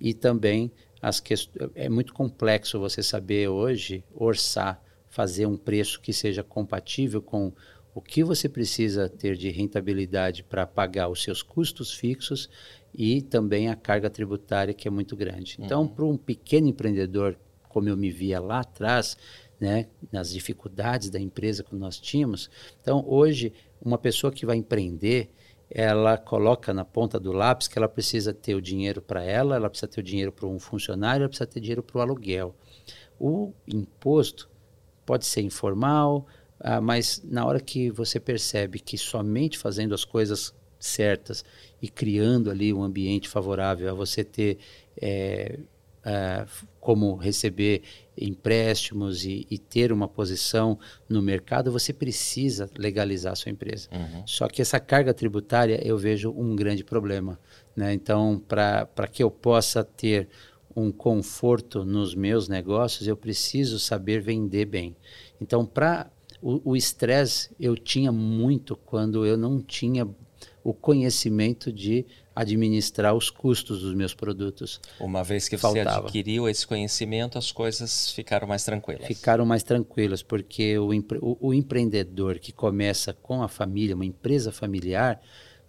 e 0.00 0.12
também 0.12 0.72
as 1.00 1.20
quest... 1.20 1.48
é 1.74 1.88
muito 1.88 2.12
complexo 2.12 2.78
você 2.80 3.02
saber 3.02 3.48
hoje 3.48 4.02
orçar, 4.12 4.82
fazer 5.08 5.46
um 5.46 5.56
preço 5.56 6.00
que 6.00 6.12
seja 6.12 6.42
compatível 6.42 7.22
com 7.22 7.52
o 7.94 8.00
que 8.00 8.22
você 8.22 8.48
precisa 8.48 9.08
ter 9.08 9.36
de 9.36 9.50
rentabilidade 9.50 10.44
para 10.44 10.66
pagar 10.66 11.08
os 11.08 11.22
seus 11.22 11.42
custos 11.42 11.92
fixos 11.92 12.48
e 12.94 13.22
também 13.22 13.68
a 13.68 13.76
carga 13.76 14.08
tributária 14.08 14.74
que 14.74 14.86
é 14.86 14.90
muito 14.90 15.16
grande. 15.16 15.56
Então, 15.58 15.86
para 15.86 16.04
um 16.04 16.16
pequeno 16.16 16.68
empreendedor, 16.68 17.36
como 17.68 17.88
eu 17.88 17.96
me 17.96 18.10
via 18.10 18.40
lá 18.40 18.60
atrás, 18.60 19.16
né, 19.58 19.88
nas 20.10 20.30
dificuldades 20.32 21.10
da 21.10 21.20
empresa 21.20 21.62
que 21.62 21.74
nós 21.74 21.98
tínhamos, 22.00 22.50
então 22.80 23.04
hoje 23.06 23.52
uma 23.80 23.98
pessoa 23.98 24.32
que 24.32 24.46
vai 24.46 24.56
empreender, 24.56 25.30
ela 25.70 26.18
coloca 26.18 26.74
na 26.74 26.84
ponta 26.84 27.20
do 27.20 27.32
lápis 27.32 27.68
que 27.68 27.78
ela 27.78 27.88
precisa 27.88 28.34
ter 28.34 28.54
o 28.54 28.60
dinheiro 28.60 29.00
para 29.00 29.22
ela, 29.22 29.54
ela 29.54 29.70
precisa 29.70 29.86
ter 29.86 30.00
o 30.00 30.04
dinheiro 30.04 30.32
para 30.32 30.48
um 30.48 30.58
funcionário, 30.58 31.22
ela 31.22 31.28
precisa 31.28 31.46
ter 31.46 31.60
dinheiro 31.60 31.82
para 31.82 31.98
o 31.98 32.00
aluguel. 32.00 32.54
O 33.18 33.52
imposto 33.68 34.50
pode 35.06 35.26
ser 35.26 35.42
informal, 35.42 36.26
Ah, 36.60 36.80
mas 36.80 37.22
na 37.24 37.44
hora 37.44 37.60
que 37.60 37.90
você 37.90 38.20
percebe 38.20 38.78
que 38.78 38.98
somente 38.98 39.58
fazendo 39.58 39.94
as 39.94 40.04
coisas 40.04 40.54
certas 40.78 41.44
e 41.80 41.88
criando 41.88 42.50
ali 42.50 42.72
um 42.72 42.82
ambiente 42.82 43.28
favorável 43.28 43.90
a 43.90 43.94
você 43.94 44.24
ter 44.24 44.58
é, 45.00 45.58
é, 46.04 46.46
como 46.80 47.14
receber 47.14 47.82
empréstimos 48.16 49.24
e, 49.24 49.46
e, 49.50 49.58
ter 49.58 49.92
uma 49.92 50.08
posição 50.08 50.78
no 51.08 51.22
mercado, 51.22 51.70
você 51.70 51.92
precisa 51.92 52.70
legalizar 52.76 53.32
a 53.32 53.36
sua 53.36 53.50
empresa. 53.50 53.88
Uhum. 53.92 54.22
Só 54.26 54.48
que 54.48 54.62
essa 54.62 54.80
carga 54.80 55.12
tributária 55.12 55.80
eu 55.86 55.96
vejo 55.96 56.30
um 56.30 56.56
grande 56.56 56.84
problema. 56.84 57.38
Né? 57.76 57.92
Então, 57.92 58.42
para 58.46 59.06
que 59.10 59.22
eu 59.22 59.30
possa 59.30 59.84
ter 59.84 60.28
um 60.74 60.90
conforto 60.90 61.84
nos 61.84 62.14
meus 62.14 62.48
negócios, 62.48 63.06
eu 63.06 63.16
preciso 63.16 63.78
saber 63.78 64.20
vender 64.20 64.66
bem. 64.66 64.96
Então, 65.40 65.66
para 65.66 66.10
o 66.42 66.76
estresse 66.76 67.50
eu 67.58 67.76
tinha 67.76 68.10
muito 68.10 68.76
quando 68.76 69.26
eu 69.26 69.36
não 69.36 69.60
tinha 69.60 70.08
o 70.62 70.74
conhecimento 70.74 71.72
de 71.72 72.06
administrar 72.34 73.14
os 73.14 73.30
custos 73.30 73.80
dos 73.80 73.94
meus 73.94 74.14
produtos. 74.14 74.80
Uma 74.98 75.22
vez 75.22 75.48
que 75.48 75.56
você 75.56 75.82
Faltava. 75.82 76.06
adquiriu 76.06 76.48
esse 76.48 76.66
conhecimento, 76.66 77.38
as 77.38 77.50
coisas 77.50 78.12
ficaram 78.12 78.46
mais 78.46 78.64
tranquilas. 78.64 79.06
Ficaram 79.06 79.44
mais 79.44 79.62
tranquilas, 79.62 80.22
porque 80.22 80.78
o, 80.78 80.90
o, 81.20 81.48
o 81.48 81.54
empreendedor 81.54 82.38
que 82.38 82.52
começa 82.52 83.12
com 83.12 83.42
a 83.42 83.48
família, 83.48 83.94
uma 83.94 84.04
empresa 84.04 84.52
familiar, 84.52 85.20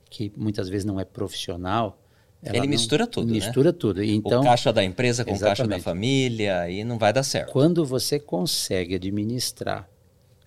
que 0.10 0.32
muitas 0.36 0.70
vezes 0.70 0.86
não 0.86 1.00
é 1.00 1.06
profissional, 1.06 1.98
ele 2.44 2.68
mistura 2.68 3.06
tudo, 3.06 3.28
né? 3.28 3.34
Mistura 3.34 3.72
né? 3.72 3.78
tudo. 3.78 4.04
Então, 4.04 4.42
o 4.42 4.44
caixa 4.44 4.74
da 4.74 4.84
empresa 4.84 5.24
com 5.24 5.32
exatamente. 5.32 5.62
o 5.62 5.64
caixa 5.64 5.78
da 5.78 5.80
família 5.80 6.70
e 6.70 6.84
não 6.84 6.98
vai 6.98 7.14
dar 7.14 7.22
certo. 7.22 7.52
Quando 7.52 7.86
você 7.86 8.20
consegue 8.20 8.96
administrar 8.96 9.91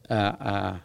a, 0.08 0.74
a, 0.74 0.80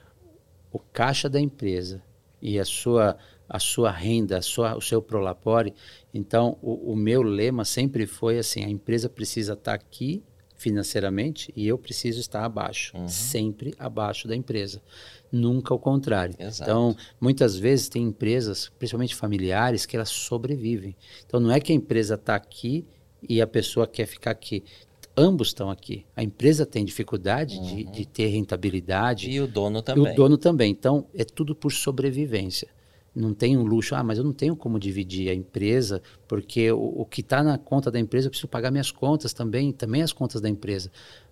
o 0.72 0.80
caixa 0.80 1.30
da 1.30 1.40
empresa 1.40 2.02
e 2.42 2.60
a 2.60 2.66
sua 2.66 3.18
a 3.50 3.58
sua 3.58 3.90
renda, 3.90 4.38
a 4.38 4.42
sua, 4.44 4.78
o 4.78 4.82
seu 4.82 5.02
prolapore. 5.02 5.74
Então, 6.14 6.56
o, 6.62 6.94
o, 6.94 6.96
meu 6.96 7.24
lema 7.24 7.66
sempre 7.66 8.06
foi 8.06 8.38
assim: 8.38 8.64
a 8.64 8.70
empresa 8.70 9.10
precisa 9.10 9.54
estar 9.54 9.74
aqui 9.74 10.24
financeiramente 10.56 11.52
e 11.56 11.68
eu 11.68 11.78
preciso 11.78 12.20
estar 12.20 12.44
abaixo, 12.44 12.96
uhum. 12.96 13.08
sempre 13.08 13.74
abaixo 13.80 14.28
da 14.28 14.36
empresa, 14.36 14.82
nunca 15.32 15.74
o 15.74 15.80
contrário. 15.80 16.36
Exato. 16.38 16.70
Então, 16.70 16.96
muitas 17.20 17.56
vezes 17.56 17.90
tem 17.90 18.04
empresas, 18.04 18.70
principalmente 18.78 19.16
familiares, 19.16 19.86
que 19.86 19.96
elas 19.96 20.10
sobrevivem. 20.10 20.96
Então, 21.26 21.40
não 21.40 21.52
é 21.52 21.60
que 21.60 21.72
a 21.72 21.76
empresa 21.76 22.16
está 22.16 22.36
aqui 22.36 22.86
e 23.28 23.42
a 23.42 23.48
pessoa 23.48 23.88
quer 23.88 24.06
ficar 24.06 24.32
aqui. 24.32 24.64
Ambos 25.20 25.50
estão 25.50 25.70
aqui. 25.70 26.06
A 26.16 26.24
empresa 26.24 26.66
tem 26.66 26.86
dificuldade 26.86 27.58
uhum. 27.58 27.64
de, 27.64 27.84
de 27.86 28.06
ter 28.06 28.28
rentabilidade. 28.28 29.30
E 29.30 29.40
o 29.40 29.48
dono 29.48 29.82
também. 29.82 30.06
E 30.06 30.12
o 30.12 30.16
dono 30.16 30.38
também. 30.38 30.72
Então, 30.72 31.06
é 31.14 31.24
tudo 31.24 31.56
por 31.56 31.72
sobrevivência 31.72 32.68
não 33.16 33.34
tem 33.34 33.58
um 33.58 33.64
luxo, 33.64 33.96
ah, 33.96 34.04
mas 34.04 34.18
eu 34.18 34.24
não 34.24 34.34
tenho 34.34 34.56
como 34.56 34.80
dividir 34.80 35.30
a 35.30 35.34
empresa, 35.34 36.02
porque 36.28 36.72
o, 36.72 37.02
o 37.02 37.06
que 37.06 37.22
está 37.22 37.44
na 37.44 37.58
conta 37.58 37.92
da 37.92 38.00
empresa 38.00 38.28
eu 38.28 38.30
preciso 38.30 38.48
pagar 38.48 38.72
minhas 38.72 38.92
contas 38.92 39.34
também, 39.34 39.72
também 39.72 40.02
as 40.02 40.14
contas 40.14 40.40
da 40.40 40.50
empresa. 40.50 40.92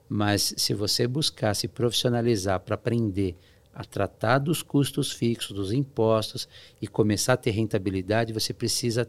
Mas 0.09 0.53
se 0.57 0.73
você 0.73 1.07
buscar 1.07 1.53
se 1.53 1.67
profissionalizar 1.67 2.59
para 2.59 2.75
aprender 2.75 3.35
a 3.73 3.83
tratar 3.83 4.39
dos 4.39 4.63
custos 4.63 5.11
fixos, 5.11 5.55
dos 5.55 5.71
impostos 5.71 6.47
e 6.81 6.87
começar 6.87 7.33
a 7.33 7.37
ter 7.37 7.51
rentabilidade, 7.51 8.33
você 8.33 8.53
precisa 8.53 9.07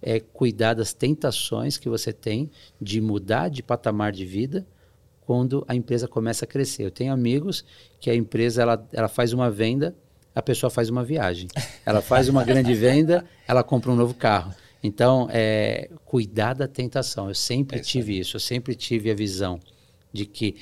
é, 0.00 0.20
cuidar 0.20 0.74
das 0.74 0.92
tentações 0.92 1.76
que 1.76 1.88
você 1.88 2.12
tem 2.12 2.50
de 2.80 3.00
mudar 3.00 3.48
de 3.48 3.62
patamar 3.62 4.12
de 4.12 4.24
vida 4.24 4.66
quando 5.20 5.64
a 5.68 5.74
empresa 5.74 6.08
começa 6.08 6.44
a 6.44 6.48
crescer. 6.48 6.84
Eu 6.84 6.90
tenho 6.90 7.12
amigos 7.12 7.64
que 8.00 8.10
a 8.10 8.14
empresa 8.14 8.62
ela, 8.62 8.88
ela 8.92 9.08
faz 9.08 9.32
uma 9.32 9.50
venda 9.50 9.94
a 10.38 10.42
pessoa 10.42 10.70
faz 10.70 10.88
uma 10.88 11.02
viagem. 11.02 11.48
Ela 11.84 12.00
faz 12.00 12.28
uma 12.28 12.44
grande 12.44 12.72
venda, 12.72 13.24
ela 13.46 13.64
compra 13.64 13.90
um 13.90 13.96
novo 13.96 14.14
carro. 14.14 14.54
Então, 14.80 15.28
é, 15.32 15.90
cuidar 16.04 16.54
da 16.54 16.68
tentação. 16.68 17.28
Eu 17.28 17.34
sempre 17.34 17.78
é 17.78 17.82
tive 17.82 18.20
isso. 18.20 18.36
Eu 18.36 18.40
sempre 18.40 18.76
tive 18.76 19.10
a 19.10 19.14
visão 19.14 19.58
de 20.12 20.24
que 20.24 20.54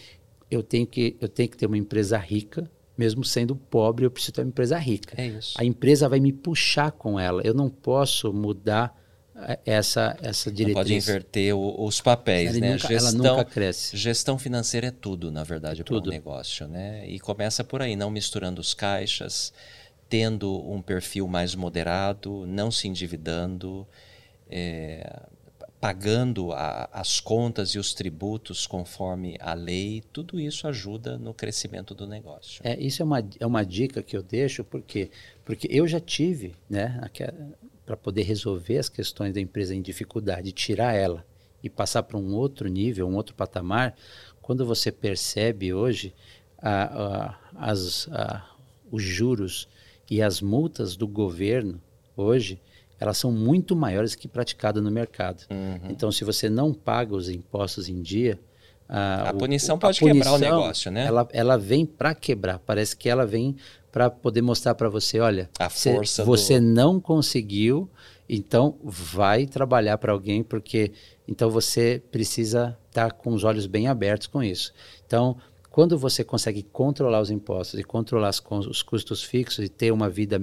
eu 0.50 0.62
tenho 0.62 0.86
que, 0.86 1.14
eu 1.20 1.28
tenho 1.28 1.50
que 1.50 1.58
ter 1.58 1.66
uma 1.66 1.76
empresa 1.76 2.16
rica, 2.16 2.70
mesmo 2.96 3.24
sendo 3.24 3.54
pobre, 3.54 4.06
eu 4.06 4.10
preciso 4.10 4.32
ter 4.32 4.42
uma 4.42 4.48
empresa 4.48 4.78
rica. 4.78 5.20
É 5.20 5.26
isso. 5.26 5.54
A 5.56 5.64
empresa 5.64 6.08
vai 6.08 6.20
me 6.20 6.32
puxar 6.32 6.90
com 6.92 7.18
ela. 7.18 7.42
Eu 7.42 7.54
não 7.54 7.68
posso 7.68 8.32
mudar 8.32 8.96
é, 9.36 9.58
essa 9.66 10.16
essa 10.22 10.50
diretriz. 10.50 10.76
Não 10.76 10.82
pode 10.82 10.94
inverter 10.94 11.54
os 11.54 12.00
papéis, 12.00 12.50
ela 12.50 12.60
né? 12.60 12.72
Nunca, 12.72 12.88
gestão, 12.88 13.26
ela 13.26 13.36
nunca 13.36 13.44
cresce. 13.44 13.96
Gestão 13.96 14.38
financeira 14.38 14.86
é 14.86 14.90
tudo, 14.90 15.30
na 15.30 15.44
verdade, 15.44 15.84
para 15.84 15.96
um 15.96 16.00
negócio, 16.00 16.66
né? 16.66 17.06
E 17.06 17.20
começa 17.20 17.62
por 17.62 17.82
aí, 17.82 17.94
não 17.94 18.10
misturando 18.10 18.60
os 18.60 18.72
caixas, 18.72 19.52
tendo 20.08 20.58
um 20.70 20.80
perfil 20.80 21.28
mais 21.28 21.54
moderado, 21.54 22.46
não 22.46 22.70
se 22.70 22.88
endividando, 22.88 23.86
é, 24.48 25.22
pagando 25.80 26.52
a, 26.52 26.88
as 26.92 27.20
contas 27.20 27.70
e 27.70 27.78
os 27.78 27.92
tributos 27.92 28.66
conforme 28.66 29.36
a 29.40 29.54
lei, 29.54 30.02
tudo 30.12 30.40
isso 30.40 30.66
ajuda 30.66 31.18
no 31.18 31.34
crescimento 31.34 31.94
do 31.94 32.06
negócio. 32.06 32.60
É, 32.64 32.78
isso 32.80 33.02
é 33.02 33.04
uma, 33.04 33.28
é 33.40 33.46
uma 33.46 33.64
dica 33.64 34.02
que 34.02 34.16
eu 34.16 34.22
deixo, 34.22 34.64
porque 34.64 35.10
porque 35.44 35.68
eu 35.70 35.86
já 35.86 36.00
tive, 36.00 36.54
né, 36.68 37.00
para 37.84 37.96
poder 37.96 38.22
resolver 38.22 38.78
as 38.78 38.88
questões 38.88 39.32
da 39.32 39.40
empresa 39.40 39.74
em 39.74 39.80
dificuldade, 39.80 40.50
tirar 40.50 40.92
ela 40.92 41.24
e 41.62 41.70
passar 41.70 42.02
para 42.02 42.18
um 42.18 42.34
outro 42.34 42.68
nível, 42.68 43.06
um 43.06 43.14
outro 43.14 43.34
patamar, 43.34 43.94
quando 44.42 44.66
você 44.66 44.90
percebe 44.90 45.72
hoje 45.72 46.12
a, 46.58 46.84
a, 46.84 47.38
as, 47.70 48.08
os 48.90 49.02
juros 49.02 49.68
e 50.10 50.22
as 50.22 50.40
multas 50.40 50.96
do 50.96 51.06
governo 51.06 51.80
hoje, 52.16 52.60
elas 52.98 53.18
são 53.18 53.30
muito 53.30 53.76
maiores 53.76 54.14
que 54.14 54.26
praticadas 54.26 54.82
no 54.82 54.90
mercado. 54.90 55.44
Uhum. 55.50 55.90
Então, 55.90 56.10
se 56.10 56.24
você 56.24 56.48
não 56.48 56.72
paga 56.72 57.14
os 57.14 57.28
impostos 57.28 57.88
em 57.88 58.00
dia, 58.00 58.38
a, 58.88 59.30
a 59.30 59.34
punição 59.34 59.76
o, 59.76 59.78
pode 59.78 59.98
a 59.98 60.00
quebrar 60.00 60.30
punição, 60.30 60.58
o 60.58 60.60
negócio, 60.60 60.90
né? 60.90 61.06
Ela, 61.06 61.28
ela 61.32 61.58
vem 61.58 61.84
para 61.84 62.14
quebrar. 62.14 62.58
Parece 62.60 62.96
que 62.96 63.08
ela 63.08 63.26
vem 63.26 63.56
para 63.90 64.10
poder 64.10 64.42
mostrar 64.42 64.74
para 64.74 64.88
você, 64.88 65.20
olha, 65.20 65.48
a 65.58 65.70
força 65.70 66.24
você 66.24 66.60
do... 66.60 66.66
não 66.66 67.00
conseguiu, 67.00 67.88
então 68.28 68.76
vai 68.82 69.46
trabalhar 69.46 69.96
para 69.98 70.12
alguém 70.12 70.42
porque 70.42 70.92
então 71.26 71.50
você 71.50 72.02
precisa 72.12 72.76
estar 72.88 73.10
tá 73.10 73.10
com 73.10 73.32
os 73.32 73.42
olhos 73.42 73.66
bem 73.66 73.88
abertos 73.88 74.26
com 74.26 74.42
isso. 74.42 74.72
Então 75.06 75.36
quando 75.76 75.98
você 75.98 76.24
consegue 76.24 76.62
controlar 76.62 77.20
os 77.20 77.30
impostos 77.30 77.78
e 77.78 77.84
controlar 77.84 78.28
as, 78.28 78.42
os 78.66 78.80
custos 78.82 79.22
fixos 79.22 79.62
e 79.62 79.68
ter 79.68 79.92
uma 79.92 80.08
vida 80.08 80.40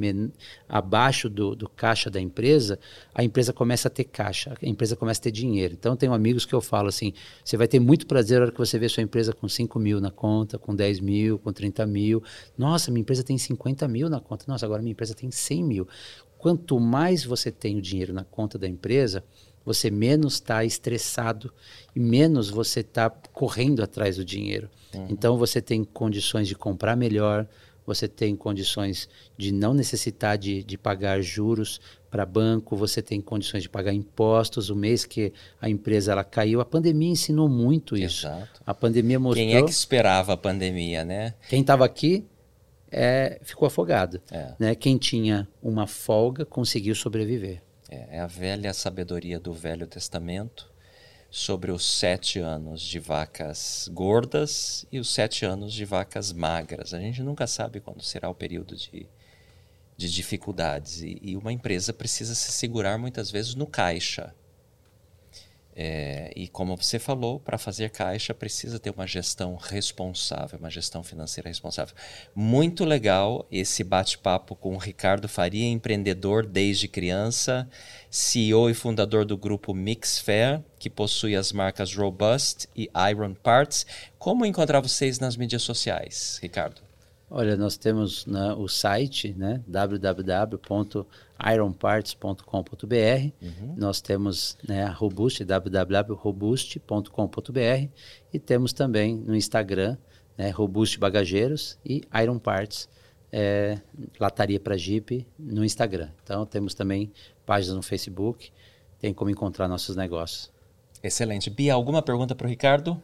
abaixo 0.70 1.28
do, 1.28 1.56
do, 1.56 1.68
caixa 1.68 2.08
da 2.08 2.22
empresa, 2.22 2.78
a 3.16 3.24
empresa 3.24 3.52
começa 3.52 3.88
a 3.88 3.92
ter 3.92 4.04
caixa, 4.04 4.56
a 4.62 4.68
empresa 4.68 4.96
começa 4.96 5.20
a 5.20 5.24
ter 5.24 5.32
dinheiro. 5.32 5.74
Então, 5.74 5.96
tenho 5.96 6.14
amigos 6.14 6.46
que 6.46 6.54
eu 6.54 6.62
falo 6.62 6.88
assim: 6.88 7.14
você 7.44 7.58
vai 7.58 7.68
ter 7.68 7.80
muito 7.80 8.06
prazer 8.06 8.38
na 8.38 8.44
hora 8.44 8.52
que 8.52 8.60
você 8.60 8.78
vê 8.78 8.88
sua 8.88 9.02
empresa 9.02 9.34
com 9.34 9.50
5 9.50 9.80
mil 9.80 10.00
na 10.00 10.12
conta, 10.12 10.60
com 10.60 10.76
10 10.76 11.00
mil, 11.00 11.40
com 11.40 11.52
30 11.52 11.84
mil. 11.88 12.22
Nossa, 12.56 12.92
minha 12.92 13.02
empresa 13.02 13.24
tem 13.24 13.36
50 13.36 13.88
mil 13.88 14.12
na 14.12 14.20
conta. 14.20 14.46
Nossa, 14.48 14.68
agora 14.68 14.84
minha 14.84 14.92
empresa 14.92 15.16
tem 15.16 15.32
100 15.32 15.64
mil. 15.64 15.88
Quanto 16.38 16.80
mais 16.80 17.26
você 17.26 17.52
tem 17.52 17.76
o 17.76 17.82
dinheiro 17.82 18.14
na 18.14 18.24
conta 18.24 18.60
da 18.60 18.68
empresa, 18.68 19.24
você 19.66 19.90
menos 19.90 20.36
está 20.36 20.64
estressado 20.64 21.52
e 21.96 22.00
menos 22.00 22.52
você 22.52 22.82
está 22.82 23.10
correndo 23.10 23.82
atrás 23.82 24.18
do 24.18 24.24
dinheiro. 24.24 24.70
Uhum. 24.94 25.08
Então 25.10 25.38
você 25.38 25.62
tem 25.62 25.84
condições 25.84 26.48
de 26.48 26.56
comprar 26.56 26.96
melhor, 26.96 27.48
você 27.86 28.08
tem 28.08 28.36
condições 28.36 29.10
de 29.38 29.52
não 29.52 29.74
necessitar 29.74 30.38
de, 30.38 30.64
de 30.64 30.78
pagar 30.78 31.22
juros 31.22 31.82
para 32.10 32.26
banco, 32.26 32.76
você 32.76 33.02
tem 33.02 33.20
condições 33.20 33.64
de 33.64 33.70
pagar 33.70 33.94
impostos. 33.94 34.70
O 34.70 34.76
mês 34.76 35.06
que 35.06 35.34
a 35.60 35.70
empresa 35.70 36.12
ela 36.12 36.24
caiu, 36.24 36.62
a 36.62 36.66
pandemia 36.66 37.10
ensinou 37.10 37.50
muito 37.50 37.98
isso. 37.98 38.28
Exato. 38.28 38.62
A 38.66 38.74
pandemia 38.74 39.20
mostrou. 39.20 39.46
Quem 39.46 39.56
é 39.56 39.64
que 39.64 39.72
esperava 39.72 40.34
a 40.34 40.38
pandemia, 40.38 41.04
né? 41.04 41.34
Quem 41.50 41.62
estava 41.62 41.84
aqui 41.84 42.26
é, 42.92 43.40
ficou 43.42 43.66
afogado. 43.66 44.22
É. 44.32 44.54
Né? 44.60 44.76
Quem 44.76 44.98
tinha 44.98 45.48
uma 45.62 45.88
folga 45.88 46.46
conseguiu 46.46 46.96
sobreviver. 46.96 47.62
É, 47.90 48.18
é 48.18 48.20
a 48.20 48.28
velha 48.28 48.74
sabedoria 48.74 49.40
do 49.40 49.52
Velho 49.52 49.88
Testamento 49.88 50.73
sobre 51.36 51.72
os 51.72 51.84
sete 51.84 52.38
anos 52.38 52.80
de 52.80 53.00
vacas 53.00 53.90
gordas 53.92 54.86
e 54.92 55.00
os 55.00 55.10
sete 55.10 55.44
anos 55.44 55.74
de 55.74 55.84
vacas 55.84 56.32
magras. 56.32 56.94
A 56.94 57.00
gente 57.00 57.24
nunca 57.24 57.48
sabe 57.48 57.80
quando 57.80 58.04
será 58.04 58.30
o 58.30 58.36
período 58.36 58.76
de, 58.76 59.08
de 59.98 60.14
dificuldades 60.14 61.02
e, 61.02 61.18
e 61.24 61.36
uma 61.36 61.52
empresa 61.52 61.92
precisa 61.92 62.36
se 62.36 62.52
segurar 62.52 63.00
muitas 63.00 63.32
vezes 63.32 63.56
no 63.56 63.66
caixa. 63.66 64.32
É, 65.76 66.32
e 66.36 66.48
como 66.48 66.78
você 66.78 67.00
falou, 67.00 67.40
para 67.40 67.58
fazer 67.58 67.90
caixa 67.90 68.34
precisa 68.34 68.80
ter 68.80 68.92
uma 68.92 69.08
gestão 69.08 69.56
responsável, 69.56 70.60
uma 70.60 70.70
gestão 70.70 71.04
financeira 71.04 71.50
responsável. 71.50 71.96
Muito 72.36 72.86
legal 72.86 73.48
esse 73.52 73.84
bate-papo 73.84 74.56
com 74.56 74.76
o 74.76 74.78
Ricardo 74.78 75.28
Faria, 75.28 75.68
empreendedor 75.68 76.46
desde 76.46 76.88
criança, 76.88 77.68
CEO 78.10 78.70
e 78.70 78.74
fundador 78.74 79.26
do 79.26 79.36
grupo 79.36 79.74
Mixfair, 79.74 80.62
que 80.78 80.90
possui 80.90 81.36
as 81.36 81.52
marcas 81.52 81.96
Robust 81.96 82.68
e 82.76 82.90
Iron 83.10 83.34
Parts. 83.34 83.86
Como 84.20 84.46
encontrar 84.46 84.80
vocês 84.80 85.18
nas 85.18 85.36
mídias 85.36 85.64
sociais, 85.64 86.40
Ricardo? 86.42 86.82
Olha, 87.36 87.58
nós 87.58 87.78
temos 87.78 88.28
né, 88.28 88.54
o 88.54 88.68
site, 88.68 89.34
né, 89.34 89.60
www.ironparts.com.br. 91.44 93.32
Uhum. 93.42 93.76
Nós 93.78 94.02
temos 94.02 94.58
né, 94.68 94.84
a 94.84 94.92
Robust, 94.92 95.44
www.robust.com.br. 95.44 97.88
E 98.32 98.40
temos 98.40 98.74
também 98.74 99.16
no 99.16 99.36
Instagram, 99.36 99.98
né, 100.38 100.50
Robust 100.50 100.98
Bagageiros 100.98 101.78
e 101.86 102.02
Iron 102.22 102.40
Parts, 102.40 102.88
é, 103.32 103.80
lataria 104.20 104.60
para 104.60 104.78
Jeep 104.78 105.28
no 105.38 105.66
Instagram. 105.66 106.10
Então, 106.24 106.46
temos 106.46 106.74
também 106.74 107.12
páginas 107.46 107.76
no 107.76 107.84
Facebook, 107.84 108.52
tem 109.00 109.14
como 109.14 109.30
encontrar 109.30 109.68
nossos 109.68 109.96
negócios. 109.96 110.52
Excelente. 111.02 111.50
Bia, 111.50 111.74
alguma 111.74 112.02
pergunta 112.02 112.34
para 112.34 112.46
o 112.46 112.50
Ricardo? 112.50 113.02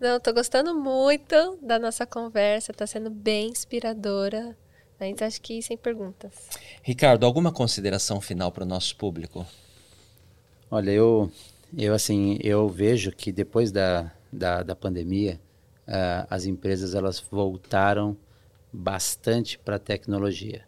Não, 0.00 0.18
tô 0.18 0.32
gostando 0.32 0.74
muito 0.74 1.58
da 1.60 1.78
nossa 1.78 2.06
conversa, 2.06 2.72
tá 2.72 2.86
sendo 2.86 3.10
bem 3.10 3.50
inspiradora. 3.50 4.56
Mas 4.98 5.22
acho 5.22 5.40
que 5.40 5.62
sem 5.62 5.76
perguntas. 5.76 6.48
Ricardo, 6.82 7.24
alguma 7.24 7.52
consideração 7.52 8.20
final 8.20 8.50
para 8.50 8.64
o 8.64 8.66
nosso 8.66 8.96
público? 8.96 9.46
Olha, 10.70 10.90
eu, 10.90 11.30
eu 11.76 11.94
assim, 11.94 12.38
eu 12.42 12.68
vejo 12.68 13.12
que 13.12 13.30
depois 13.30 13.70
da, 13.70 14.12
da, 14.32 14.62
da 14.62 14.74
pandemia, 14.74 15.40
uh, 15.86 16.26
as 16.28 16.44
empresas 16.46 16.94
elas 16.94 17.20
voltaram 17.30 18.16
bastante 18.72 19.58
para 19.58 19.76
a 19.76 19.80
tecnologia. 19.80 20.66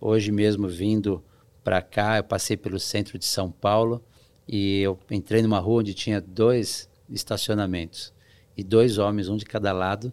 Hoje 0.00 0.32
mesmo 0.32 0.68
vindo 0.68 1.22
para 1.62 1.82
cá, 1.82 2.18
eu 2.18 2.24
passei 2.24 2.56
pelo 2.56 2.78
centro 2.80 3.18
de 3.18 3.24
São 3.24 3.50
Paulo 3.50 4.02
e 4.48 4.80
eu 4.80 4.98
entrei 5.10 5.42
numa 5.42 5.58
rua 5.58 5.80
onde 5.80 5.94
tinha 5.94 6.20
dois 6.20 6.88
estacionamentos 7.08 8.12
e 8.56 8.64
dois 8.64 8.98
homens, 8.98 9.28
um 9.28 9.36
de 9.36 9.44
cada 9.44 9.72
lado, 9.72 10.12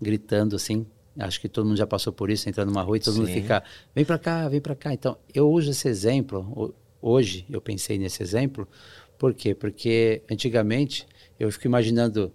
gritando 0.00 0.56
assim. 0.56 0.86
Acho 1.18 1.40
que 1.40 1.48
todo 1.48 1.66
mundo 1.66 1.76
já 1.76 1.86
passou 1.86 2.12
por 2.12 2.30
isso, 2.30 2.48
entrando 2.48 2.68
numa 2.68 2.82
rua 2.82 2.96
e 2.96 3.00
todo 3.00 3.14
Sim. 3.14 3.20
mundo 3.20 3.30
fica, 3.30 3.62
vem 3.94 4.04
para 4.04 4.18
cá, 4.18 4.48
vem 4.48 4.60
para 4.60 4.74
cá. 4.74 4.92
Então, 4.94 5.16
eu 5.34 5.50
uso 5.50 5.70
esse 5.70 5.88
exemplo, 5.88 6.74
hoje 7.00 7.44
eu 7.50 7.60
pensei 7.60 7.98
nesse 7.98 8.22
exemplo, 8.22 8.66
por 9.18 9.34
quê? 9.34 9.54
Porque 9.54 10.22
antigamente 10.30 11.06
eu 11.38 11.50
fico 11.52 11.66
imaginando 11.66 12.32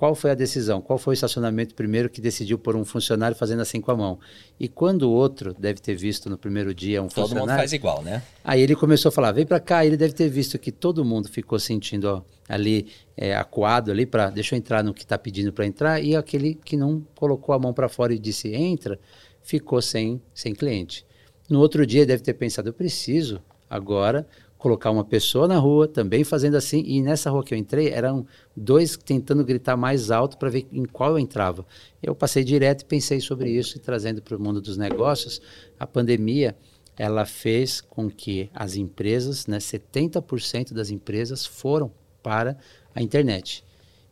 qual 0.00 0.14
foi 0.14 0.30
a 0.30 0.34
decisão? 0.34 0.80
Qual 0.80 0.98
foi 0.98 1.12
o 1.12 1.14
estacionamento 1.14 1.74
primeiro 1.74 2.08
que 2.08 2.22
decidiu 2.22 2.58
por 2.58 2.74
um 2.74 2.86
funcionário 2.86 3.36
fazendo 3.36 3.60
assim 3.60 3.82
com 3.82 3.90
a 3.90 3.94
mão? 3.94 4.18
E 4.58 4.66
quando 4.66 5.02
o 5.02 5.10
outro 5.10 5.52
deve 5.52 5.78
ter 5.78 5.94
visto 5.94 6.30
no 6.30 6.38
primeiro 6.38 6.72
dia 6.72 7.02
um 7.02 7.08
todo 7.08 7.28
funcionário... 7.28 7.40
Todo 7.40 7.48
mundo 7.50 7.58
faz 7.58 7.72
igual, 7.74 8.02
né? 8.02 8.22
Aí 8.42 8.62
ele 8.62 8.74
começou 8.74 9.10
a 9.10 9.12
falar, 9.12 9.30
vem 9.32 9.44
para 9.44 9.60
cá. 9.60 9.84
Ele 9.84 9.98
deve 9.98 10.14
ter 10.14 10.30
visto 10.30 10.58
que 10.58 10.72
todo 10.72 11.04
mundo 11.04 11.28
ficou 11.28 11.58
sentindo 11.58 12.04
ó, 12.06 12.22
ali 12.48 12.86
é, 13.14 13.36
acuado 13.36 13.90
ali 13.90 14.06
para 14.06 14.30
deixa 14.30 14.54
eu 14.54 14.56
entrar 14.56 14.82
no 14.82 14.94
que 14.94 15.02
está 15.02 15.18
pedindo 15.18 15.52
para 15.52 15.66
entrar 15.66 16.02
e 16.02 16.16
aquele 16.16 16.54
que 16.54 16.78
não 16.78 17.06
colocou 17.14 17.54
a 17.54 17.58
mão 17.58 17.74
para 17.74 17.86
fora 17.86 18.14
e 18.14 18.18
disse 18.18 18.54
entra 18.54 18.98
ficou 19.42 19.82
sem 19.82 20.18
sem 20.32 20.54
cliente. 20.54 21.04
No 21.46 21.60
outro 21.60 21.84
dia 21.84 22.06
deve 22.06 22.22
ter 22.22 22.32
pensado 22.32 22.70
eu 22.70 22.72
preciso 22.72 23.38
agora 23.68 24.26
colocar 24.60 24.90
uma 24.90 25.04
pessoa 25.04 25.48
na 25.48 25.56
rua 25.56 25.88
também 25.88 26.22
fazendo 26.22 26.54
assim. 26.54 26.82
E 26.86 27.00
nessa 27.00 27.30
rua 27.30 27.42
que 27.42 27.54
eu 27.54 27.58
entrei, 27.58 27.88
eram 27.88 28.26
dois 28.54 28.94
tentando 28.94 29.42
gritar 29.42 29.74
mais 29.74 30.10
alto 30.10 30.36
para 30.36 30.50
ver 30.50 30.68
em 30.70 30.84
qual 30.84 31.12
eu 31.12 31.18
entrava. 31.18 31.66
Eu 32.02 32.14
passei 32.14 32.44
direto 32.44 32.82
e 32.82 32.84
pensei 32.84 33.20
sobre 33.20 33.50
isso 33.50 33.78
e 33.78 33.80
trazendo 33.80 34.20
para 34.20 34.36
o 34.36 34.40
mundo 34.40 34.60
dos 34.60 34.76
negócios. 34.76 35.40
A 35.78 35.86
pandemia 35.86 36.54
ela 36.94 37.24
fez 37.24 37.80
com 37.80 38.10
que 38.10 38.50
as 38.54 38.76
empresas, 38.76 39.46
né, 39.46 39.56
70% 39.56 40.74
das 40.74 40.90
empresas 40.90 41.46
foram 41.46 41.90
para 42.22 42.58
a 42.94 43.02
internet. 43.02 43.64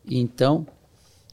E 0.07 0.19
então 0.19 0.67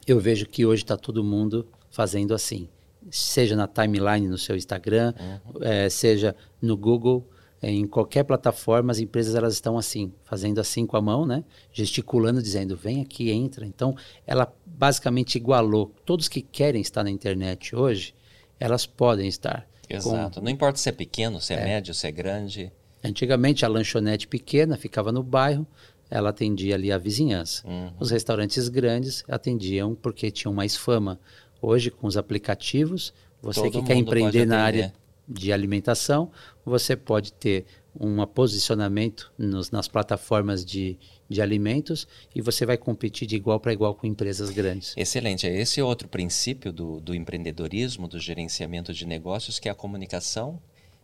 eu 0.05 0.19
vejo 0.19 0.45
que 0.45 0.65
hoje 0.65 0.83
está 0.83 0.97
todo 0.97 1.23
mundo 1.23 1.65
fazendo 1.89 2.33
assim, 2.33 2.67
seja 3.09 3.55
na 3.55 3.65
timeline 3.65 4.27
no 4.27 4.37
seu 4.37 4.57
Instagram, 4.57 5.13
uhum. 5.17 5.63
é, 5.63 5.89
seja 5.89 6.35
no 6.61 6.75
Google 6.75 7.25
em 7.71 7.87
qualquer 7.87 8.23
plataforma, 8.23 8.91
as 8.91 8.99
empresas 8.99 9.33
elas 9.33 9.53
estão 9.53 9.75
assim, 9.77 10.13
fazendo 10.23 10.59
assim 10.59 10.85
com 10.85 10.97
a 10.97 11.01
mão, 11.01 11.25
né? 11.25 11.43
Gesticulando, 11.71 12.41
dizendo, 12.41 12.77
vem 12.77 13.01
aqui, 13.01 13.31
entra. 13.31 13.65
Então, 13.65 13.95
ela 14.27 14.53
basicamente 14.65 15.35
igualou. 15.35 15.91
Todos 16.05 16.27
que 16.27 16.41
querem 16.41 16.81
estar 16.81 17.03
na 17.03 17.09
internet 17.09 17.75
hoje, 17.75 18.13
elas 18.59 18.85
podem 18.85 19.27
estar. 19.27 19.67
Exato. 19.89 20.39
Com... 20.39 20.45
Não 20.45 20.51
importa 20.51 20.77
se 20.77 20.89
é 20.89 20.91
pequeno, 20.91 21.41
se 21.41 21.53
é, 21.53 21.57
é 21.57 21.63
médio, 21.63 21.93
se 21.93 22.05
é 22.05 22.11
grande. 22.11 22.71
Antigamente, 23.03 23.65
a 23.65 23.67
lanchonete 23.67 24.27
pequena 24.27 24.77
ficava 24.77 25.11
no 25.11 25.23
bairro, 25.23 25.65
ela 26.09 26.29
atendia 26.29 26.75
ali 26.75 26.91
a 26.91 26.99
vizinhança. 26.99 27.67
Uhum. 27.67 27.91
Os 27.99 28.11
restaurantes 28.11 28.69
grandes 28.69 29.23
atendiam 29.27 29.95
porque 29.95 30.29
tinham 30.29 30.53
mais 30.53 30.75
fama. 30.75 31.19
Hoje, 31.59 31.89
com 31.89 32.05
os 32.05 32.15
aplicativos, 32.15 33.11
você 33.41 33.61
Todo 33.61 33.71
que 33.71 33.87
quer 33.87 33.95
empreender 33.95 34.45
na 34.45 34.59
área 34.59 34.93
de 35.27 35.51
alimentação, 35.51 36.31
você 36.63 36.95
pode 36.95 37.33
ter 37.33 37.65
um 37.99 38.25
posicionamento 38.25 39.31
nos, 39.37 39.71
nas 39.71 39.87
plataformas 39.87 40.65
de, 40.65 40.97
de 41.29 41.41
alimentos 41.41 42.07
e 42.35 42.41
você 42.41 42.65
vai 42.65 42.77
competir 42.77 43.27
de 43.27 43.35
igual 43.35 43.59
para 43.59 43.73
igual 43.73 43.95
com 43.95 44.05
empresas 44.05 44.49
grandes. 44.49 44.93
Excelente. 44.97 45.47
Esse 45.47 45.79
é 45.79 45.83
outro 45.83 46.07
princípio 46.07 46.73
do, 46.73 46.99
do 46.99 47.15
empreendedorismo, 47.15 48.07
do 48.07 48.19
gerenciamento 48.19 48.93
de 48.93 49.05
negócios, 49.05 49.59
que 49.59 49.69
é 49.69 49.71
a 49.71 49.75
comunicação. 49.75 50.59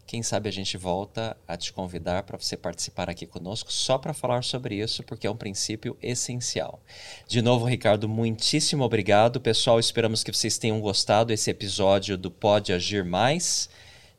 Quem 0.06 0.22
sabe 0.22 0.50
a 0.50 0.52
gente 0.52 0.76
volta 0.76 1.38
a 1.48 1.56
te 1.56 1.72
convidar 1.72 2.24
para 2.24 2.38
você 2.38 2.58
participar 2.58 3.10
aqui 3.10 3.26
conosco 3.26 3.72
só 3.72 3.98
para 3.98 4.14
falar 4.14 4.44
sobre 4.44 4.76
isso, 4.76 5.04
porque 5.04 5.26
é 5.26 5.32
um 5.32 5.38
princípio 5.38 5.96
essencial. 6.02 6.82
De 7.28 7.42
novo, 7.42 7.66
Ricardo, 7.66 8.10
muitíssimo 8.10 8.84
obrigado. 8.84 9.40
Pessoal, 9.40 9.80
esperamos 9.80 10.22
que 10.22 10.34
vocês 10.34 10.58
tenham 10.58 10.82
gostado 10.82 11.28
desse 11.28 11.50
episódio 11.50 12.18
do 12.18 12.30
Pode 12.30 12.74
Agir 12.74 13.06
Mais 13.06 13.70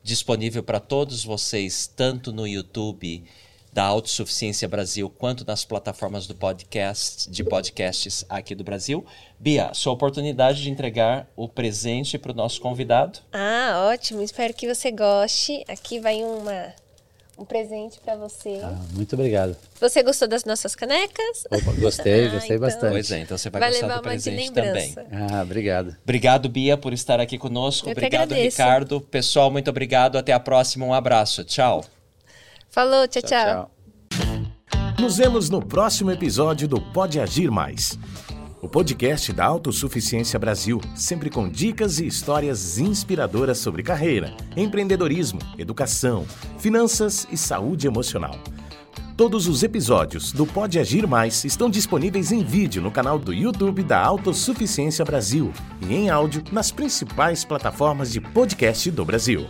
disponível 0.03 0.61
para 0.61 0.79
todos 0.79 1.23
vocês, 1.23 1.87
tanto 1.87 2.31
no 2.31 2.45
YouTube 2.45 3.23
da 3.73 3.83
Autossuficiência 3.85 4.67
Brasil, 4.67 5.09
quanto 5.09 5.43
nas 5.47 5.65
plataformas 5.65 6.27
do 6.27 6.35
podcast, 6.35 7.27
de 7.29 7.43
podcasts 7.43 8.23
aqui 8.29 8.53
do 8.53 8.63
Brasil. 8.63 9.03
Bia, 9.39 9.73
sua 9.73 9.93
oportunidade 9.93 10.61
de 10.61 10.69
entregar 10.69 11.27
o 11.35 11.47
presente 11.49 12.19
para 12.19 12.31
o 12.31 12.35
nosso 12.35 12.61
convidado. 12.61 13.19
Ah, 13.31 13.89
ótimo. 13.91 14.21
Espero 14.21 14.53
que 14.53 14.71
você 14.71 14.91
goste. 14.91 15.63
Aqui 15.67 15.99
vai 15.99 16.23
uma 16.23 16.75
um 17.37 17.45
presente 17.45 17.99
para 17.99 18.15
você. 18.15 18.59
Ah, 18.63 18.79
muito 18.93 19.13
obrigado. 19.13 19.55
Você 19.79 20.03
gostou 20.03 20.27
das 20.27 20.45
nossas 20.45 20.75
canecas? 20.75 21.45
Opa, 21.49 21.71
gostei, 21.79 22.27
ah, 22.27 22.31
gostei 22.31 22.55
então, 22.55 22.67
bastante. 22.67 22.91
Pois 22.91 23.11
é, 23.11 23.19
então 23.19 23.37
você 23.37 23.49
vai, 23.49 23.59
vai 23.59 23.71
gostar 23.71 23.95
do 23.95 24.01
presente 24.01 24.51
também. 24.51 24.95
Ah, 25.11 25.41
obrigado. 25.41 25.95
Obrigado, 26.03 26.49
Bia, 26.49 26.77
por 26.77 26.93
estar 26.93 27.19
aqui 27.19 27.37
conosco. 27.37 27.87
Eu 27.87 27.93
obrigado, 27.93 28.33
Ricardo. 28.33 29.01
Pessoal, 29.01 29.49
muito 29.49 29.69
obrigado. 29.69 30.17
Até 30.17 30.31
a 30.31 30.39
próxima. 30.39 30.85
Um 30.85 30.93
abraço. 30.93 31.43
Tchau. 31.43 31.83
Falou, 32.69 33.07
tchau, 33.07 33.21
tchau. 33.21 33.29
tchau. 33.29 33.71
Nos 34.99 35.17
vemos 35.17 35.49
no 35.49 35.63
próximo 35.65 36.11
episódio 36.11 36.67
do 36.67 36.79
Pode 36.79 37.19
Agir 37.19 37.51
Mais 37.51 37.97
o 38.63 38.69
podcast 38.69 39.33
da 39.33 39.43
Autossuficiência 39.43 40.39
Brasil, 40.39 40.79
sempre 40.95 41.29
com 41.29 41.49
dicas 41.49 41.99
e 41.99 42.07
histórias 42.07 42.77
inspiradoras 42.77 43.57
sobre 43.57 43.83
carreira, 43.83 44.33
empreendedorismo, 44.55 45.39
educação, 45.57 46.25
finanças 46.57 47.27
e 47.29 47.35
saúde 47.35 47.87
emocional. 47.87 48.39
Todos 49.17 49.49
os 49.49 49.63
episódios 49.63 50.31
do 50.31 50.47
Pode 50.47 50.79
Agir 50.79 51.05
Mais 51.05 51.43
estão 51.43 51.69
disponíveis 51.69 52.31
em 52.31 52.41
vídeo 52.41 52.81
no 52.81 52.89
canal 52.89 53.19
do 53.19 53.33
YouTube 53.33 53.83
da 53.83 53.99
Autossuficiência 53.99 55.03
Brasil 55.03 55.51
e 55.81 55.93
em 55.93 56.09
áudio 56.09 56.41
nas 56.49 56.71
principais 56.71 57.43
plataformas 57.43 58.13
de 58.13 58.21
podcast 58.21 58.89
do 58.89 59.03
Brasil. 59.03 59.45